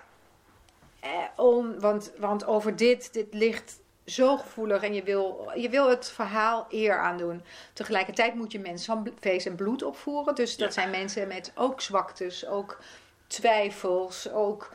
Eh, 0.99 1.09
om, 1.35 1.79
want, 1.79 2.11
want 2.17 2.45
over 2.45 2.75
dit, 2.75 3.13
dit 3.13 3.33
ligt 3.33 3.81
zo 4.05 4.37
gevoelig 4.37 4.83
en 4.83 4.93
je 4.93 5.03
wil, 5.03 5.51
je 5.55 5.69
wil 5.69 5.89
het 5.89 6.09
verhaal 6.11 6.65
eer 6.69 6.97
aandoen. 6.97 7.43
Tegelijkertijd 7.73 8.33
moet 8.35 8.51
je 8.51 8.59
mensen 8.59 8.85
van 8.85 9.13
vlees 9.19 9.45
en 9.45 9.55
bloed 9.55 9.83
opvoeren. 9.83 10.35
Dus 10.35 10.57
dat 10.57 10.67
Ja. 10.67 10.73
zijn 10.81 10.89
mensen 10.89 11.27
met 11.27 11.51
ook 11.55 11.81
zwaktes, 11.81 12.47
ook 12.47 12.79
twijfels, 13.27 14.31
ook 14.31 14.69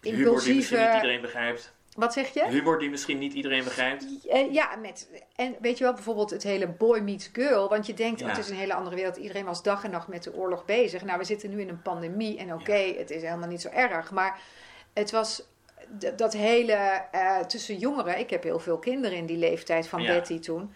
humor 0.00 0.18
die 0.18 0.32
misschien 0.32 0.54
niet 0.54 0.64
impulsieve... 0.64 0.94
iedereen 0.94 1.20
begrijpt. 1.20 1.72
Wat 1.96 2.12
zeg 2.12 2.34
je? 2.34 2.46
Humor 2.48 2.78
die 2.78 2.90
misschien 2.90 3.18
niet 3.18 3.32
iedereen 3.32 3.64
begrijpt. 3.64 4.06
Eh, 4.28 4.52
ja, 4.52 4.76
met, 4.76 5.08
en 5.36 5.56
weet 5.60 5.78
je 5.78 5.84
wel, 5.84 5.92
bijvoorbeeld 5.92 6.30
het 6.30 6.42
hele 6.42 6.66
boy 6.68 6.98
meets 6.98 7.30
girl. 7.32 7.68
Want 7.68 7.86
je 7.86 7.94
denkt, 7.94 8.20
Ja. 8.20 8.26
oh, 8.26 8.32
het 8.32 8.44
is 8.44 8.50
een 8.50 8.56
hele 8.56 8.74
andere 8.74 8.96
wereld. 8.96 9.16
Iedereen 9.16 9.44
was 9.44 9.62
dag 9.62 9.84
en 9.84 9.90
nacht 9.90 10.08
met 10.08 10.22
de 10.22 10.34
oorlog 10.34 10.64
bezig. 10.64 11.04
Nou, 11.04 11.18
we 11.18 11.24
zitten 11.24 11.50
nu 11.50 11.60
in 11.60 11.68
een 11.68 11.82
pandemie. 11.82 12.38
En 12.38 12.54
oké, 12.54 12.94
het 12.98 13.10
is 13.10 13.22
helemaal 13.22 13.48
niet 13.48 13.60
zo 13.60 13.68
erg. 13.68 14.10
Maar 14.10 14.40
het 14.92 15.10
was 15.10 15.42
dat 16.16 16.32
hele 16.32 16.72
eh, 17.10 17.38
tussen 17.38 17.76
jongeren. 17.78 18.18
Ik 18.18 18.30
heb 18.30 18.42
heel 18.42 18.58
veel 18.60 18.78
kinderen 18.78 19.18
in 19.18 19.26
die 19.26 19.36
leeftijd 19.38 19.88
van 19.88 20.02
Ja. 20.02 20.12
Betty 20.12 20.38
toen. 20.38 20.74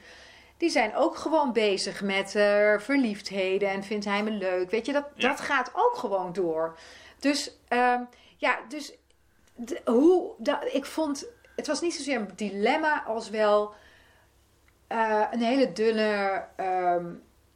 Die 0.56 0.70
zijn 0.70 0.96
ook 0.96 1.16
gewoon 1.16 1.52
bezig 1.52 2.02
met 2.02 2.34
eh, 2.34 2.78
verliefdheden. 2.78 3.68
En 3.68 3.84
vindt 3.84 4.04
hij 4.04 4.22
me 4.22 4.30
leuk. 4.30 4.70
Weet 4.70 4.86
je, 4.86 4.92
dat, 4.92 5.06
dat 5.16 5.40
gaat 5.40 5.70
ook 5.74 5.96
gewoon 5.96 6.32
door. 6.32 6.78
Dus 7.18 7.58
ehm, 7.68 8.00
ja, 8.36 8.58
dus 8.68 8.94
de- 9.54 9.80
hoe, 9.84 10.32
dat, 10.38 10.58
ik 10.72 10.84
vond, 10.86 11.26
het 11.56 11.66
was 11.66 11.80
niet 11.80 11.94
zozeer 11.94 12.16
een 12.16 12.30
dilemma 12.36 13.02
als 13.04 13.30
wel 13.30 13.74
eh, 14.86 15.24
een 15.30 15.42
hele 15.42 15.72
dunne, 15.72 16.44
ehm, 16.56 17.06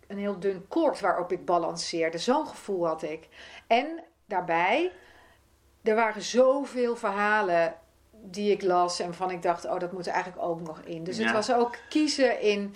een 0.06 0.18
heel 0.18 0.38
dun 0.38 0.68
koord 0.68 1.00
waarop 1.00 1.32
ik 1.32 1.44
balanceerde. 1.44 2.18
Zo'n 2.18 2.46
gevoel 2.46 2.86
had 2.86 3.02
ik. 3.02 3.28
En 3.66 4.02
daarbij, 4.26 4.92
er 5.82 5.94
waren 5.94 6.22
zoveel 6.22 6.96
verhalen 6.96 7.74
die 8.10 8.50
ik 8.52 8.62
las 8.62 9.00
en 9.00 9.06
waarvan 9.06 9.30
ik 9.30 9.42
dacht, 9.42 9.64
oh, 9.64 9.78
dat 9.78 9.92
moet 9.92 10.06
er 10.06 10.12
eigenlijk 10.12 10.42
ook 10.44 10.60
nog 10.60 10.80
in. 10.80 11.04
Dus 11.04 11.16
het 11.16 11.26
was 11.32 11.52
ook 11.52 11.76
kiezen 11.88 12.40
in. 12.40 12.74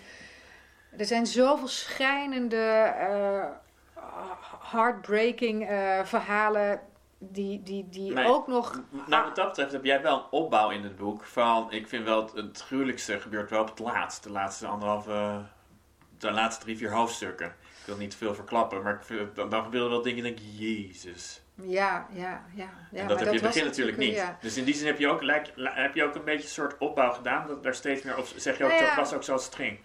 Er 0.99 1.05
zijn 1.05 1.27
zoveel 1.27 1.69
schrijnende, 1.69 2.57
eh, 2.99 3.45
heartbreaking 4.71 5.69
eh, 5.69 6.05
verhalen 6.05 6.81
die, 7.31 7.63
die, 7.63 7.89
die 7.89 8.25
ook 8.25 8.47
nog. 8.47 8.81
Nou, 9.07 9.25
wat 9.25 9.37
dat 9.37 9.47
betreft 9.47 9.73
heb 9.73 9.85
jij 9.85 10.03
wel 10.03 10.17
een 10.17 10.31
opbouw 10.31 10.71
in 10.71 10.83
het 10.83 10.97
boek 10.97 11.25
van, 11.25 11.73
ik 11.73 11.89
vind 11.89 12.05
wel 12.05 12.23
het, 12.23 12.33
het 12.33 12.63
gruwelijkste 12.67 13.21
gebeurt 13.21 13.51
wel 13.51 13.61
op 13.61 13.69
het 13.69 13.79
laatst. 13.79 14.23
De 14.23 14.31
laatste 14.31 14.67
anderhalve, 14.67 15.43
de 16.19 16.31
laatste 16.31 16.65
drie, 16.65 16.77
vier 16.77 16.91
hoofdstukken. 16.93 17.47
Ik 17.47 17.87
wil 17.89 17.97
niet 17.97 18.11
te 18.11 18.17
veel 18.17 18.35
verklappen, 18.35 18.83
maar 18.83 18.95
ik 18.95 19.03
vind, 19.03 19.35
dan, 19.35 19.51
dan 19.51 19.63
gebeuren 19.63 19.91
wel 19.91 20.03
dingen 20.03 20.19
en 20.19 20.25
denk 20.25 20.39
ik, 20.39 20.59
jezus. 20.59 21.43
Ja, 21.55 22.07
ja, 22.13 22.45
ja. 22.55 22.71
ja 22.93 23.01
en 23.01 23.09
dat 23.09 23.19
heb 23.19 23.29
je 23.29 23.39
in 23.39 23.45
het 23.45 23.53
begin 23.53 23.65
natuurlijk 23.65 23.97
niet. 23.99 24.15
ja. 24.15 24.39
Dus 24.41 24.57
in 24.57 24.65
die 24.65 24.75
zin 24.75 24.87
heb 24.87 24.99
je 24.99 25.09
ook, 25.09 25.23
lijk- 25.23 25.53
heb 25.57 25.95
je 25.95 26.05
ook 26.05 26.15
een 26.15 26.25
beetje 26.25 26.43
een 26.43 26.49
soort 26.49 26.79
opbouw 26.79 27.11
gedaan, 27.11 27.47
dat 27.47 27.63
daar 27.63 27.75
steeds 27.75 28.03
meer, 28.03 28.19
of 28.19 28.33
zeg 28.37 28.59
je 28.59 28.65
ook, 28.65 28.71
Nou 28.71 28.83
ja. 28.83 28.89
dat 28.89 28.99
was 28.99 29.15
ook 29.15 29.23
zoals 29.23 29.45
het 29.45 29.55
ging. 29.55 29.79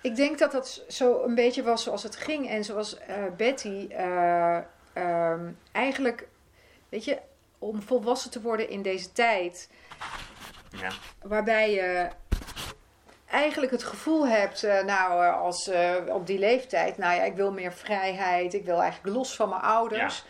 Ik 0.00 0.16
denk 0.16 0.38
dat 0.38 0.52
dat 0.52 0.84
zo 0.88 1.22
een 1.22 1.34
beetje 1.34 1.62
was 1.62 1.82
zoals 1.82 2.02
het 2.02 2.16
ging. 2.16 2.48
En 2.48 2.64
zoals 2.64 2.98
eh, 2.98 3.16
Betty 3.36 3.86
eh, 3.90 4.58
ehm, 4.92 5.50
eigenlijk, 5.72 6.28
weet 6.94 7.04
je, 7.04 7.18
om 7.58 7.82
volwassen 7.82 8.30
te 8.30 8.40
worden 8.40 8.68
in 8.68 8.82
deze 8.82 9.12
tijd, 9.12 9.70
Ja. 10.70 10.90
waarbij 11.22 11.72
je 11.72 12.08
eigenlijk 13.26 13.72
het 13.72 13.84
gevoel 13.84 14.26
hebt, 14.26 14.64
eh, 14.64 14.84
nou, 14.84 15.24
eh, 15.24 15.40
als 15.40 15.68
eh, 15.68 15.94
op 16.08 16.26
die 16.26 16.38
leeftijd, 16.38 16.98
nou 16.98 17.14
ja, 17.14 17.22
ik 17.22 17.34
wil 17.34 17.52
meer 17.52 17.72
vrijheid, 17.72 18.54
ik 18.54 18.64
wil 18.64 18.82
eigenlijk 18.82 19.16
los 19.16 19.36
van 19.36 19.48
mijn 19.48 19.60
ouders. 19.60 20.24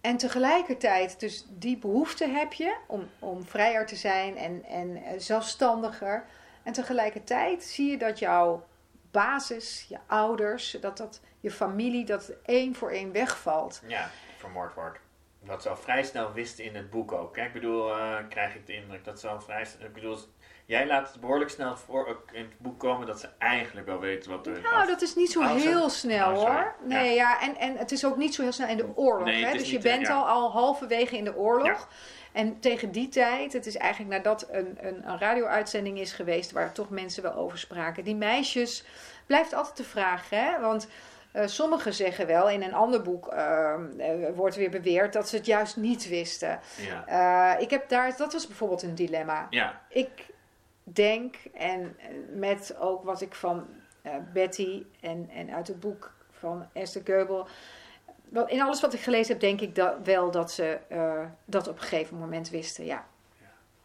En 0.00 0.16
tegelijkertijd, 0.16 1.20
dus 1.20 1.46
die 1.48 1.78
behoefte 1.78 2.28
heb 2.28 2.52
je 2.52 2.76
om, 2.86 3.08
om 3.18 3.44
vrijer 3.44 3.86
te 3.86 3.96
zijn 3.96 4.36
en, 4.36 4.64
en 4.64 5.20
zelfstandiger. 5.20 6.24
En 6.62 6.72
tegelijkertijd 6.72 7.64
zie 7.64 7.90
je 7.90 7.98
dat 7.98 8.18
jouw 8.18 8.66
basis, 9.10 9.86
je 9.88 9.98
ouders, 10.06 10.76
dat 10.80 10.96
dat 10.96 11.20
je 11.40 11.50
familie, 11.50 12.04
dat 12.04 12.32
één 12.44 12.74
voor 12.74 12.90
één 12.90 13.12
wegvalt. 13.12 13.82
Ja, 13.86 14.10
vermoord 14.38 14.74
wordt. 14.74 14.98
Dat 15.46 15.62
ze 15.62 15.68
al 15.68 15.76
vrij 15.76 16.02
snel 16.02 16.32
wisten 16.32 16.64
in 16.64 16.74
het 16.74 16.90
boek 16.90 17.12
ook. 17.12 17.36
hè. 17.36 17.44
Ik 17.44 17.52
bedoel, 17.52 17.90
eh, 17.90 18.16
krijg 18.28 18.54
ik 18.54 18.66
de 18.66 18.74
indruk 18.74 19.04
dat 19.04 19.20
ze 19.20 19.28
al 19.28 19.40
vrij 19.40 19.64
snel... 19.64 19.86
Ik 19.86 19.92
bedoel, 19.94 20.18
jij 20.66 20.86
laat 20.86 21.12
het 21.12 21.20
behoorlijk 21.20 21.50
snel 21.50 21.76
voor 21.76 22.22
in 22.32 22.42
het 22.42 22.58
boek 22.58 22.78
komen 22.78 23.06
dat 23.06 23.20
ze 23.20 23.28
eigenlijk 23.38 23.86
wel 23.86 23.98
weten 23.98 24.30
wat 24.30 24.46
er 24.46 24.60
Nou, 24.60 24.86
dat 24.86 25.02
is 25.02 25.14
niet 25.14 25.32
zo 25.32 25.40
Oh, 25.40 25.54
heel 25.54 25.88
snel 25.88 26.30
Oh, 26.30 26.38
hoor. 26.38 26.74
Nee, 26.84 27.14
ja. 27.14 27.40
en, 27.40 27.56
en 27.56 27.76
het 27.76 27.92
is 27.92 28.04
ook 28.04 28.16
niet 28.16 28.34
zo 28.34 28.42
heel 28.42 28.52
snel 28.52 28.68
in 28.68 28.76
de 28.76 28.96
oorlog. 28.96 29.24
Nee, 29.24 29.44
hè? 29.44 29.52
is 29.52 29.58
Dus 29.58 29.70
je 29.70 29.76
eh, 29.76 29.82
bent 29.82 30.06
ja. 30.06 30.14
al, 30.14 30.28
al 30.28 30.50
halverwege 30.50 31.16
in 31.16 31.24
de 31.24 31.36
oorlog. 31.36 31.66
Ja. 31.66 31.86
En 32.32 32.60
tegen 32.60 32.92
die 32.92 33.08
tijd, 33.08 33.52
het 33.52 33.66
is 33.66 33.76
eigenlijk 33.76 34.10
nadat 34.16 34.48
een, 34.50 34.78
een, 34.80 35.08
een 35.08 35.18
radio-uitzending 35.18 35.98
is 35.98 36.12
geweest 36.12 36.52
waar 36.52 36.72
toch 36.72 36.88
mensen 36.90 37.22
wel 37.22 37.34
over 37.34 37.58
spraken. 37.58 38.04
Die 38.04 38.16
meisjes, 38.16 38.84
blijft 39.26 39.54
altijd 39.54 39.76
de 39.76 39.84
vraag, 39.84 40.30
hè? 40.30 40.60
Want 40.60 40.88
eh, 41.36 41.46
sommigen 41.46 41.94
zeggen 41.94 42.26
wel, 42.26 42.48
in 42.48 42.62
een 42.62 42.74
ander 42.74 43.02
boek 43.02 43.26
ehm, 43.28 44.00
eh, 44.00 44.30
wordt 44.34 44.56
weer 44.56 44.70
beweerd 44.70 45.12
dat 45.12 45.28
ze 45.28 45.36
het 45.36 45.46
juist 45.46 45.76
niet 45.76 46.08
wisten. 46.08 46.60
Ja. 46.76 47.06
Eh, 47.56 47.60
ik 47.62 47.70
heb 47.70 47.88
daar, 47.88 48.16
dat 48.16 48.32
was 48.32 48.46
bijvoorbeeld 48.46 48.82
een 48.82 48.94
dilemma 48.94 49.46
ja, 49.50 49.80
ik 49.88 50.10
denk, 50.82 51.36
en 51.54 51.96
met 52.30 52.76
ook 52.78 53.04
wat 53.04 53.20
ik 53.20 53.34
van 53.34 53.66
Betty 54.32 54.84
en, 55.00 55.30
en 55.34 55.50
uit 55.54 55.68
het 55.68 55.80
boek 55.80 56.12
van 56.30 56.68
Esther 56.72 57.02
Geubel. 57.04 57.46
wel, 58.28 58.48
In 58.48 58.62
alles 58.62 58.80
wat 58.80 58.92
ik 58.94 59.00
gelezen 59.00 59.32
heb, 59.32 59.40
denk 59.40 59.60
ik 59.60 59.74
dat, 59.74 59.94
wel 60.04 60.30
dat 60.30 60.52
ze 60.52 60.78
dat 61.44 61.68
op 61.68 61.76
een 61.76 61.82
gegeven 61.82 62.16
moment 62.18 62.50
wisten. 62.50 62.84
Ja. 62.84 63.06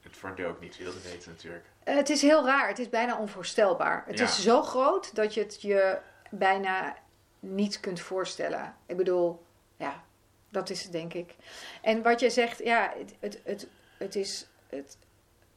het 0.01 0.17
voor 0.17 0.29
een 0.29 0.35
deel 0.35 0.49
ook 0.49 0.59
niet 0.59 0.77
wilde 0.77 1.01
weten 1.01 1.31
natuurlijk. 1.31 1.65
Het 1.83 2.09
is 2.09 2.21
heel 2.21 2.45
raar, 2.45 2.67
het 2.67 2.79
is 2.79 2.89
bijna 2.89 3.17
onvoorstelbaar. 3.17 4.03
Het 4.07 4.17
Ja. 4.17 4.23
is 4.25 4.41
zo 4.41 4.61
groot 4.61 5.15
dat 5.15 5.33
je 5.33 5.39
het 5.41 5.61
je 5.61 5.97
bijna 6.29 6.95
niet 7.41 7.79
kunt 7.79 7.99
voorstellen. 7.99 8.75
Ik 8.85 8.97
bedoel, 8.97 9.45
ja, 9.77 10.03
dat 10.49 10.69
is 10.69 10.83
het 10.83 10.91
denk 10.91 11.13
ik. 11.13 11.35
En 11.81 12.01
wat 12.01 12.19
jij 12.19 12.29
zegt, 12.29 12.63
ja, 12.63 12.93
het, 12.97 13.15
het, 13.19 13.41
het, 13.43 13.67
het 13.97 14.15
is. 14.15 14.47
Het, 14.69 14.97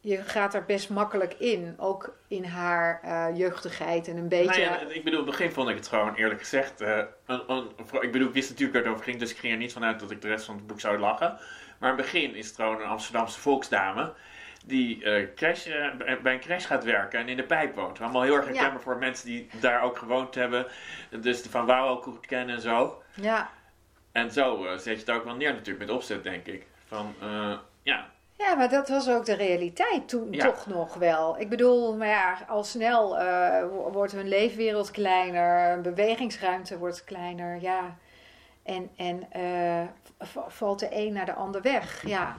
je 0.01 0.23
gaat 0.23 0.55
er 0.55 0.65
best 0.65 0.91
makkelijk 0.91 1.35
in, 1.35 1.75
ook 1.79 2.17
in 2.29 2.45
haar 2.45 3.01
eh, 3.03 3.37
jeugdigheid 3.37 4.09
en 4.09 4.17
een 4.17 4.29
beetje. 4.29 4.61
Nou 4.61 4.61
ja, 4.61 4.81
ik 4.81 5.05
bedoel, 5.05 5.21
in 5.21 5.27
het 5.27 5.37
begin 5.37 5.53
vond 5.53 5.69
ik 5.69 5.77
het 5.77 5.89
gewoon 5.89 6.15
eerlijk 6.15 6.41
gezegd. 6.41 6.81
eh, 6.81 7.03
een, 7.27 7.43
een, 7.47 7.69
ik 8.01 8.13
bedoel, 8.13 8.29
ik 8.29 8.35
wist 8.35 8.51
natuurlijk 8.51 8.77
waar 8.77 8.83
het 8.85 8.93
over 8.93 9.05
ging, 9.05 9.19
dus 9.19 9.31
ik 9.31 9.37
ging 9.37 9.53
er 9.53 9.59
niet 9.59 9.73
vanuit 9.73 10.01
dat 10.01 10.11
ik 10.11 10.23
de 10.23 10.29
rest 10.29 10.45
van 10.45 10.57
het 10.57 10.67
boek 10.67 10.81
zou 10.81 10.99
lachen. 10.99 11.39
Maar 11.79 11.91
in 11.91 11.97
het 11.97 12.05
begin 12.13 12.35
is 12.35 12.47
het 12.47 12.57
gewoon 12.57 12.81
een 12.81 12.87
Amsterdamse 12.87 13.41
volksdame. 13.41 14.13
Die 14.67 15.05
eh, 15.05 15.27
crash, 15.35 15.67
eh, 15.67 15.95
bij- 16.23 16.33
een 16.35 16.41
crash 16.41 16.67
gaat 16.67 16.85
werken 16.85 17.19
en 17.21 17.29
in 17.29 17.37
de 17.37 17.43
pijp 17.43 17.75
woont. 17.75 18.01
Allemaal 18.01 18.23
heel 18.23 18.35
erg 18.37 18.45
herkenbaar 18.45 18.81
voor 18.81 18.97
mensen 18.99 19.27
die 19.27 19.49
daar 19.61 19.83
ook 19.83 19.99
gewoond 19.99 20.35
hebben. 20.35 20.67
Dus 21.21 21.43
de 21.43 21.51
Van 21.51 21.67
Wouw 21.67 21.89
ook 21.89 22.03
goed 22.03 22.27
kennen 22.27 22.55
en 22.55 22.61
zo. 22.61 23.03
ja. 23.15 23.51
En 24.13 24.31
zo 24.33 24.65
eh, 24.65 24.73
zet 24.73 24.85
je 24.85 24.91
het 24.91 25.11
ook 25.11 25.25
wel 25.25 25.35
neer 25.35 25.53
natuurlijk 25.53 25.87
met 25.87 25.91
opzet, 25.97 26.23
denk 26.23 26.47
ik. 26.47 26.67
Van, 26.87 27.15
ja, 27.83 28.07
Ja, 28.39 28.55
maar 28.55 28.69
dat 28.69 28.89
was 28.89 29.09
ook 29.11 29.25
de 29.25 29.35
realiteit 29.35 30.09
toen 30.09 30.33
Ja. 30.33 30.45
toch 30.45 30.67
nog 30.67 30.95
wel. 30.95 31.41
Ik 31.41 31.49
bedoel, 31.49 31.97
maar 31.97 32.09
ja, 32.09 32.39
al 32.49 32.65
snel 32.65 33.09
wo- 33.71 33.91
wordt 33.93 34.13
hun 34.13 34.29
leefwereld 34.29 34.91
kleiner, 34.91 35.69
hun 35.71 35.83
bewegingsruimte 35.83 36.79
wordt 36.79 37.05
kleiner, 37.05 37.61
ja. 37.61 37.97
En, 38.63 38.91
en 38.97 39.29
valt 40.49 40.79
de 40.79 40.89
een 40.91 41.13
naar 41.13 41.27
de 41.27 41.35
ander 41.35 41.63
weg, 41.63 42.07
ja. 42.07 42.37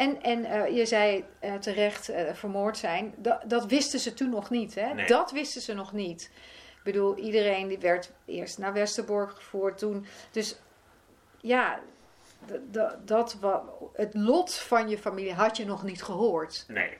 En, 0.00 0.22
en 0.22 0.44
eh, 0.44 0.76
je 0.76 0.86
zei 0.86 1.24
eh, 1.38 1.54
terecht 1.54 2.08
eh, 2.08 2.34
vermoord 2.34 2.78
zijn, 2.78 3.14
dat, 3.16 3.42
dat 3.46 3.66
wisten 3.66 3.98
ze 3.98 4.14
toen 4.14 4.30
nog 4.30 4.50
niet, 4.50 4.74
hè? 4.74 4.94
Nee. 4.94 5.06
Dat 5.06 5.30
wisten 5.30 5.60
ze 5.60 5.74
nog 5.74 5.92
niet. 5.92 6.30
Ik 6.76 6.82
bedoel, 6.84 7.16
iedereen 7.16 7.68
die 7.68 7.78
werd 7.78 8.12
eerst 8.24 8.58
naar 8.58 8.72
Westerbork 8.72 9.30
gevoerd 9.30 9.78
toen. 9.78 10.06
Dus 10.30 10.58
ja, 11.40 11.80
dat 13.04 13.38
het 13.92 14.14
lot 14.14 14.54
van 14.54 14.88
je 14.88 14.98
familie 14.98 15.32
had 15.32 15.56
je 15.56 15.64
nog 15.64 15.82
niet 15.82 16.02
gehoord. 16.02 16.64
nee. 16.68 16.98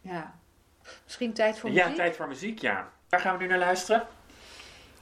Ja. 0.00 0.38
Misschien 1.04 1.32
tijd 1.32 1.58
voor 1.58 1.70
Ja, 1.70 1.82
muziek? 1.82 1.96
tijd 1.96 2.16
voor 2.16 2.28
muziek, 2.28 2.58
ja. 2.58 2.92
Waar 3.08 3.20
gaan 3.20 3.36
we 3.36 3.42
nu 3.42 3.48
naar 3.48 3.58
luisteren? 3.58 4.06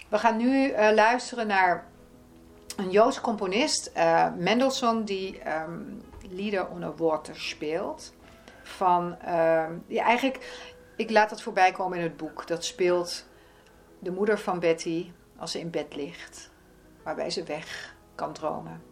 We 0.09 0.19
gaan 0.19 0.37
nu 0.37 0.73
luisteren 0.95 1.47
naar 1.47 1.87
een 2.79 2.91
Joods 2.91 3.21
componist, 3.21 3.87
eh, 3.87 4.35
Mendelssohn, 4.37 5.05
die 5.05 5.39
ehm 5.39 5.81
Lieder 6.31 6.69
on 6.69 6.83
a 6.83 6.93
Water 6.97 7.41
speelt. 7.41 8.13
Van, 8.63 9.17
ja, 9.87 10.05
eigenlijk, 10.05 10.67
ik 10.97 11.11
laat 11.11 11.31
dat 11.31 11.43
voorbij 11.43 11.73
komen 11.73 11.99
in 11.99 12.05
het 12.05 12.17
boek. 12.17 12.47
Dat 12.47 12.65
speelt 12.65 13.27
de 13.99 14.11
moeder 14.11 14.39
van 14.39 14.59
Betty 14.59 15.13
als 15.37 15.51
ze 15.51 15.59
in 15.59 15.71
bed 15.71 15.97
ligt, 15.97 16.51
waarbij 17.03 17.31
ze 17.31 17.43
weg 17.43 17.95
kan 18.15 18.33
dromen. 18.33 18.83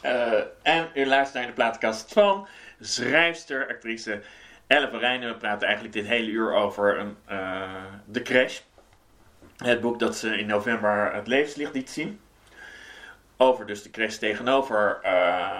Eh, 0.00 0.32
en 0.62 0.88
u 0.94 1.06
luistert 1.06 1.38
naar 1.38 1.46
de 1.46 1.52
platenkast 1.52 2.12
van 2.12 2.46
schrijfster, 2.80 3.68
actrice 3.68 4.20
Elle 4.66 4.88
Verijn. 4.88 5.22
En 5.22 5.28
we 5.28 5.34
praten 5.34 5.66
eigenlijk 5.66 5.94
dit 5.94 6.06
hele 6.06 6.30
uur 6.30 6.52
over 6.52 6.98
een, 6.98 7.16
eh, 7.26 7.70
De 8.04 8.22
Crash. 8.22 8.60
Het 9.56 9.80
boek 9.80 9.98
dat 9.98 10.16
ze 10.16 10.38
in 10.38 10.46
november 10.46 11.14
het 11.14 11.26
levenslicht 11.26 11.74
liet 11.74 11.90
zien. 11.90 12.20
Over 13.36 13.66
dus 13.66 13.82
de 13.82 13.90
crash 13.90 14.16
tegenover 14.16 14.98
eh, 15.02 15.50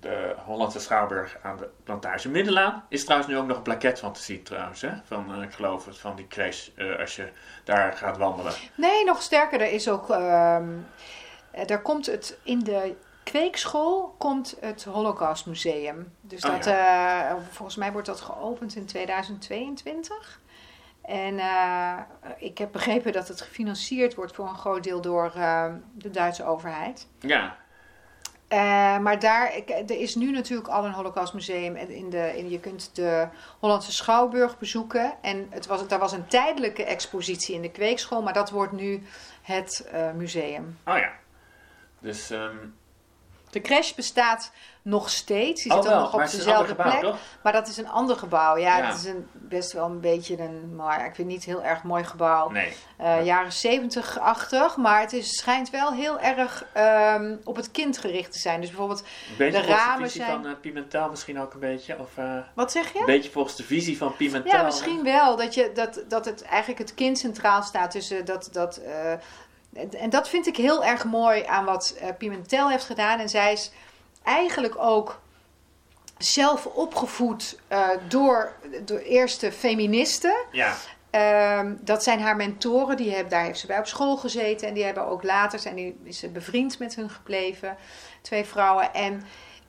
de 0.00 0.34
Hollandse 0.44 0.80
Schouwburg 0.80 1.36
aan 1.42 1.56
de 1.56 1.68
plantage 1.84 2.28
Middelaan. 2.28 2.84
Is 2.88 3.04
trouwens 3.04 3.30
nu 3.30 3.38
ook 3.38 3.46
nog 3.46 3.56
een 3.56 3.62
plaket 3.62 3.98
van 3.98 4.12
te 4.12 4.22
zien 4.22 4.42
trouwens. 4.42 4.80
Hè? 4.80 4.90
Van, 5.04 5.42
ik 5.42 5.52
geloof 5.52 5.84
het, 5.84 5.98
van 5.98 6.16
die 6.16 6.26
crash 6.28 6.68
als 6.98 7.16
je 7.16 7.28
daar 7.64 7.92
gaat 7.92 8.16
wandelen. 8.16 8.52
Nee, 8.74 9.04
nog 9.04 9.22
sterker, 9.22 9.60
er 9.60 9.72
is 9.72 9.88
ook. 9.88 10.10
ehm 10.10 10.68
daar 11.66 11.82
komt 11.82 12.06
het 12.06 12.38
in 12.42 12.58
de 12.58 12.94
kweekschool 13.24 14.14
komt 14.18 14.56
het 14.60 14.84
Holocaustmuseum. 14.84 16.12
Dus 16.20 16.44
Oh, 16.44 16.50
dat, 16.50 16.66
eh, 16.66 17.32
volgens 17.50 17.76
mij 17.76 17.92
wordt 17.92 18.06
dat 18.06 18.20
geopend 18.20 18.76
in 18.76 18.86
2022. 18.86 20.40
En 21.02 21.38
eh, 21.38 21.98
ik 22.38 22.58
heb 22.58 22.72
begrepen 22.72 23.12
dat 23.12 23.28
het 23.28 23.40
gefinancierd 23.40 24.14
wordt 24.14 24.34
voor 24.34 24.48
een 24.48 24.54
groot 24.54 24.84
deel 24.84 25.00
door 25.00 25.32
eh, 25.34 25.72
de 25.92 26.10
Duitse 26.10 26.44
overheid. 26.44 27.08
Ja, 27.18 27.60
maar 29.00 29.18
daar, 29.18 29.56
ik, 29.56 29.68
er 29.68 30.00
is 30.00 30.14
nu 30.14 30.30
natuurlijk 30.30 30.68
al 30.68 30.84
een 30.84 30.92
Holocaustmuseum. 30.92 31.76
En 31.76 31.90
in 31.90 32.10
de, 32.10 32.32
in, 32.36 32.50
je 32.50 32.60
kunt 32.60 32.94
de 32.94 33.28
Hollandse 33.58 33.92
Schouwburg 33.92 34.58
bezoeken. 34.58 35.14
En 35.20 35.46
het 35.50 35.66
was, 35.66 35.88
daar 35.88 35.98
was 35.98 36.12
een 36.12 36.26
tijdelijke 36.26 36.84
expositie 36.84 37.54
in 37.54 37.62
de 37.62 37.70
kweekschool, 37.70 38.22
maar 38.22 38.32
dat 38.32 38.50
wordt 38.50 38.72
nu 38.72 39.02
het 39.42 39.90
museum. 40.14 40.78
oh 40.86 40.96
ja. 40.96 41.12
Dus, 41.98 42.30
ehm 42.30 42.56
De 43.52 43.60
crash 43.60 43.92
bestaat 43.92 44.50
nog 44.82 45.10
steeds. 45.10 45.62
Die 45.62 45.72
oh 45.72 45.76
zit 45.78 45.86
ook 45.86 45.92
wel, 45.92 46.02
nog 46.02 46.14
op 46.14 46.20
het 46.20 46.30
dezelfde 46.30 46.66
gebouw, 46.66 46.90
plek. 46.90 47.00
toch? 47.02 47.16
Maar 47.42 47.52
dat 47.52 47.68
is 47.68 47.76
een 47.76 47.88
ander 47.88 48.16
gebouw. 48.16 48.56
Ja, 48.56 48.78
Ja. 48.78 48.86
het 48.86 48.96
is 48.96 49.04
een, 49.04 49.28
best 49.32 49.72
wel 49.72 49.86
een 49.86 50.00
beetje 50.00 50.38
een, 50.40 50.74
maar 50.76 51.06
ik 51.06 51.14
vind 51.14 51.28
niet 51.28 51.44
heel 51.44 51.62
erg 51.62 51.82
mooi 51.82 52.04
gebouw. 52.04 52.48
Nee. 52.50 52.72
Eh, 52.96 53.24
jaren 53.24 53.52
70-achtig, 53.52 54.76
maar 54.76 55.00
het 55.00 55.12
is, 55.12 55.36
schijnt 55.36 55.70
wel 55.70 55.92
heel 55.92 56.18
erg 56.20 56.64
ehm, 56.72 57.36
op 57.44 57.56
het 57.56 57.70
kind 57.70 57.98
gericht 57.98 58.32
te 58.32 58.38
zijn. 58.38 58.60
Dus 58.60 58.68
bijvoorbeeld, 58.70 59.04
beetje 59.38 59.60
De 59.60 59.66
ramen 59.66 59.98
de 60.02 60.04
visie 60.08 60.24
zijn- 60.24 60.42
van 60.42 60.46
eh, 60.50 60.56
Pimentel 60.60 61.10
misschien 61.10 61.40
ook 61.40 61.54
een 61.54 61.60
beetje? 61.60 61.98
Of, 61.98 62.08
eh, 62.16 62.36
wat 62.54 62.72
zeg 62.72 62.92
je? 62.92 62.98
Een 62.98 63.04
beetje 63.06 63.30
volgens 63.30 63.56
de 63.56 63.64
visie 63.64 63.98
van 63.98 64.16
Pimentel. 64.16 64.52
Ja, 64.58 64.62
misschien 64.64 65.02
wel. 65.04 65.36
Dat, 65.36 65.54
je, 65.54 65.70
dat, 65.74 66.02
dat 66.08 66.24
het 66.24 66.42
eigenlijk 66.42 66.78
het 66.80 66.94
kind 66.94 67.18
centraal 67.18 67.62
staat. 67.62 67.92
Dus 67.92 68.10
eh, 68.10 68.24
dat, 68.24 68.48
dat, 68.52 68.80
en, 69.74 70.10
dat 70.10 70.28
vind 70.28 70.46
ik 70.46 70.56
heel 70.56 70.84
erg 70.84 71.04
mooi 71.04 71.44
aan 71.44 71.64
wat 71.64 71.94
eh, 72.00 72.08
Pimentel 72.18 72.70
heeft 72.70 72.84
gedaan. 72.84 73.18
En 73.18 73.28
zij 73.28 73.52
is 73.52 73.70
eigenlijk 74.22 74.74
ook 74.78 75.20
zelf 76.18 76.66
opgevoed 76.66 77.58
eh, 77.68 77.88
door, 78.08 78.52
door 78.84 78.98
eerste 78.98 79.52
feministen. 79.52 80.34
Ja, 80.50 80.74
Ehm, 81.12 81.74
dat 81.80 82.02
zijn 82.02 82.20
haar 82.20 82.36
mentoren, 82.36 82.96
die 82.96 83.10
hebben, 83.10 83.30
daar 83.30 83.44
heeft 83.44 83.58
ze 83.58 83.66
bij 83.66 83.78
op 83.78 83.86
school 83.86 84.16
gezeten. 84.16 84.68
En 84.68 84.74
die 84.74 84.84
hebben 84.84 85.06
ook 85.06 85.22
later, 85.22 85.58
zijn 85.58 85.74
die, 85.74 86.00
is 86.04 86.18
ze 86.18 86.28
bevriend 86.28 86.78
met 86.78 86.94
hun 86.94 87.10
gebleven. 87.10 87.76
Twee 88.22 88.44
vrouwen. 88.44 88.94
En 88.94 89.22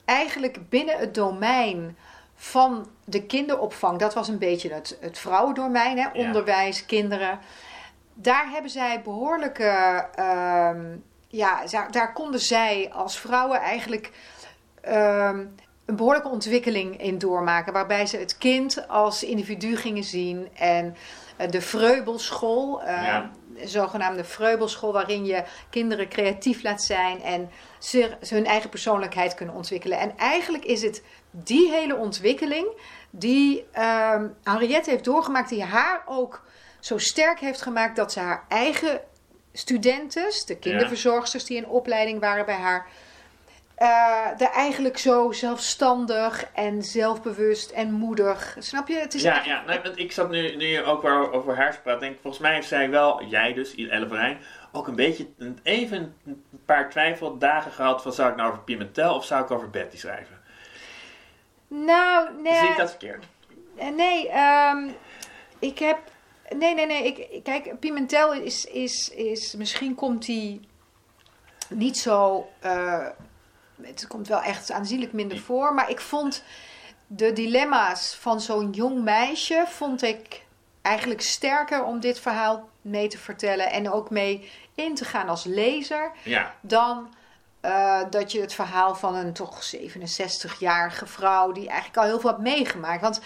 eigenlijk 0.04 0.68
binnen 0.68 0.98
het 0.98 1.14
domein 1.14 1.96
van 2.34 2.88
de 3.04 3.22
kinderopvang, 3.22 3.98
dat 3.98 4.14
was 4.14 4.28
een 4.28 4.38
beetje 4.38 4.72
het, 4.72 4.96
het 5.00 5.18
vrouwendomein, 5.18 5.98
hè? 5.98 6.08
onderwijs, 6.14 6.86
kinderen. 6.86 7.38
Daar 8.14 8.50
hebben 8.50 8.70
zij 8.70 9.02
behoorlijke, 9.02 10.06
ehm, 10.14 10.96
ja, 11.28 11.60
daar, 11.90 12.12
konden 12.12 12.40
zij 12.40 12.90
als 12.92 13.18
vrouwen 13.18 13.60
eigenlijk 13.60 14.10
ehm, 14.80 15.46
een 15.84 15.96
behoorlijke 15.96 16.28
ontwikkeling 16.28 17.00
in 17.00 17.18
doormaken. 17.18 17.72
Waarbij 17.72 18.06
ze 18.06 18.16
het 18.16 18.38
kind 18.38 18.88
als 18.88 19.22
individu 19.22 19.76
gingen 19.76 20.04
zien. 20.04 20.48
En 20.54 20.96
eh, 21.36 21.50
de 21.50 21.60
Vreubelschool, 21.60 22.82
eh, 22.82 23.02
Ja. 23.02 23.30
een 23.56 23.68
zogenaamde 23.68 24.24
Vreubelschool, 24.24 24.92
waarin 24.92 25.24
je 25.24 25.44
kinderen 25.70 26.08
creatief 26.08 26.62
laat 26.62 26.82
zijn 26.82 27.22
en 27.22 27.50
ze, 27.78 28.16
ze 28.22 28.34
hun 28.34 28.46
eigen 28.46 28.70
persoonlijkheid 28.70 29.34
kunnen 29.34 29.54
ontwikkelen. 29.54 29.98
En 29.98 30.16
eigenlijk 30.16 30.64
is 30.64 30.82
het 30.82 31.02
die 31.30 31.70
hele 31.70 31.96
ontwikkeling 31.96 32.66
die 33.10 33.66
ehm 33.72 34.28
Henriette 34.42 34.90
heeft 34.90 35.04
doorgemaakt, 35.04 35.48
die 35.48 35.62
haar 35.64 36.02
ook 36.06 36.42
zo 36.84 36.98
sterk 36.98 37.38
heeft 37.40 37.62
gemaakt 37.62 37.96
dat 37.96 38.12
ze 38.12 38.20
haar 38.20 38.44
eigen 38.48 39.00
studenten, 39.52 40.24
de 40.46 40.56
kinderverzorgsters 40.58 41.44
die 41.44 41.56
in 41.56 41.66
opleiding 41.66 42.20
waren 42.20 42.46
bij 42.46 42.54
haar, 42.54 42.86
eh 43.74 44.40
er 44.40 44.50
eigenlijk 44.50 44.98
zo 44.98 45.32
zelfstandig 45.32 46.50
en 46.54 46.82
zelfbewust 46.82 47.70
en 47.70 47.92
moedig. 47.92 48.56
Snap 48.58 48.88
je? 48.88 48.94
Het 48.96 49.14
is 49.14 49.22
ja, 49.22 49.36
echt- 49.36 49.44
ja 49.44 49.64
nee, 49.66 49.80
want 49.82 49.98
ik 49.98 50.12
zat 50.12 50.30
nu, 50.30 50.56
nu 50.56 50.82
ook 50.82 51.02
wel 51.02 51.32
over 51.32 51.56
haar 51.56 51.80
praat, 51.82 52.00
denk 52.00 52.16
volgens 52.20 52.42
mij 52.42 52.54
heeft 52.54 52.68
zij 52.68 52.90
wel, 52.90 53.22
jij 53.24 53.52
dus, 53.52 53.74
Elle 53.74 54.08
Verijn, 54.08 54.38
ook 54.72 54.86
een 54.88 54.96
beetje, 54.96 55.28
even 55.62 56.14
een 56.26 56.44
paar 56.66 56.90
twijfeldagen 56.90 57.72
gehad 57.72 58.02
van 58.02 58.12
zou 58.12 58.30
ik 58.30 58.36
nou 58.36 58.50
over 58.50 58.62
Pimentel 58.62 59.14
of 59.14 59.24
zou 59.24 59.44
ik 59.44 59.50
over 59.50 59.70
Betty 59.70 59.96
schrijven? 59.96 60.40
Nou, 61.68 62.28
nee. 62.42 62.54
Zie 62.58 62.68
ik 62.68 62.76
dat 62.76 62.90
verkeerd? 62.90 63.24
Eh, 63.76 63.88
Nee, 63.88 64.28
ehm, 64.28 64.88
ik 65.58 65.78
heb. 65.78 65.98
Nee, 66.58 66.74
nee, 66.74 66.86
nee. 66.86 67.04
Ik, 67.06 67.44
kijk, 67.44 67.80
Pimentel 67.80 68.32
is, 68.32 68.64
is, 68.64 69.08
is. 69.08 69.54
Misschien 69.54 69.94
komt 69.94 70.26
hij 70.26 70.60
niet 71.68 71.98
zo. 71.98 72.48
eh, 72.60 73.06
het 73.82 74.06
komt 74.06 74.28
wel 74.28 74.42
echt 74.42 74.70
aanzienlijk 74.70 75.12
minder 75.12 75.38
voor. 75.38 75.74
Maar 75.74 75.90
ik 75.90 76.00
vond 76.00 76.42
de 77.06 77.32
dilemma's 77.32 78.14
van 78.20 78.40
zo'n 78.40 78.70
jong 78.70 79.02
meisje. 79.02 79.64
vond 79.68 80.02
ik 80.02 80.44
eigenlijk 80.82 81.20
sterker 81.20 81.84
om 81.84 82.00
dit 82.00 82.20
verhaal 82.20 82.68
mee 82.80 83.08
te 83.08 83.18
vertellen. 83.18 83.70
En 83.70 83.90
ook 83.90 84.10
mee 84.10 84.50
in 84.74 84.94
te 84.94 85.04
gaan 85.04 85.28
als 85.28 85.44
lezer 85.44 86.12
Ja, 86.22 86.54
dan 86.60 87.14
eh, 87.60 88.00
dat 88.10 88.32
je 88.32 88.40
het 88.40 88.54
verhaal 88.54 88.94
van 88.94 89.14
een 89.14 89.32
toch 89.32 89.76
67-jarige 89.76 91.06
vrouw 91.06 91.52
die 91.52 91.68
eigenlijk 91.68 91.98
al 91.98 92.04
heel 92.04 92.20
veel 92.20 92.30
hebt 92.30 92.42
meegemaakt. 92.42 93.00
Want, 93.00 93.20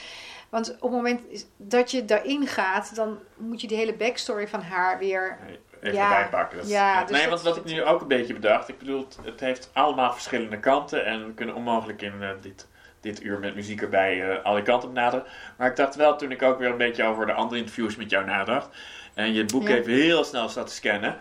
want 0.48 0.70
op 0.74 0.80
het 0.82 0.90
moment 0.90 1.20
is- 1.28 1.46
dat 1.56 1.90
je 1.90 2.04
daarin 2.04 2.46
gaat, 2.46 2.94
dan 2.94 3.18
moet 3.36 3.60
je 3.60 3.66
die 3.66 3.76
hele 3.76 3.94
backstory 3.94 4.48
van 4.48 4.60
haar 4.62 4.98
weer. 4.98 5.38
even 5.80 5.96
Ja, 5.98 6.08
bijpakken. 6.08 6.58
Dat 6.58 6.68
ja, 6.68 7.00
dus 7.02 7.10
nee, 7.10 7.20
dat- 7.20 7.30
want 7.42 7.42
wat 7.42 7.56
ik 7.66 7.72
nu 7.74 7.84
ook 7.84 8.00
een 8.00 8.08
beetje 8.08 8.32
bedacht, 8.34 8.68
ik 8.68 8.78
bedoel, 8.78 9.06
het, 9.24 9.40
heeft 9.40 9.70
allemaal 9.72 10.12
verschillende 10.12 10.58
kanten 10.58 11.04
en 11.04 11.26
we 11.26 11.32
kunnen 11.34 11.54
onmogelijk 11.54 12.02
in 12.02 12.22
eh, 12.22 12.28
dit, 12.40 12.68
dit 13.00 13.22
uur 13.22 13.38
met 13.38 13.54
muziek 13.54 13.82
erbij 13.82 14.30
eh, 14.30 14.44
alle 14.44 14.62
kanten 14.62 14.92
benaderen. 14.92 15.26
Maar 15.56 15.70
ik 15.70 15.76
dacht 15.76 15.94
wel, 15.94 16.16
toen 16.16 16.30
ik 16.30 16.42
ook 16.42 16.58
weer 16.58 16.70
een 16.70 16.76
beetje 16.76 17.04
over 17.04 17.26
de 17.26 17.32
andere 17.32 17.60
interviews 17.60 17.96
met 17.96 18.10
jou 18.10 18.24
nadacht 18.24 18.68
en 19.14 19.32
je 19.32 19.40
het 19.42 19.52
boek 19.52 19.68
Ja. 19.68 19.74
even 19.74 19.92
heel 19.92 20.24
snel 20.24 20.48
zat 20.48 20.66
te 20.66 20.72
scannen, 20.74 21.16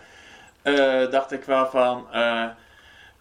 eh, 0.61 1.09
dacht 1.11 1.31
ik 1.31 1.43
wel 1.43 1.65
van, 1.69 2.07
eh, 2.11 2.45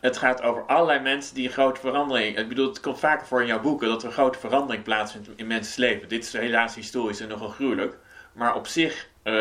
het 0.06 0.16
gaat 0.16 0.42
over 0.42 0.62
allerlei 0.62 1.00
mensen 1.00 1.34
die 1.34 1.46
een 1.46 1.52
grote 1.52 1.80
verandering, 1.80 2.38
ik 2.38 2.48
bedoel, 2.48 2.68
het 2.68 2.80
komt 2.80 2.98
vaker 2.98 3.26
voor 3.26 3.40
in 3.40 3.46
jouw 3.46 3.60
boeken 3.60 3.88
dat 3.88 4.02
er 4.02 4.08
een 4.08 4.12
grote 4.14 4.38
verandering 4.38 4.84
plaatsvindt 4.84 5.28
in 5.36 5.46
mensen's 5.46 5.76
leven. 5.76 6.08
Dit 6.08 6.24
is 6.24 6.32
helaas 6.32 6.74
historisch 6.74 7.20
en 7.20 7.28
nogal 7.28 7.48
gruwelijk, 7.48 7.96
maar 8.32 8.54
op 8.54 8.66
zich... 8.66 9.08
eh, 9.22 9.32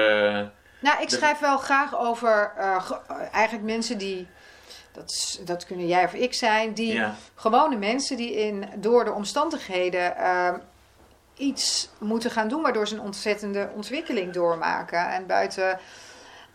Nou, 0.79 1.01
ik 1.01 1.09
schrijf 1.09 1.39
wel 1.39 1.57
graag 1.57 1.97
over 1.97 2.51
eh, 2.57 2.91
eh, 3.07 3.15
eigenlijk 3.31 3.65
mensen 3.65 3.97
die. 3.97 4.27
Dat, 4.91 5.39
dat 5.45 5.65
kunnen 5.65 5.87
jij 5.87 6.03
of 6.03 6.13
ik 6.13 6.33
zijn, 6.33 6.73
die 6.73 6.93
ja. 6.93 7.15
gewone 7.35 7.75
mensen 7.77 8.17
die 8.17 8.35
in, 8.35 8.65
door 8.75 9.03
de 9.05 9.11
omstandigheden 9.11 10.17
ehm, 10.17 10.57
iets 11.37 11.89
moeten 11.97 12.31
gaan 12.31 12.47
doen, 12.47 12.61
waardoor 12.61 12.87
ze 12.87 12.95
een 12.95 13.01
ontzettende 13.01 13.69
ontwikkeling 13.75 14.33
doormaken. 14.33 15.09
En 15.09 15.25
buiten, 15.25 15.79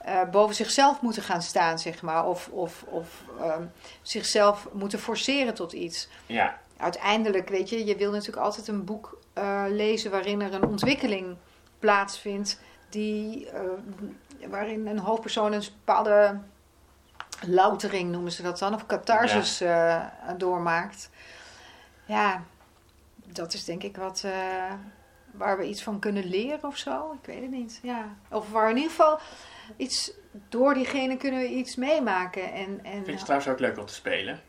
eh, 0.03 0.23
boven 0.31 0.55
zichzelf 0.55 1.01
moeten 1.01 1.23
gaan 1.23 1.43
staan, 1.43 1.79
zeg 1.79 2.03
maar. 2.03 2.27
Of, 2.27 2.49
of, 2.49 2.83
of 2.83 3.25
ehm, 3.41 3.65
zichzelf 4.03 4.69
moeten 4.73 4.99
forceren 4.99 5.55
tot 5.55 5.73
iets. 5.73 6.09
Ja, 6.27 6.59
Uiteindelijk, 6.81 7.49
weet 7.49 7.69
je, 7.69 7.85
je 7.85 7.97
wil 7.97 8.11
natuurlijk 8.11 8.43
altijd 8.43 8.69
een 8.69 8.85
boek 8.85 9.19
eh, 9.33 9.65
lezen 9.69 10.11
waarin 10.11 10.41
er 10.41 10.55
een 10.55 10.65
ontwikkeling 10.65 11.37
plaatsvindt. 11.79 12.61
Die, 12.89 13.51
eh, 13.51 13.61
waarin 14.49 14.87
een 14.87 14.99
hoofdpersoon 14.99 15.53
een 15.53 15.63
bepaalde 15.85 16.39
loutering 17.47 18.11
noemen 18.11 18.33
ze 18.33 18.43
dat 18.43 18.59
dan, 18.59 18.75
of 18.75 18.87
catharsis 18.87 19.61
eh, 19.61 20.07
doormaakt. 20.37 21.11
Ja, 22.05 22.43
dat 23.27 23.53
is 23.53 23.65
denk 23.65 23.83
ik 23.83 23.97
wat 23.97 24.25
waar 25.31 25.59
we 25.59 25.69
iets 25.69 25.83
van 25.83 25.99
kunnen 25.99 26.25
leren 26.25 26.65
of 26.65 26.77
zo. 26.77 27.13
Ik 27.21 27.27
weet 27.27 27.41
het 27.41 27.51
niet. 27.51 27.79
Ja. 27.83 28.05
Of 28.31 28.51
waar 28.51 28.71
in 28.71 28.77
ieder 28.77 28.91
geval 28.91 29.19
iets 29.77 30.13
door 30.49 30.75
diegene 30.75 31.17
kunnen 31.17 31.41
we 31.41 31.49
iets 31.49 31.77
meemaken. 31.77 32.53
En, 32.53 32.81
en, 32.85 32.93
Vind 32.93 33.07
je 33.07 33.13
het 33.13 33.21
trouwens 33.21 33.51
ook 33.51 33.59
leuk 33.61 33.79
om 33.79 33.87
te 33.87 33.95
spelen? 33.95 34.41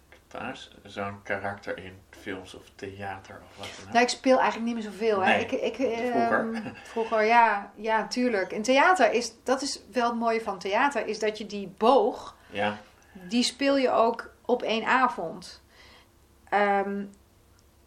Zo'n 0.84 1.22
karakter 1.24 1.78
in 1.78 2.00
films 2.10 2.54
of 2.54 2.64
theater 2.76 3.42
of 3.50 3.58
wat 3.58 3.68
dan 3.78 3.86
ook. 3.88 3.92
Nou, 3.92 4.04
ik 4.04 4.10
speel 4.10 4.40
eigenlijk 4.40 4.66
niet 4.66 4.84
meer 4.84 4.92
zoveel. 4.92 5.20
Hè. 5.20 5.34
Nee, 5.36 5.46
Ik, 5.46 5.52
ik, 5.52 5.78
eh, 5.80 6.12
vroeger. 6.12 6.62
vroeger, 6.84 7.24
ja, 7.24 7.72
ja, 7.76 8.08
tuurlijk. 8.08 8.52
In 8.52 8.62
theater 8.62 9.12
is, 9.12 9.34
dat 9.44 9.62
is 9.62 9.82
wel 9.92 10.10
het 10.10 10.20
mooie 10.20 10.42
van 10.42 10.60
theater, 10.60 11.08
is 11.08 11.20
dat 11.20 11.38
je 11.38 11.46
die 11.46 11.74
boog, 11.78 12.36
Ja, 12.50 12.78
die 13.12 13.44
speel 13.44 13.78
je 13.78 13.90
ook 13.90 14.34
op 14.46 14.62
één 14.64 14.86
avond. 14.86 15.62
ehm, 16.50 17.06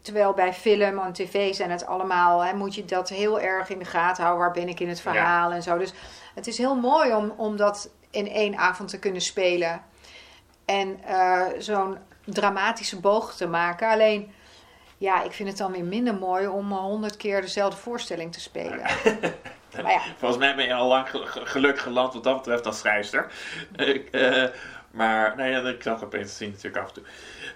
terwijl 0.05 0.33
bij 0.33 0.53
film 0.53 0.99
en 0.99 1.13
tv 1.13 1.53
zijn 1.53 1.71
het 1.71 1.85
allemaal, 1.85 2.43
hè, 2.45 2.53
moet 2.53 2.75
je 2.75 2.85
dat 2.85 3.09
heel 3.09 3.39
erg 3.39 3.69
in 3.69 3.79
de 3.79 3.85
gaten 3.85 4.23
houden. 4.23 4.45
Waar 4.45 4.53
ben 4.53 4.67
ik 4.69 4.79
in 4.79 4.89
het 4.89 5.01
verhaal 5.01 5.51
en 5.51 5.63
zo. 5.63 5.77
Dus 5.77 5.93
het 6.35 6.47
is 6.47 6.57
heel 6.57 6.75
mooi 6.75 7.13
om, 7.13 7.33
om 7.37 7.57
dat 7.57 7.89
in 8.11 8.29
één 8.29 8.57
avond 8.57 8.89
te 8.89 8.99
kunnen 8.99 9.21
spelen. 9.21 9.81
En 10.65 11.03
eh, 11.03 11.41
zo'n 11.57 11.97
dramatische 12.25 12.99
boog 12.99 13.35
te 13.35 13.47
maken. 13.47 13.89
Alleen, 13.89 14.33
ja, 14.97 15.23
ik 15.23 15.31
vind 15.31 15.49
het 15.49 15.57
dan 15.57 15.71
weer 15.71 15.83
minder 15.83 16.13
mooi 16.15 16.47
om 16.47 16.71
honderd 16.71 17.17
keer 17.17 17.41
dezelfde 17.41 17.77
voorstelling 17.77 18.33
te 18.33 18.39
spelen. 18.39 18.81
Maar 19.83 19.91
ja. 19.91 20.01
Volgens 20.17 20.39
mij 20.39 20.55
ben 20.55 20.65
je 20.65 20.73
al 20.73 20.87
lang 20.87 21.09
ge- 21.09 21.25
ge- 21.25 21.45
gelukkig 21.45 21.83
geland 21.83 22.13
wat 22.13 22.23
dat 22.23 22.35
betreft 22.37 22.65
als 22.65 22.77
schrijfster. 22.79 23.31
Eh, 24.11 24.43
maar, 24.91 25.35
nee, 25.35 25.51
ja, 25.51 25.59
ik 25.61 25.81
zag 25.83 26.03
opeens 26.03 26.37
zien 26.37 26.49
natuurlijk 26.49 26.83
af 26.83 26.87
en 26.87 26.93
toe. 26.93 27.03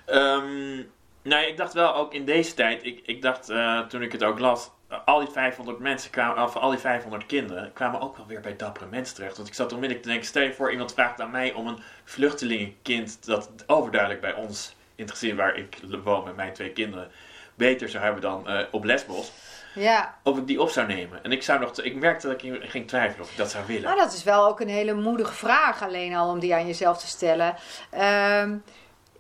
Ehm, 0.06 0.84
nou, 1.30 1.45
ik 1.45 1.57
dacht 1.57 1.73
wel 1.73 1.95
ook 1.95 2.13
in 2.13 2.25
deze 2.25 2.53
tijd, 2.53 2.86
ik, 2.86 3.01
ik 3.05 3.21
dacht 3.21 3.49
eh, 3.49 3.80
toen 3.80 4.01
ik 4.01 4.11
het 4.11 4.23
ook 4.23 4.39
las, 4.39 4.71
eh, 4.88 4.97
al 5.05 5.19
die 5.19 5.30
500 5.30 5.80
mensen 5.80 6.11
kwamen, 6.11 6.43
of 6.43 6.55
al 6.55 6.69
die 6.69 6.80
500 6.80 7.25
kinderen 7.25 7.73
kwamen 7.73 8.01
ook 8.01 8.17
wel 8.17 8.25
weer 8.25 8.41
bij 8.41 8.55
dappere 8.55 8.86
mensen 8.86 9.15
terecht. 9.15 9.36
Want 9.36 9.47
ik 9.47 9.53
zat 9.53 9.71
onmiddellijk 9.71 10.03
te 10.03 10.09
denken, 10.09 10.27
stel 10.27 10.43
je 10.43 10.53
voor 10.53 10.71
iemand 10.71 10.93
vraagt 10.93 11.21
aan 11.21 11.32
mij 11.32 11.53
om 11.53 11.67
een 11.67 11.80
vluchtelingenkind 12.03 13.25
dat 13.25 13.49
overduidelijk 13.67 14.21
bij 14.21 14.34
ons 14.34 14.75
interesseert, 14.95 15.38
waar 15.38 15.55
ik 15.55 15.77
woon 16.03 16.23
met 16.23 16.36
mijn 16.36 16.53
twee 16.53 16.71
kinderen, 16.71 17.11
beter 17.55 17.89
zou 17.89 18.03
hebben 18.03 18.21
dan 18.21 18.47
eh, 18.47 18.65
op 18.71 18.84
Lesbos 18.84 19.32
ja. 19.75 20.17
of 20.23 20.38
ik 20.38 20.47
die 20.47 20.61
op 20.61 20.69
zou 20.69 20.88
nemen. 20.88 21.23
En 21.23 21.32
ik 21.32 21.43
zou 21.43 21.59
nog, 21.59 21.82
ik 21.82 21.95
merkte 21.95 22.27
dat 22.27 22.43
ik 22.43 22.69
ging 22.69 22.88
twijfelen 22.88 23.25
of 23.25 23.32
ik 23.32 23.38
dat 23.38 23.51
zou 23.51 23.65
willen. 23.67 23.84
Maar 23.84 23.95
dat 23.95 24.13
is 24.13 24.23
wel 24.23 24.47
ook 24.47 24.59
een 24.59 24.69
hele 24.69 24.93
moedige 24.93 25.34
vraag, 25.34 25.84
alleen 25.84 26.15
al 26.15 26.30
om 26.30 26.39
die 26.39 26.53
aan 26.53 26.67
jezelf 26.67 26.97
te 26.97 27.07
stellen. 27.07 27.55
Ehm, 27.89 28.57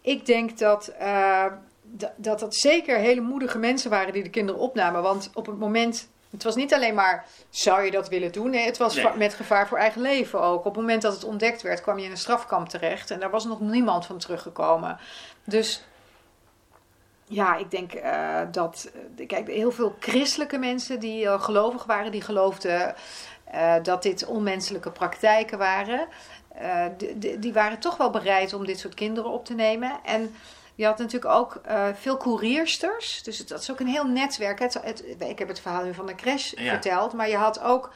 ik 0.01 0.25
denk 0.25 0.57
dat, 0.57 0.93
dat 2.15 2.39
dat 2.39 2.55
zeker 2.55 2.97
hele 2.97 3.21
moedige 3.21 3.57
mensen 3.57 3.89
waren 3.89 4.13
die 4.13 4.23
de 4.23 4.29
kinderen 4.29 4.61
opnamen. 4.61 5.01
Want 5.01 5.29
op 5.33 5.45
het 5.45 5.59
moment, 5.59 6.09
het 6.29 6.43
was 6.43 6.55
niet 6.55 6.73
alleen 6.73 6.95
maar, 6.95 7.25
zou 7.49 7.83
je 7.83 7.91
dat 7.91 8.09
willen 8.09 8.31
doen? 8.31 8.49
Nee, 8.49 8.65
het 8.65 8.77
was 8.77 8.95
Nee. 8.95 9.17
met 9.17 9.33
gevaar 9.33 9.67
voor 9.67 9.77
eigen 9.77 10.01
leven 10.01 10.41
ook. 10.41 10.57
Op 10.57 10.73
het 10.73 10.81
moment 10.81 11.01
dat 11.01 11.13
het 11.13 11.23
ontdekt 11.23 11.61
werd, 11.61 11.81
kwam 11.81 11.97
je 11.99 12.05
in 12.05 12.11
een 12.11 12.17
strafkamp 12.17 12.69
terecht. 12.69 13.11
En 13.11 13.19
daar 13.19 13.29
was 13.29 13.45
nog 13.45 13.59
niemand 13.59 14.05
van 14.05 14.17
teruggekomen. 14.17 14.97
Dus 15.43 15.83
ja, 17.29 17.55
ik 17.55 17.71
denk 17.71 17.93
eh, 17.93 18.41
dat, 18.51 18.91
eh, 19.17 19.27
kijk, 19.27 19.47
heel 19.47 19.71
veel 19.71 19.95
christelijke 19.99 20.57
mensen 20.57 20.99
die 20.99 21.25
eh, 21.25 21.41
gelovig 21.41 21.83
waren, 21.83 22.11
die 22.11 22.21
geloofden 22.21 22.95
dat 23.81 24.03
dit 24.03 24.25
onmenselijke 24.25 24.91
praktijken 24.91 25.57
waren. 25.57 26.07
die 27.39 27.53
waren 27.53 27.79
toch 27.79 27.97
wel 27.97 28.09
bereid 28.09 28.53
om 28.53 28.65
dit 28.65 28.79
soort 28.79 28.93
kinderen 28.93 29.31
op 29.31 29.45
te 29.45 29.53
nemen. 29.53 29.99
En 30.03 30.35
je 30.79 30.85
had 30.85 30.97
natuurlijk 30.97 31.33
ook 31.33 31.55
eh, 31.63 31.87
veel 31.93 32.17
koeriersters. 32.17 33.23
Dus 33.23 33.37
het, 33.37 33.47
dat 33.47 33.61
is 33.61 33.71
ook 33.71 33.79
een 33.79 33.87
heel 33.87 34.05
netwerk. 34.07 34.59
Het, 34.59 34.73
het- 34.83 35.03
ik 35.17 35.39
heb 35.39 35.47
het 35.47 35.59
verhaal 35.59 35.83
nu 35.83 35.93
van 35.93 36.05
de 36.05 36.15
crash 36.15 36.51
Ja. 36.55 36.69
verteld. 36.69 37.13
Maar 37.13 37.29
je 37.29 37.35
had 37.35 37.61
ook 37.61 37.93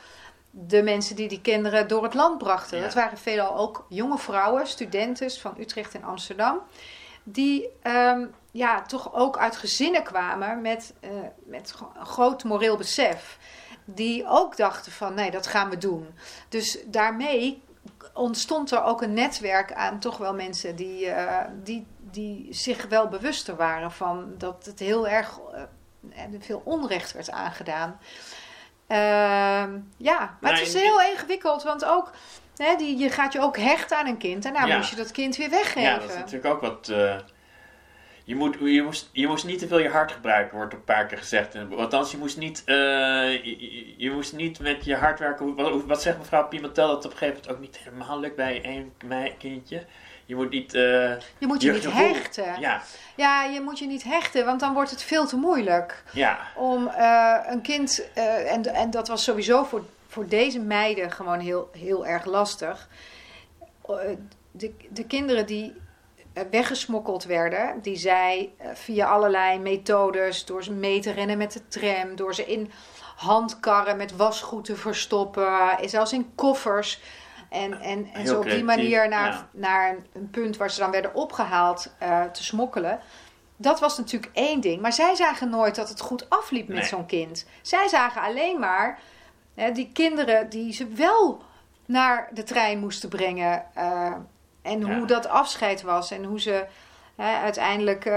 de 0.50 0.84
mensen 0.84 1.16
die 1.16 1.28
die 1.28 1.42
kinderen 1.42 1.88
door 1.88 2.04
het 2.04 2.14
land 2.14 2.38
brachten. 2.38 2.78
Ja. 2.78 2.84
Dat 2.84 2.94
waren 2.94 3.18
veelal 3.18 3.58
ook 3.58 3.86
jonge 3.90 4.18
vrouwen, 4.18 4.68
studenten 4.68 5.32
van 5.32 5.54
Utrecht 5.60 5.96
en 5.96 6.04
Amsterdam. 6.04 6.58
Die 7.24 7.70
ehm, 7.82 8.26
ja, 8.52 8.82
toch 8.82 9.14
ook 9.14 9.38
uit 9.38 9.56
gezinnen 9.56 10.04
kwamen 10.04 10.62
met, 10.62 10.94
eh, 11.00 11.10
met 11.46 11.74
een 11.98 12.06
groot 12.06 12.44
moreel 12.44 12.78
besef. 12.78 13.38
Die 13.86 14.28
ook 14.28 14.58
dachten 14.58 14.92
van 14.92 15.14
nee, 15.14 15.32
dat 15.32 15.48
gaan 15.48 15.70
we 15.70 15.78
doen. 15.78 16.08
Dus 16.50 16.78
daarmee 16.86 17.64
ontstond 18.14 18.72
er 18.72 18.84
ook 18.84 19.02
een 19.02 19.14
netwerk 19.14 19.74
aan 19.74 20.00
toch 20.00 20.18
wel 20.18 20.34
mensen 20.34 20.76
die, 20.76 21.06
eh, 21.10 21.46
die, 21.64 21.88
die 22.14 22.48
zich 22.54 22.86
wel 22.90 23.08
bewuster 23.08 23.56
waren 23.56 23.92
van 23.92 24.34
dat 24.38 24.66
het 24.66 24.80
heel 24.80 25.08
erg 25.08 25.40
eh, 25.54 25.62
en 26.24 26.42
veel 26.42 26.62
onrecht 26.66 27.12
werd 27.14 27.32
aangedaan. 27.32 28.00
Ehm, 28.88 29.80
ja, 29.98 30.38
maar 30.42 30.52
het 30.54 30.62
is 30.68 30.74
heel 30.74 31.02
ingewikkeld, 31.02 31.64
want 31.64 31.86
ook 31.86 32.12
hè, 32.58 32.76
die, 32.76 32.98
je 32.98 33.10
gaat 33.10 33.34
je 33.34 33.42
ook 33.42 33.58
hechten 33.58 33.98
aan 33.98 34.08
een 34.08 34.18
kind 34.18 34.46
en 34.46 34.54
nou 34.54 34.68
Ja. 34.68 34.78
moest 34.78 34.90
je 34.90 34.96
dat 34.96 35.12
kind 35.12 35.36
weer 35.36 35.50
weggeven. 35.50 35.82
Ja, 35.82 35.98
dat 36.00 36.10
is 36.10 36.16
natuurlijk 36.16 36.54
ook 36.54 36.62
wat. 36.62 36.90
eh, 36.90 37.16
je, 38.26 38.36
moet, 38.36 38.58
je, 38.60 38.82
moest, 38.84 39.10
je 39.12 39.28
moest 39.28 39.46
niet 39.46 39.60
te 39.60 39.68
veel 39.68 39.80
je 39.80 39.90
hart 39.90 40.12
gebruiken, 40.12 40.58
wordt 40.58 40.74
een 40.74 40.84
paar 40.84 41.06
keer 41.06 41.18
gezegd. 41.18 41.56
Althans, 41.78 42.12
je 42.12 42.18
moest 42.18 42.38
niet, 42.38 42.62
eh, 42.66 42.76
je, 43.98 44.12
moest 44.14 44.34
niet 44.34 44.60
met 44.60 44.86
je 44.86 44.96
hart 44.96 45.20
werken. 45.20 45.56
Wat, 45.56 45.86
wat 45.86 46.02
zegt 46.02 46.18
mevrouw 46.18 46.48
Pimentel 46.48 46.88
dat 46.88 47.06
op 47.06 47.12
een 47.12 47.18
gegeven 47.18 47.36
moment 47.42 47.52
ook 47.56 47.60
niet 47.60 47.78
helemaal 47.78 48.20
lukt 48.20 48.36
bij 48.36 48.62
één 48.64 48.94
kindje? 49.38 49.86
Je 50.26 50.36
moet 50.36 50.50
niet. 50.50 50.74
eh, 50.74 50.82
Je 51.38 51.48
moet 51.48 51.62
je, 51.62 51.68
je 51.68 51.74
niet 51.74 51.94
hechten. 51.94 52.60
ja, 52.60 52.82
Ja, 53.16 53.44
je 53.44 53.62
moet 53.62 53.80
je 53.80 53.88
niet 53.88 54.04
hechten, 54.04 54.46
want 54.46 54.60
dan 54.60 54.74
wordt 54.74 54.90
het 54.92 55.04
veel 55.04 55.26
te 55.28 55.36
moeilijk. 55.36 56.04
ja, 56.14 56.40
om 56.56 56.88
eh, 56.88 57.36
een 57.48 57.62
kind, 57.62 58.08
eh, 58.14 58.52
en, 58.54 58.66
en 58.66 58.92
dat 58.92 59.08
was 59.08 59.24
sowieso 59.24 59.64
voor, 59.64 59.86
voor 60.08 60.28
deze 60.28 60.60
meiden 60.60 61.12
gewoon 61.12 61.40
heel, 61.40 61.70
heel 61.78 62.06
erg 62.06 62.26
lastig. 62.26 62.88
De, 64.52 64.74
de 64.90 65.06
kinderen 65.06 65.46
die 65.46 65.74
weggesmokkeld 66.50 67.24
werden, 67.24 67.80
die 67.82 67.96
zij 67.96 68.52
via 68.74 69.08
allerlei 69.08 69.60
methodes, 69.60 70.46
door 70.46 70.64
ze 70.64 70.72
mee 70.72 71.00
te 71.00 71.12
rennen 71.12 71.38
met 71.38 71.54
de 71.54 71.68
tram, 71.68 72.16
door 72.16 72.36
ze 72.36 72.46
in 72.46 72.72
handkarren 73.16 73.98
met 73.98 74.16
wasgoed 74.16 74.66
te 74.66 74.76
verstoppen, 74.76 75.78
en 75.80 75.90
zelfs 75.90 76.14
in 76.14 76.32
koffers. 76.36 77.00
En, 77.54 77.82
en, 77.82 78.08
en 78.14 78.28
zo 78.28 78.38
op 78.40 78.50
die 78.50 78.64
manier 78.64 79.10
naar, 79.10 79.32
ja. 79.32 79.48
naar 79.52 79.90
een, 79.90 80.06
een 80.14 80.30
punt 80.30 80.58
waar 80.58 80.72
ze 80.72 80.80
dan 80.80 80.92
werden 80.92 81.16
opgehaald 81.16 81.94
eh, 82.00 82.24
te 82.24 82.44
smokkelen. 82.44 83.00
Dat 83.58 83.80
was 83.80 83.98
natuurlijk 83.98 84.32
één 84.36 84.62
ding. 84.62 84.82
Maar 84.82 84.94
zij 84.94 85.16
zagen 85.16 85.50
nooit 85.50 85.76
dat 85.76 85.90
het 85.90 86.00
goed 86.02 86.30
afliep 86.30 86.68
met 86.68 86.78
Nee. 86.78 86.86
zo'n 86.88 87.06
kind. 87.06 87.46
Zij 87.62 87.88
zagen 87.88 88.22
alleen 88.22 88.60
maar 88.60 89.00
hè, 89.56 89.72
die 89.72 89.90
kinderen 89.94 90.50
die 90.50 90.74
ze 90.74 90.88
wel 90.88 91.44
naar 91.86 92.30
de 92.34 92.44
trein 92.44 92.80
moesten 92.80 93.10
brengen. 93.10 93.64
eh, 93.74 94.14
en 94.62 94.80
Ja. 94.80 94.98
hoe 94.98 95.08
dat 95.08 95.28
afscheid 95.28 95.82
was. 95.82 96.12
En 96.12 96.24
hoe 96.24 96.42
ze 96.42 96.66
hè, 97.16 97.36
uiteindelijk 97.38 98.12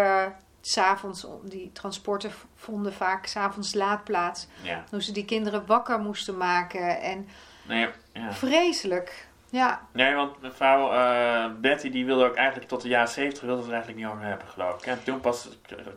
s 0.60 0.72
s'avonds, 0.72 1.26
die 1.42 1.70
transporten 1.72 2.30
vonden 2.54 2.92
vaak 2.92 3.26
s'avonds 3.26 3.74
laat 3.74 4.04
plaats. 4.04 4.46
ja. 4.62 4.84
Hoe 4.90 5.02
ze 5.02 5.12
die 5.12 5.24
kinderen 5.24 5.66
wakker 5.66 5.98
moesten 5.98 6.36
maken. 6.36 7.00
En 7.00 7.28
Nee, 7.68 7.88
ja. 8.20 8.32
vreselijk. 8.32 9.26
Ja, 9.50 9.80
nee, 9.92 10.14
want 10.14 10.40
mevrouw 10.42 10.92
eh, 10.92 11.50
Betty 11.60 11.90
die 11.90 12.06
wilde 12.06 12.24
ook 12.24 12.34
eigenlijk 12.34 12.68
tot 12.68 12.82
de 12.82 12.88
jaren 12.88 13.08
70 13.08 13.42
wilde 13.42 13.62
ze 13.62 13.70
eigenlijk 13.70 13.98
niet 13.98 14.08
over 14.08 14.24
hebben, 14.24 14.48
geloof 14.48 14.74
ik. 14.74 14.86
En 14.86 15.04
toen 15.04 15.20
pas 15.20 15.48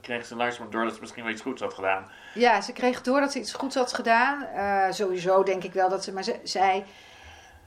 kreeg 0.01 0.25
ze 0.25 0.35
langzaam 0.35 0.67
door 0.69 0.83
dat 0.83 0.93
ze 0.93 0.99
misschien 0.99 1.23
wel 1.23 1.31
iets 1.31 1.41
goeds 1.41 1.61
had 1.61 1.73
gedaan. 1.73 2.11
Ja, 2.33 2.61
ze 2.61 2.73
kreeg 2.73 3.01
door 3.01 3.19
dat 3.19 3.31
ze 3.31 3.39
iets 3.39 3.53
goeds 3.53 3.75
had 3.75 3.93
gedaan. 3.93 4.43
Eh, 4.43 4.91
sowieso 4.91 5.43
denk 5.43 5.63
ik 5.63 5.73
wel 5.73 5.89
dat 5.89 6.03
ze. 6.03 6.13
Maar 6.13 6.23
ze, 6.23 6.39
zij. 6.43 6.85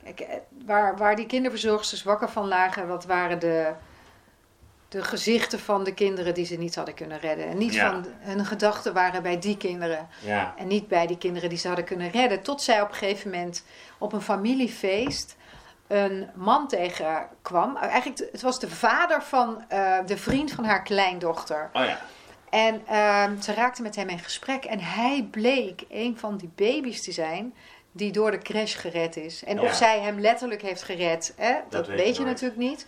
Kijk, 0.04 0.20
eh, 0.20 0.36
waar, 0.64 0.96
waar 0.96 1.16
die 1.16 1.26
kinderverzorgsters 1.26 2.02
wakker 2.02 2.28
van 2.28 2.48
lagen, 2.48 2.88
dat 2.88 3.04
waren 3.04 3.38
de, 3.38 3.72
de 4.92 5.02
gezichten 5.04 5.58
van 5.58 5.84
de 5.84 5.94
kinderen 5.94 6.34
die 6.34 6.44
ze 6.44 6.56
niet 6.58 6.74
hadden 6.74 6.94
kunnen 6.94 7.18
redden. 7.20 7.46
En 7.48 7.58
niet 7.58 7.74
Ja. 7.74 7.90
van 7.90 8.06
hun 8.18 8.44
gedachten 8.46 8.92
waren 8.94 9.22
bij 9.22 9.38
die 9.38 9.56
kinderen. 9.56 10.08
Ja, 10.20 10.54
En 10.58 10.66
niet 10.66 10.88
bij 10.88 11.06
die 11.06 11.18
kinderen 11.18 11.48
die 11.48 11.58
ze 11.58 11.66
hadden 11.66 11.84
kunnen 11.86 12.10
redden. 12.10 12.42
Tot 12.42 12.62
zij 12.62 12.80
op 12.82 12.88
een 12.88 12.94
gegeven 12.94 13.30
moment 13.30 13.64
op 13.98 14.12
een 14.12 14.20
familiefeest 14.22 15.36
een 15.86 16.28
man 16.34 16.68
tegenkwam. 16.68 17.76
Eigenlijk, 17.76 18.28
het 18.32 18.42
was 18.42 18.60
de 18.60 18.68
vader 18.70 19.22
van 19.22 19.64
eh, 19.68 19.98
de 20.06 20.16
vriend 20.16 20.52
van 20.52 20.64
haar 20.64 20.82
kleindochter. 20.82 21.70
oh 21.72 21.84
ja. 21.84 22.00
En 22.50 22.82
ehm, 22.86 23.40
ze 23.40 23.54
raakte 23.54 23.82
met 23.82 23.96
hem 23.96 24.08
in 24.08 24.18
gesprek 24.18 24.64
en 24.64 24.80
hij 24.80 25.28
bleek 25.30 25.84
een 25.90 26.18
van 26.18 26.36
die 26.36 26.50
baby's 26.56 27.02
te 27.02 27.12
zijn 27.12 27.54
die 27.92 28.12
door 28.12 28.30
de 28.30 28.38
crash 28.38 28.78
gered 28.78 29.16
is. 29.16 29.44
En 29.44 29.56
Ja. 29.56 29.62
of 29.62 29.74
zij 29.74 30.00
hem 30.00 30.20
letterlijk 30.20 30.62
heeft 30.62 30.82
gered, 30.82 31.32
hè, 31.36 31.54
dat, 31.68 31.86
weet 31.86 31.96
weet, 31.96 32.06
je 32.06 32.12
je 32.12 32.18
nooit. 32.18 32.30
natuurlijk 32.40 32.60
niet. 32.60 32.86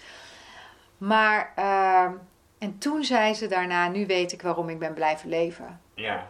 Maar, 1.07 1.53
ehm, 1.57 2.13
en 2.59 2.79
toen 2.79 3.05
zei 3.05 3.35
ze 3.35 3.47
daarna, 3.47 3.89
nu 3.89 4.07
weet 4.07 4.33
ik 4.33 4.43
waarom 4.43 4.69
ik 4.69 4.79
ben 4.79 4.95
blijven 4.95 5.29
leven. 5.29 5.81
Ja. 5.95 6.27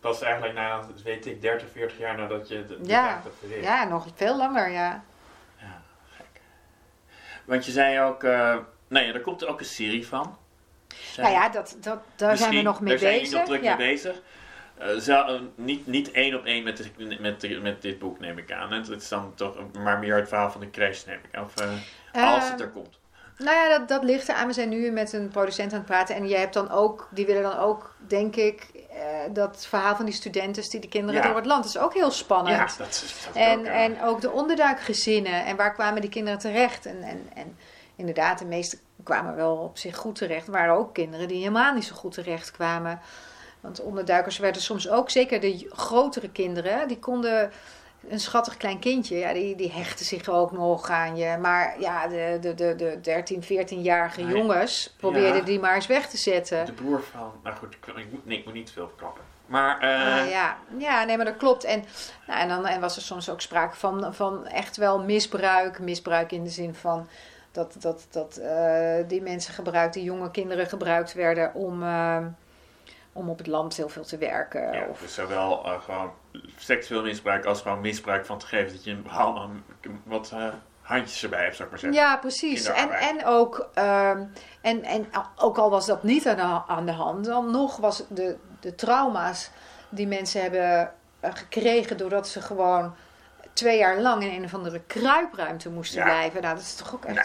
Pas 0.00 0.22
eigenlijk 0.22 0.54
na, 0.54 0.80
weet 1.04 1.26
ik, 1.26 1.40
30, 1.42 1.68
40 1.72 1.98
jaar 1.98 2.16
nadat 2.16 2.48
je 2.48 2.66
de, 2.66 2.80
de 2.80 2.88
Ja. 2.88 3.22
hebt. 3.22 3.64
Ja, 3.64 3.84
nog 3.84 4.06
veel 4.14 4.36
langer, 4.36 4.70
ja. 4.70 5.02
Want 7.44 7.66
je 7.66 7.72
zei 7.72 8.00
ook, 8.00 8.24
eh 8.24 8.56
nee, 8.88 9.12
er 9.12 9.20
komt 9.20 9.46
ook 9.46 9.58
een 9.60 9.64
serie 9.66 10.06
van. 10.06 10.36
Nou 11.16 11.32
ja, 11.32 11.48
dat, 11.48 11.76
dat, 11.80 11.98
daar 12.16 12.36
zijn 12.36 12.50
we 12.54 12.62
nog 12.62 12.80
mee 12.80 12.90
daar 12.90 12.98
zijn 12.98 13.18
bezig. 13.20 13.38
nog 13.38 13.46
druk 13.46 13.62
ja. 13.62 13.76
mee 13.76 13.86
bezig. 13.90 14.20
Eh, 14.78 14.88
zou- 14.96 15.34
eh, 15.34 15.40
niet, 15.54 15.86
niet 15.86 16.10
één 16.10 16.34
op 16.38 16.44
één 16.44 16.64
met, 16.64 16.76
de- 16.76 17.16
met, 17.20 17.40
de- 17.40 17.60
met 17.60 17.82
dit 17.82 17.98
boek, 17.98 18.18
neem 18.20 18.38
ik 18.38 18.52
aan. 18.52 18.72
Het 18.72 18.88
is 18.88 19.08
dan 19.08 19.32
toch 19.34 19.56
maar 19.78 19.98
meer 19.98 20.16
het 20.16 20.28
verhaal 20.28 20.50
van 20.50 20.60
de 20.60 20.70
crash, 20.70 21.04
neem 21.04 21.18
ik 21.30 21.36
aan. 21.36 21.44
Of 21.44 21.54
als 22.12 22.44
het 22.48 22.52
Ehm, 22.52 22.60
er 22.60 22.68
komt. 22.68 22.98
Nou 23.38 23.56
ja, 23.56 23.78
dat, 23.78 23.88
dat 23.88 24.04
ligt 24.04 24.28
eraan. 24.28 24.46
We 24.46 24.52
zijn 24.52 24.68
nu 24.68 24.90
met 24.90 25.12
een 25.12 25.28
producent 25.28 25.72
aan 25.72 25.78
het 25.78 25.86
praten. 25.86 26.14
En 26.14 26.28
jij 26.28 26.40
hebt 26.40 26.54
dan 26.54 26.70
ook, 26.70 27.08
die 27.10 27.26
willen 27.26 27.42
dan 27.42 27.58
ook, 27.58 27.94
denk 28.06 28.36
ik, 28.36 28.68
eh, 28.90 28.98
dat 29.32 29.66
verhaal 29.66 29.96
van 29.96 30.04
die 30.04 30.14
studenten 30.14 30.70
die 30.70 30.80
de 30.80 30.88
kinderen 30.88 31.20
Ja. 31.20 31.26
door 31.26 31.36
het 31.36 31.46
land. 31.46 31.64
Dat 31.64 31.74
is 31.74 31.80
ook 31.80 31.94
heel 31.94 32.10
spannend. 32.10 32.56
Ja, 32.56 32.84
dat 32.84 32.88
is 32.88 33.24
dat 33.26 33.34
En, 33.36 33.58
ook, 33.58 33.64
eh, 33.64 33.82
en 33.84 34.02
ook 34.02 34.20
de 34.20 34.30
onderduikgezinnen. 34.30 35.44
En 35.44 35.56
waar 35.56 35.72
kwamen 35.74 36.00
die 36.00 36.10
kinderen 36.10 36.38
terecht? 36.38 36.86
En, 36.86 37.02
en, 37.02 37.28
en 37.34 37.56
inderdaad, 37.96 38.38
de 38.38 38.44
meeste 38.44 38.78
kwamen 39.04 39.34
wel 39.36 39.56
op 39.56 39.78
zich 39.78 39.96
goed 39.96 40.14
terecht. 40.14 40.46
Er 40.46 40.52
waren 40.52 40.74
ook 40.74 40.94
kinderen 40.94 41.28
die 41.28 41.38
helemaal 41.38 41.74
niet 41.74 41.84
zo 41.84 41.94
goed 41.94 42.12
terecht 42.14 42.50
kwamen. 42.50 43.00
Want 43.60 43.80
onderduikers 43.80 44.38
werden 44.38 44.62
soms 44.62 44.88
ook, 44.88 45.10
zeker 45.10 45.40
de 45.40 45.66
grotere 45.72 46.28
kinderen, 46.28 46.88
die 46.88 46.98
konden 46.98 47.52
een 48.08 48.20
schattig 48.20 48.56
klein 48.56 48.78
kindje, 48.78 49.16
ja, 49.18 49.32
die, 49.32 49.56
die 49.56 49.72
hechten 49.72 50.06
zich 50.06 50.28
ook 50.28 50.52
nog 50.52 50.90
aan 50.90 51.16
je. 51.16 51.36
Maar 51.40 51.80
ja, 51.80 52.08
de, 52.08 52.38
de, 52.40 52.54
de, 52.54 52.74
de 52.76 52.98
13, 53.02 53.42
14-jarige 53.42 54.22
Nee. 54.22 54.36
jongens 54.36 54.94
probeerden 54.96 55.36
Ja. 55.36 55.44
die 55.44 55.60
maar 55.60 55.74
eens 55.74 55.86
weg 55.86 56.08
te 56.08 56.16
zetten. 56.16 56.66
De 56.66 56.72
broer 56.72 57.02
van... 57.02 57.32
Nou 57.42 57.56
goed, 57.56 57.74
ik, 57.74 57.86
ik, 57.96 58.10
moet- 58.12 58.26
nee, 58.26 58.38
ik 58.38 58.44
moet 58.44 58.54
niet 58.54 58.66
te 58.66 58.72
veel 58.72 58.88
verklappen. 58.88 59.22
Maar... 59.46 59.80
eh, 59.80 60.22
Ah, 60.22 60.30
ja. 60.30 60.56
ja, 60.78 61.04
nee, 61.04 61.16
maar 61.16 61.24
dat 61.24 61.36
klopt. 61.36 61.64
En, 61.64 61.84
nou, 62.26 62.40
en 62.40 62.48
dan 62.48 62.66
en 62.66 62.80
was 62.80 62.96
er 62.96 63.02
soms 63.02 63.30
ook 63.30 63.40
sprake 63.40 63.76
van, 63.76 64.14
van 64.14 64.46
echt 64.46 64.76
wel 64.76 65.02
misbruik. 65.02 65.78
Misbruik 65.78 66.32
in 66.32 66.44
de 66.44 66.50
zin 66.50 66.74
van 66.74 67.08
dat, 67.52 67.74
dat, 67.78 68.06
dat 68.10 68.36
eh, 68.36 68.94
die 69.08 69.22
mensen 69.22 69.54
gebruikt, 69.54 69.94
die 69.94 70.02
jonge 70.04 70.30
kinderen 70.30 70.66
gebruikt 70.66 71.12
werden 71.12 71.54
om, 71.54 71.82
eh, 71.82 72.16
om 73.12 73.28
op 73.28 73.38
het 73.38 73.46
land 73.46 73.76
heel 73.76 73.88
veel 73.88 74.04
te 74.04 74.18
werken. 74.18 74.72
Ja, 74.72 74.86
Of, 74.90 75.00
dus 75.00 75.14
zowel 75.14 75.64
eh, 75.64 75.80
gewoon 75.80 76.12
seksueel 76.56 77.02
misbruik 77.02 77.44
als 77.44 77.60
gewoon 77.60 77.80
misbruik 77.80 78.26
van 78.26 78.38
te 78.38 78.46
geven 78.46 78.72
dat 78.72 78.84
je 78.84 78.90
een 78.90 79.64
wat 80.04 80.30
eh, 80.32 80.48
handjes 80.82 81.22
erbij 81.22 81.42
hebt, 81.42 81.56
zou 81.56 81.64
ik 81.64 81.70
maar 81.70 81.80
zeggen. 81.80 82.00
Ja, 82.00 82.16
precies. 82.16 82.66
En, 82.66 82.90
en, 82.90 83.24
ook, 83.24 83.68
ehm, 83.74 84.24
en, 84.60 84.82
en 84.82 85.06
ook 85.36 85.58
al 85.58 85.70
was 85.70 85.86
dat 85.86 86.02
niet 86.02 86.28
aan 86.28 86.36
de, 86.36 86.72
aan 86.72 86.86
de 86.86 86.92
hand, 86.92 87.24
dan 87.24 87.50
nog 87.50 87.76
was 87.76 88.04
de, 88.08 88.36
de 88.60 88.74
trauma's 88.74 89.50
die 89.88 90.06
mensen 90.06 90.42
hebben 90.42 90.92
eh, 91.20 91.30
gekregen 91.34 91.96
doordat 91.96 92.28
ze 92.28 92.40
gewoon 92.40 92.94
twee 93.52 93.78
jaar 93.78 94.00
lang 94.00 94.22
in 94.22 94.34
een 94.34 94.44
of 94.44 94.54
andere 94.54 94.80
kruipruimte 94.86 95.70
moesten 95.70 95.98
Ja. 95.98 96.04
blijven. 96.04 96.42
Nou, 96.42 96.54
dat 96.54 96.62
is 96.62 96.74
toch 96.74 96.94
ook 96.94 97.04
echt 97.04 97.24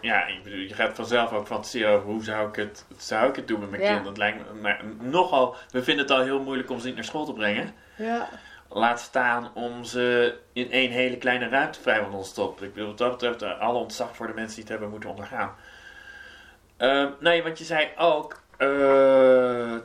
Ja, 0.00 0.26
ik 0.26 0.42
bedoel, 0.42 0.58
je 0.58 0.74
gaat 0.74 0.94
vanzelf 0.94 1.32
ook 1.32 1.46
fantaseren 1.46 1.90
over 1.90 2.08
hoe 2.08 2.24
zou 2.24 2.48
ik 2.48 2.56
het, 2.56 2.84
zou 2.96 3.28
ik 3.28 3.36
het 3.36 3.48
doen 3.48 3.60
met 3.60 3.70
mijn 3.70 3.82
Ja. 3.82 3.92
kind. 3.92 4.04
Dat 4.04 4.16
lijkt 4.16 4.38
me 4.38 4.60
maar 4.60 4.80
nogal, 5.00 5.56
we 5.70 5.82
vinden 5.82 6.04
het 6.04 6.14
al 6.14 6.22
heel 6.22 6.40
moeilijk 6.42 6.70
om 6.70 6.78
ze 6.80 6.86
niet 6.86 6.94
naar 6.94 7.04
school 7.04 7.24
te 7.24 7.32
brengen. 7.32 7.74
Ja. 7.96 8.28
Laat 8.68 9.00
staan 9.00 9.50
om 9.54 9.84
ze 9.84 10.38
in 10.52 10.70
één 10.70 10.90
hele 10.90 11.16
kleine 11.16 11.48
ruimte 11.48 11.80
vrijwel 11.80 12.10
non-stop. 12.10 12.62
Ik 12.62 12.72
bedoel, 12.72 12.88
wat 12.88 12.98
dat 12.98 13.10
betreft, 13.10 13.42
eh, 13.42 13.60
alle 13.60 13.78
ontzag 13.78 14.16
voor 14.16 14.26
de 14.26 14.32
mensen 14.34 14.54
die 14.54 14.60
het 14.62 14.72
hebben 14.72 14.90
moeten 14.90 15.10
ondergaan. 15.10 15.54
Ehm, 16.76 17.10
nee, 17.20 17.42
want 17.42 17.58
je 17.58 17.64
zei 17.64 17.88
ook, 17.96 18.40
eh, 18.56 18.68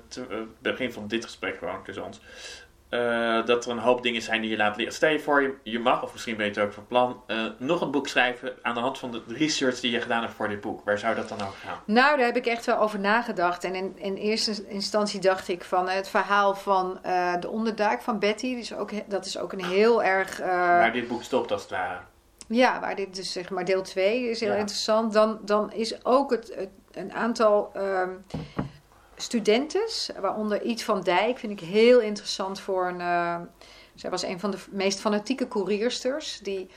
te- 0.08 0.26
eh, 0.30 0.38
begin 0.60 0.92
van 0.94 1.08
dit 1.08 1.24
gesprek 1.26 1.58
gewoon 1.58 1.84
tussen 1.84 2.04
ons, 2.04 2.22
eh, 2.90 3.46
dat 3.46 3.66
er 3.66 3.72
een 3.72 3.78
hoop 3.78 4.04
dingen 4.04 4.22
zijn 4.22 4.42
die 4.42 4.50
je 4.50 4.58
laat 4.58 4.78
leren. 4.78 4.94
Stel 4.94 5.10
je 5.10 5.20
voor, 5.20 5.42
je, 5.42 5.54
je 5.64 5.80
mag, 5.80 6.04
of 6.04 6.12
misschien 6.14 6.36
ben 6.38 6.46
je 6.46 6.52
het 6.52 6.60
ook 6.60 6.74
van 6.74 6.88
plan, 6.88 7.22
eh, 7.28 7.46
nog 7.58 7.82
een 7.82 7.92
boek 7.92 8.08
schrijven 8.08 8.54
aan 8.62 8.74
de 8.74 8.80
hand 8.80 8.98
van 8.98 9.12
de 9.12 9.22
research 9.28 9.80
die 9.80 9.92
je 9.92 10.02
gedaan 10.02 10.22
hebt 10.22 10.34
voor 10.34 10.48
dit 10.48 10.62
boek. 10.62 10.82
Waar 10.86 10.98
zou 10.98 11.16
dat 11.16 11.30
dan 11.30 11.42
over 11.42 11.58
gaan? 11.66 11.80
Nou, 11.86 12.18
daar 12.18 12.26
heb 12.26 12.36
ik 12.38 12.46
echt 12.46 12.66
wel 12.66 12.78
over 12.78 13.00
nagedacht. 13.00 13.64
En 13.64 13.76
in, 13.76 13.94
in 13.98 14.16
eerste 14.16 14.68
instantie 14.68 15.20
dacht 15.20 15.48
ik 15.48 15.64
van 15.64 15.90
het 15.90 16.10
verhaal 16.10 16.56
van 16.56 17.00
eh, 17.04 17.34
de 17.40 17.50
onderduik 17.50 18.02
van 18.02 18.20
Betty. 18.20 18.46
Is 18.48 18.76
ook, 18.76 19.10
dat 19.10 19.26
is 19.26 19.38
ook 19.38 19.54
een 19.54 19.66
heel 19.66 20.04
erg... 20.04 20.40
eh, 20.40 20.48
Waar 20.58 20.92
dit 20.94 21.08
boek 21.08 21.24
stopt 21.24 21.52
als 21.52 21.62
het 21.62 21.72
ware. 21.72 22.00
Ja, 22.50 22.80
waar 22.80 22.96
dit 22.96 23.16
dus 23.16 23.32
zeg 23.32 23.50
maar 23.50 23.66
deel 23.66 23.82
2 23.82 24.30
is 24.30 24.40
heel 24.40 24.52
Ja. 24.52 24.58
interessant. 24.58 25.14
Dan, 25.14 25.40
dan 25.42 25.72
is 25.72 26.06
ook 26.06 26.32
het, 26.32 26.52
het- 26.56 26.70
een 26.92 27.14
aantal 27.14 27.70
ehm 27.74 28.10
studentes, 29.18 30.10
waaronder 30.20 30.62
Iets 30.62 30.84
van 30.84 31.02
Dijk, 31.02 31.38
vind 31.38 31.62
ik 31.62 31.68
heel 31.68 32.00
interessant 32.00 32.60
voor 32.60 32.88
een. 32.88 33.02
eh, 33.02 33.36
zij 33.96 34.10
was 34.10 34.24
een 34.24 34.40
van 34.40 34.52
de 34.52 34.58
meest 34.70 35.00
fanatieke 35.00 35.48
koeriersters. 35.48 36.40
Die 36.40 36.70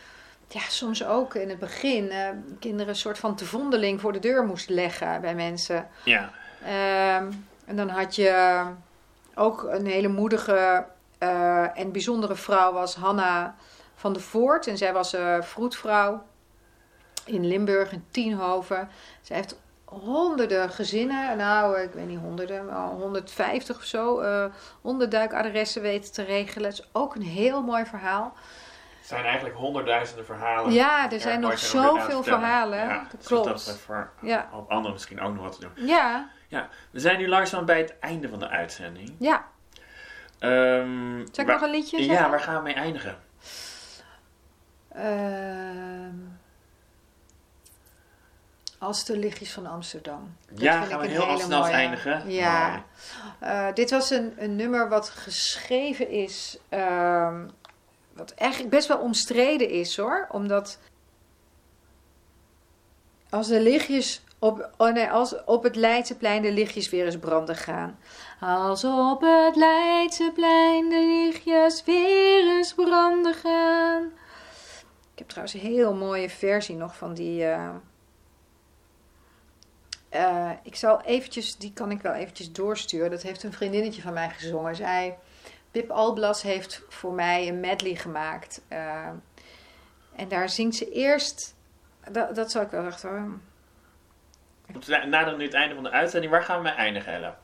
ja, 0.49 0.61
soms 0.69 1.05
ook 1.05 1.35
in 1.35 1.49
het 1.49 1.59
begin 1.59 2.11
eh, 2.11 2.29
kinderen 2.59 2.89
een 2.89 2.95
soort 2.95 3.19
van 3.19 3.35
te 3.35 3.47
vondeling 3.47 4.01
voor 4.01 4.13
de 4.13 4.19
deur 4.19 4.45
moest 4.45 4.69
leggen 4.69 5.21
bij 5.21 5.35
mensen. 5.35 5.89
Ja, 6.05 6.33
Ehm, 6.65 7.33
en 7.65 7.77
dan 7.77 7.89
had 7.89 8.15
je 8.15 8.63
ook 9.35 9.63
een 9.63 9.87
hele 9.87 10.09
moedige 10.09 10.87
eh, 11.19 11.79
en 11.79 11.93
bijzondere 11.93 12.35
vrouw 12.35 12.73
was 12.73 12.95
Hanna 12.95 13.57
van 13.95 14.13
der 14.13 14.23
Voort. 14.23 14.67
En 14.67 14.79
zij 14.79 14.93
was 14.93 15.17
vroedvrouw 15.41 16.23
in 17.25 17.47
Limburg, 17.47 17.93
in 17.93 18.05
Tienhoven. 18.11 18.89
Zij 19.21 19.37
heeft 19.37 19.57
honderden 19.91 20.71
gezinnen, 20.71 21.37
nou 21.37 21.79
ik 21.81 21.93
weet 21.93 22.07
niet 22.07 22.19
honderden, 22.19 22.67
maar 22.67 22.87
150 22.89 23.77
of 23.77 23.83
zo, 23.83 24.21
eh 24.21 24.45
onderduikadressen 24.81 25.83
weten 25.83 26.13
te 26.13 26.23
regelen. 26.23 26.71
Dat 26.71 26.79
is 26.79 26.89
ook 26.93 27.15
een 27.15 27.23
heel 27.23 27.63
mooi 27.63 27.85
verhaal. 27.85 28.35
het 28.99 29.09
zijn 29.09 29.25
eigenlijk 29.25 29.57
honderdduizenden 29.57 30.25
verhalen. 30.25 30.73
Ja, 30.73 31.11
er 31.11 31.21
zijn 31.21 31.41
nog 31.41 31.59
zoveel 31.59 32.23
verhalen. 32.23 32.79
Ja, 32.79 32.99
dat 33.11 33.11
dus 33.19 33.27
klopt. 33.27 33.45
dat 33.67 33.79
voor 33.87 34.11
Ja, 34.21 34.49
op 34.53 34.69
anderen 34.71 34.93
misschien 34.93 35.21
ook 35.21 35.35
nog 35.35 35.43
wat 35.43 35.53
te 35.53 35.61
doen. 35.61 35.87
ja, 35.87 36.29
We 36.91 37.01
zijn 37.01 37.19
nu 37.19 37.29
langzaam 37.29 37.65
bij 37.65 37.79
het 37.79 37.99
einde 37.99 38.29
van 38.29 38.39
de 38.39 38.49
uitzending. 38.49 39.15
ja. 39.19 39.45
Ehm, 40.39 41.17
Zal 41.17 41.27
ik 41.27 41.37
waar- 41.37 41.47
nog 41.47 41.61
een 41.63 41.71
liedje 41.71 41.97
zeggen? 41.97 42.15
Ja, 42.25 42.31
waar 42.31 42.41
gaan 42.41 42.57
we 42.57 42.63
mee 42.63 42.75
eindigen? 42.75 43.17
Ehm, 44.89 46.15
als 48.81 49.05
de 49.05 49.17
lichtjes 49.19 49.53
van 49.53 49.67
Amsterdam. 49.67 50.37
Dat 50.51 50.61
ja, 50.61 50.79
vind 50.79 50.91
gaan 50.93 51.01
we 51.01 51.07
ik 51.07 51.11
heel 51.13 51.39
snel 51.39 51.61
mooie. 51.61 51.73
eindigen. 51.73 52.31
Ja. 52.31 52.85
Eh, 53.39 53.67
dit 53.75 53.91
was 53.91 54.11
een, 54.11 54.35
een 54.37 54.57
nummer 54.57 54.89
wat 54.89 55.09
geschreven 55.09 56.09
is, 56.09 56.59
ehm, 56.69 57.49
wat 58.13 58.31
eigenlijk 58.35 58.71
best 58.71 58.89
wel 58.89 58.99
omstreden 58.99 59.69
is 59.69 59.97
hoor. 59.97 60.27
Omdat 60.31 60.79
als 63.31 63.49
de 63.49 63.61
lichtjes 63.61 64.23
op, 64.39 64.71
oh 64.77 64.93
nee, 64.93 65.11
als 65.11 65.45
op 65.45 65.63
het 65.63 65.77
Leidseplein 65.77 66.43
de 66.43 66.53
lichtjes 66.53 66.91
weer 66.91 67.05
eens 67.05 67.19
branden 67.19 67.57
gaan. 67.57 67.99
Als 68.41 68.85
op 68.85 69.21
het 69.21 69.57
Leidseplein 69.57 70.89
de 70.89 71.25
lichtjes 71.25 71.85
weer 71.85 72.57
eens 72.57 72.75
branden 72.75 73.35
gaan. 73.35 74.03
Ik 75.13 75.19
heb 75.19 75.29
trouwens 75.29 75.55
een 75.55 75.61
heel 75.75 75.95
mooie 75.95 76.31
versie 76.31 76.77
nog 76.77 76.97
van 76.97 77.15
die. 77.15 77.45
eh, 77.45 77.71
eh, 80.11 80.51
ik 80.63 80.75
zal 80.75 81.01
eventjes, 81.01 81.57
die 81.57 81.73
kan 81.73 81.91
ik 81.91 82.03
wel 82.03 82.13
eventjes 82.13 82.53
doorsturen. 82.53 83.11
Dat 83.11 83.23
heeft 83.23 83.43
een 83.43 83.53
vriendinnetje 83.53 84.03
van 84.03 84.13
mij 84.13 84.31
gezongen. 84.31 84.77
Zij, 84.77 85.19
Pip 85.71 85.91
Alblas 85.91 86.43
heeft 86.43 86.83
voor 86.89 87.13
mij 87.13 87.49
een 87.49 87.61
medley 87.61 87.95
gemaakt. 87.95 88.63
Eh, 88.69 89.09
en 90.17 90.29
daar 90.29 90.49
zingt 90.49 90.77
ze 90.77 90.91
eerst. 90.91 91.55
Dat, 92.11 92.35
dat 92.35 92.51
zal 92.51 92.63
ik 92.63 92.71
wel 92.71 92.87
echt 92.87 93.03
hoor. 93.03 93.29
Naderen 94.89 95.39
nu 95.39 95.45
het 95.45 95.55
einde 95.55 95.75
van 95.75 95.85
de 95.85 95.91
uitzending. 95.91 96.33
Waar 96.33 96.43
gaan 96.43 96.57
we 96.57 96.63
mee 96.63 96.73
eindigen, 96.73 97.13
Ella? 97.13 97.39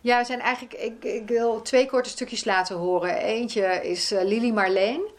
Ja, 0.00 0.18
we 0.18 0.24
zijn 0.24 0.40
eigenlijk, 0.40 0.74
ik, 0.74 1.04
ik 1.04 1.28
wil 1.28 1.62
twee 1.62 1.86
korte 1.86 2.08
stukjes 2.08 2.44
laten 2.44 2.76
horen. 2.76 3.16
Eentje 3.16 3.88
is 3.88 4.12
eh, 4.12 4.24
Lili 4.24 4.52
Marleen. 4.52 5.10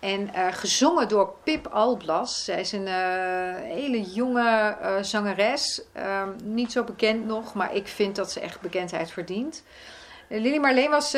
En 0.00 0.34
eh, 0.34 0.46
gezongen 0.50 1.08
door 1.08 1.34
Pip 1.42 1.66
Alblas. 1.66 2.44
Zij 2.44 2.60
is 2.60 2.72
een 2.72 2.86
eh, 2.86 3.54
hele 3.54 4.02
jonge 4.02 4.76
eh, 4.80 4.94
zangeres. 5.00 5.82
Ehm, 5.92 6.28
niet 6.44 6.72
zo 6.72 6.84
bekend 6.84 7.26
nog, 7.26 7.54
maar 7.54 7.74
ik 7.74 7.88
vind 7.88 8.16
dat 8.16 8.32
ze 8.32 8.40
echt 8.40 8.60
bekendheid 8.60 9.10
verdient. 9.10 9.62
Lili 10.30 10.60
Marleen 10.60 10.90
was 10.90 11.16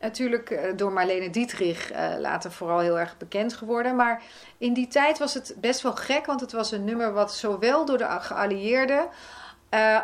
natuurlijk 0.00 0.72
door 0.76 0.92
Marlene 0.92 1.30
Dietrich 1.30 1.90
later 2.18 2.52
vooral 2.52 2.78
heel 2.78 2.98
erg 2.98 3.16
bekend 3.16 3.54
geworden. 3.54 3.96
Maar 3.96 4.22
in 4.58 4.72
die 4.72 4.88
tijd 4.88 5.18
was 5.18 5.34
het 5.34 5.54
best 5.56 5.80
wel 5.82 5.92
gek, 5.92 6.26
want 6.26 6.40
het 6.40 6.52
was 6.52 6.72
een 6.72 6.84
nummer 6.84 7.12
wat 7.12 7.34
zowel 7.34 7.84
door 7.84 7.98
de 7.98 8.06
geallieerden 8.20 9.08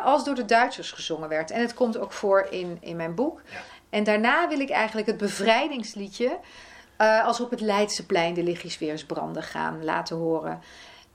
als 0.03 0.23
door 0.23 0.35
de 0.35 0.45
Duitsers 0.45 0.91
gezongen 0.91 1.29
werd. 1.29 1.51
En 1.51 1.61
het 1.61 1.73
komt 1.73 1.97
ook 1.97 2.11
voor 2.11 2.47
in, 2.49 2.77
in 2.79 2.95
mijn 2.95 3.15
boek. 3.15 3.41
Ja. 3.45 3.57
En 3.91 4.03
daarna 4.03 4.47
wil 4.47 4.59
ik 4.59 4.69
eigenlijk 4.69 5.07
het 5.07 5.17
bevrijdingsliedje, 5.17 6.39
eh, 7.01 7.25
als 7.25 7.39
op 7.39 7.49
het 7.49 7.61
Leidseplein 7.61 8.33
de 8.33 8.43
lichtjes 8.43 8.77
weer 8.77 8.91
eens 8.91 9.05
branden 9.05 9.43
gaan, 9.43 9.83
laten 9.83 10.15
horen. 10.15 10.61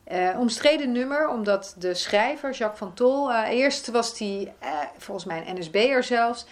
Eh, 0.04 0.36
omstreden 0.38 0.92
nummer, 0.92 1.28
omdat 1.28 1.74
de 1.78 1.94
schrijver, 1.94 2.52
Jacques 2.52 2.78
van 2.78 2.94
Tol, 2.94 3.32
eh, 3.32 3.50
eerst 3.50 3.90
was 3.90 4.18
hij 4.18 4.54
volgens 4.96 5.26
mij 5.26 5.46
een 5.46 5.58
NSB'er 5.58 6.02
zelfs. 6.02 6.46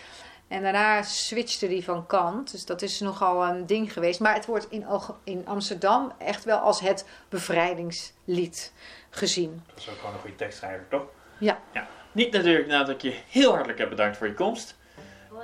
En 0.48 0.62
daarna 0.62 1.02
switchte 1.02 1.66
hij 1.66 1.82
van 1.82 2.06
kant. 2.06 2.50
Dus 2.50 2.64
dat 2.64 2.82
is 2.82 3.00
nogal 3.00 3.44
een 3.44 3.66
ding 3.66 3.92
geweest. 3.92 4.20
Maar 4.20 4.34
het 4.34 4.46
wordt 4.46 4.66
in, 4.70 4.86
in 5.24 5.46
Amsterdam 5.46 6.12
echt 6.18 6.44
wel 6.44 6.58
als 6.58 6.80
het 6.80 7.06
bevrijdingslied 7.28 8.72
gezien. 9.10 9.62
Dat 9.66 9.78
is 9.78 9.88
ook 9.88 9.98
gewoon 9.98 10.14
een 10.14 10.20
goede 10.20 10.36
tekstschrijver, 10.36 10.88
toch? 10.88 11.04
Ja. 11.38 11.58
ja. 11.72 11.86
Niet 12.12 12.32
natuurlijk 12.32 12.66
nadat 12.66 12.88
ik 12.88 13.02
je 13.02 13.18
heel 13.28 13.50
hartelijk 13.52 13.78
heb 13.78 13.88
bedankt 13.88 14.16
voor 14.16 14.26
je 14.26 14.34
komst. 14.34 14.76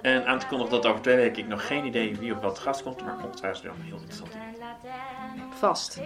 En 0.02 0.26
aan 0.26 0.38
te 0.38 0.46
kondigen 0.46 0.72
dat 0.72 0.86
over 0.86 1.02
twee 1.02 1.16
weken 1.16 1.42
ik 1.42 1.48
nog 1.48 1.66
geen 1.66 1.84
idee 1.84 2.16
wie 2.16 2.34
of 2.34 2.40
wat 2.40 2.58
gast 2.58 2.82
komt. 2.82 3.04
Maar 3.04 3.24
ongetwijfeld 3.24 3.62
wel 3.64 3.74
een 3.74 3.82
heel 3.82 3.96
interessant. 3.96 4.36
Vast. 5.50 6.00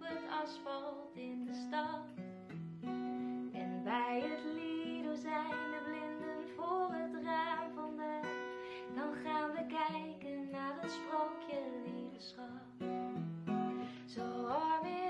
het 0.00 0.22
asfalt 0.42 1.14
in 1.14 1.44
de 1.44 1.54
stad. 1.54 2.00
En 3.52 3.80
bij 3.84 4.20
het 4.20 4.44
Lido 4.54 5.14
zijn 5.14 5.58
de 5.72 5.80
blinden 5.84 6.48
voor 6.56 6.88
het 6.90 7.24
raam 7.24 7.72
vandaag. 7.74 8.26
Dan 8.94 9.14
gaan 9.24 9.50
we 9.50 9.66
kijken 9.66 10.50
naar 10.50 10.74
het 10.80 10.90
sprookje, 10.90 11.60
lieve. 11.84 12.48
Zo 14.06 14.42
warm 14.42 14.86
is 14.86 15.07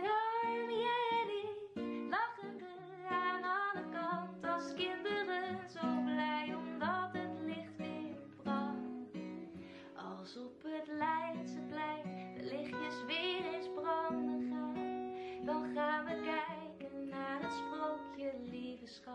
başka 18.98 19.12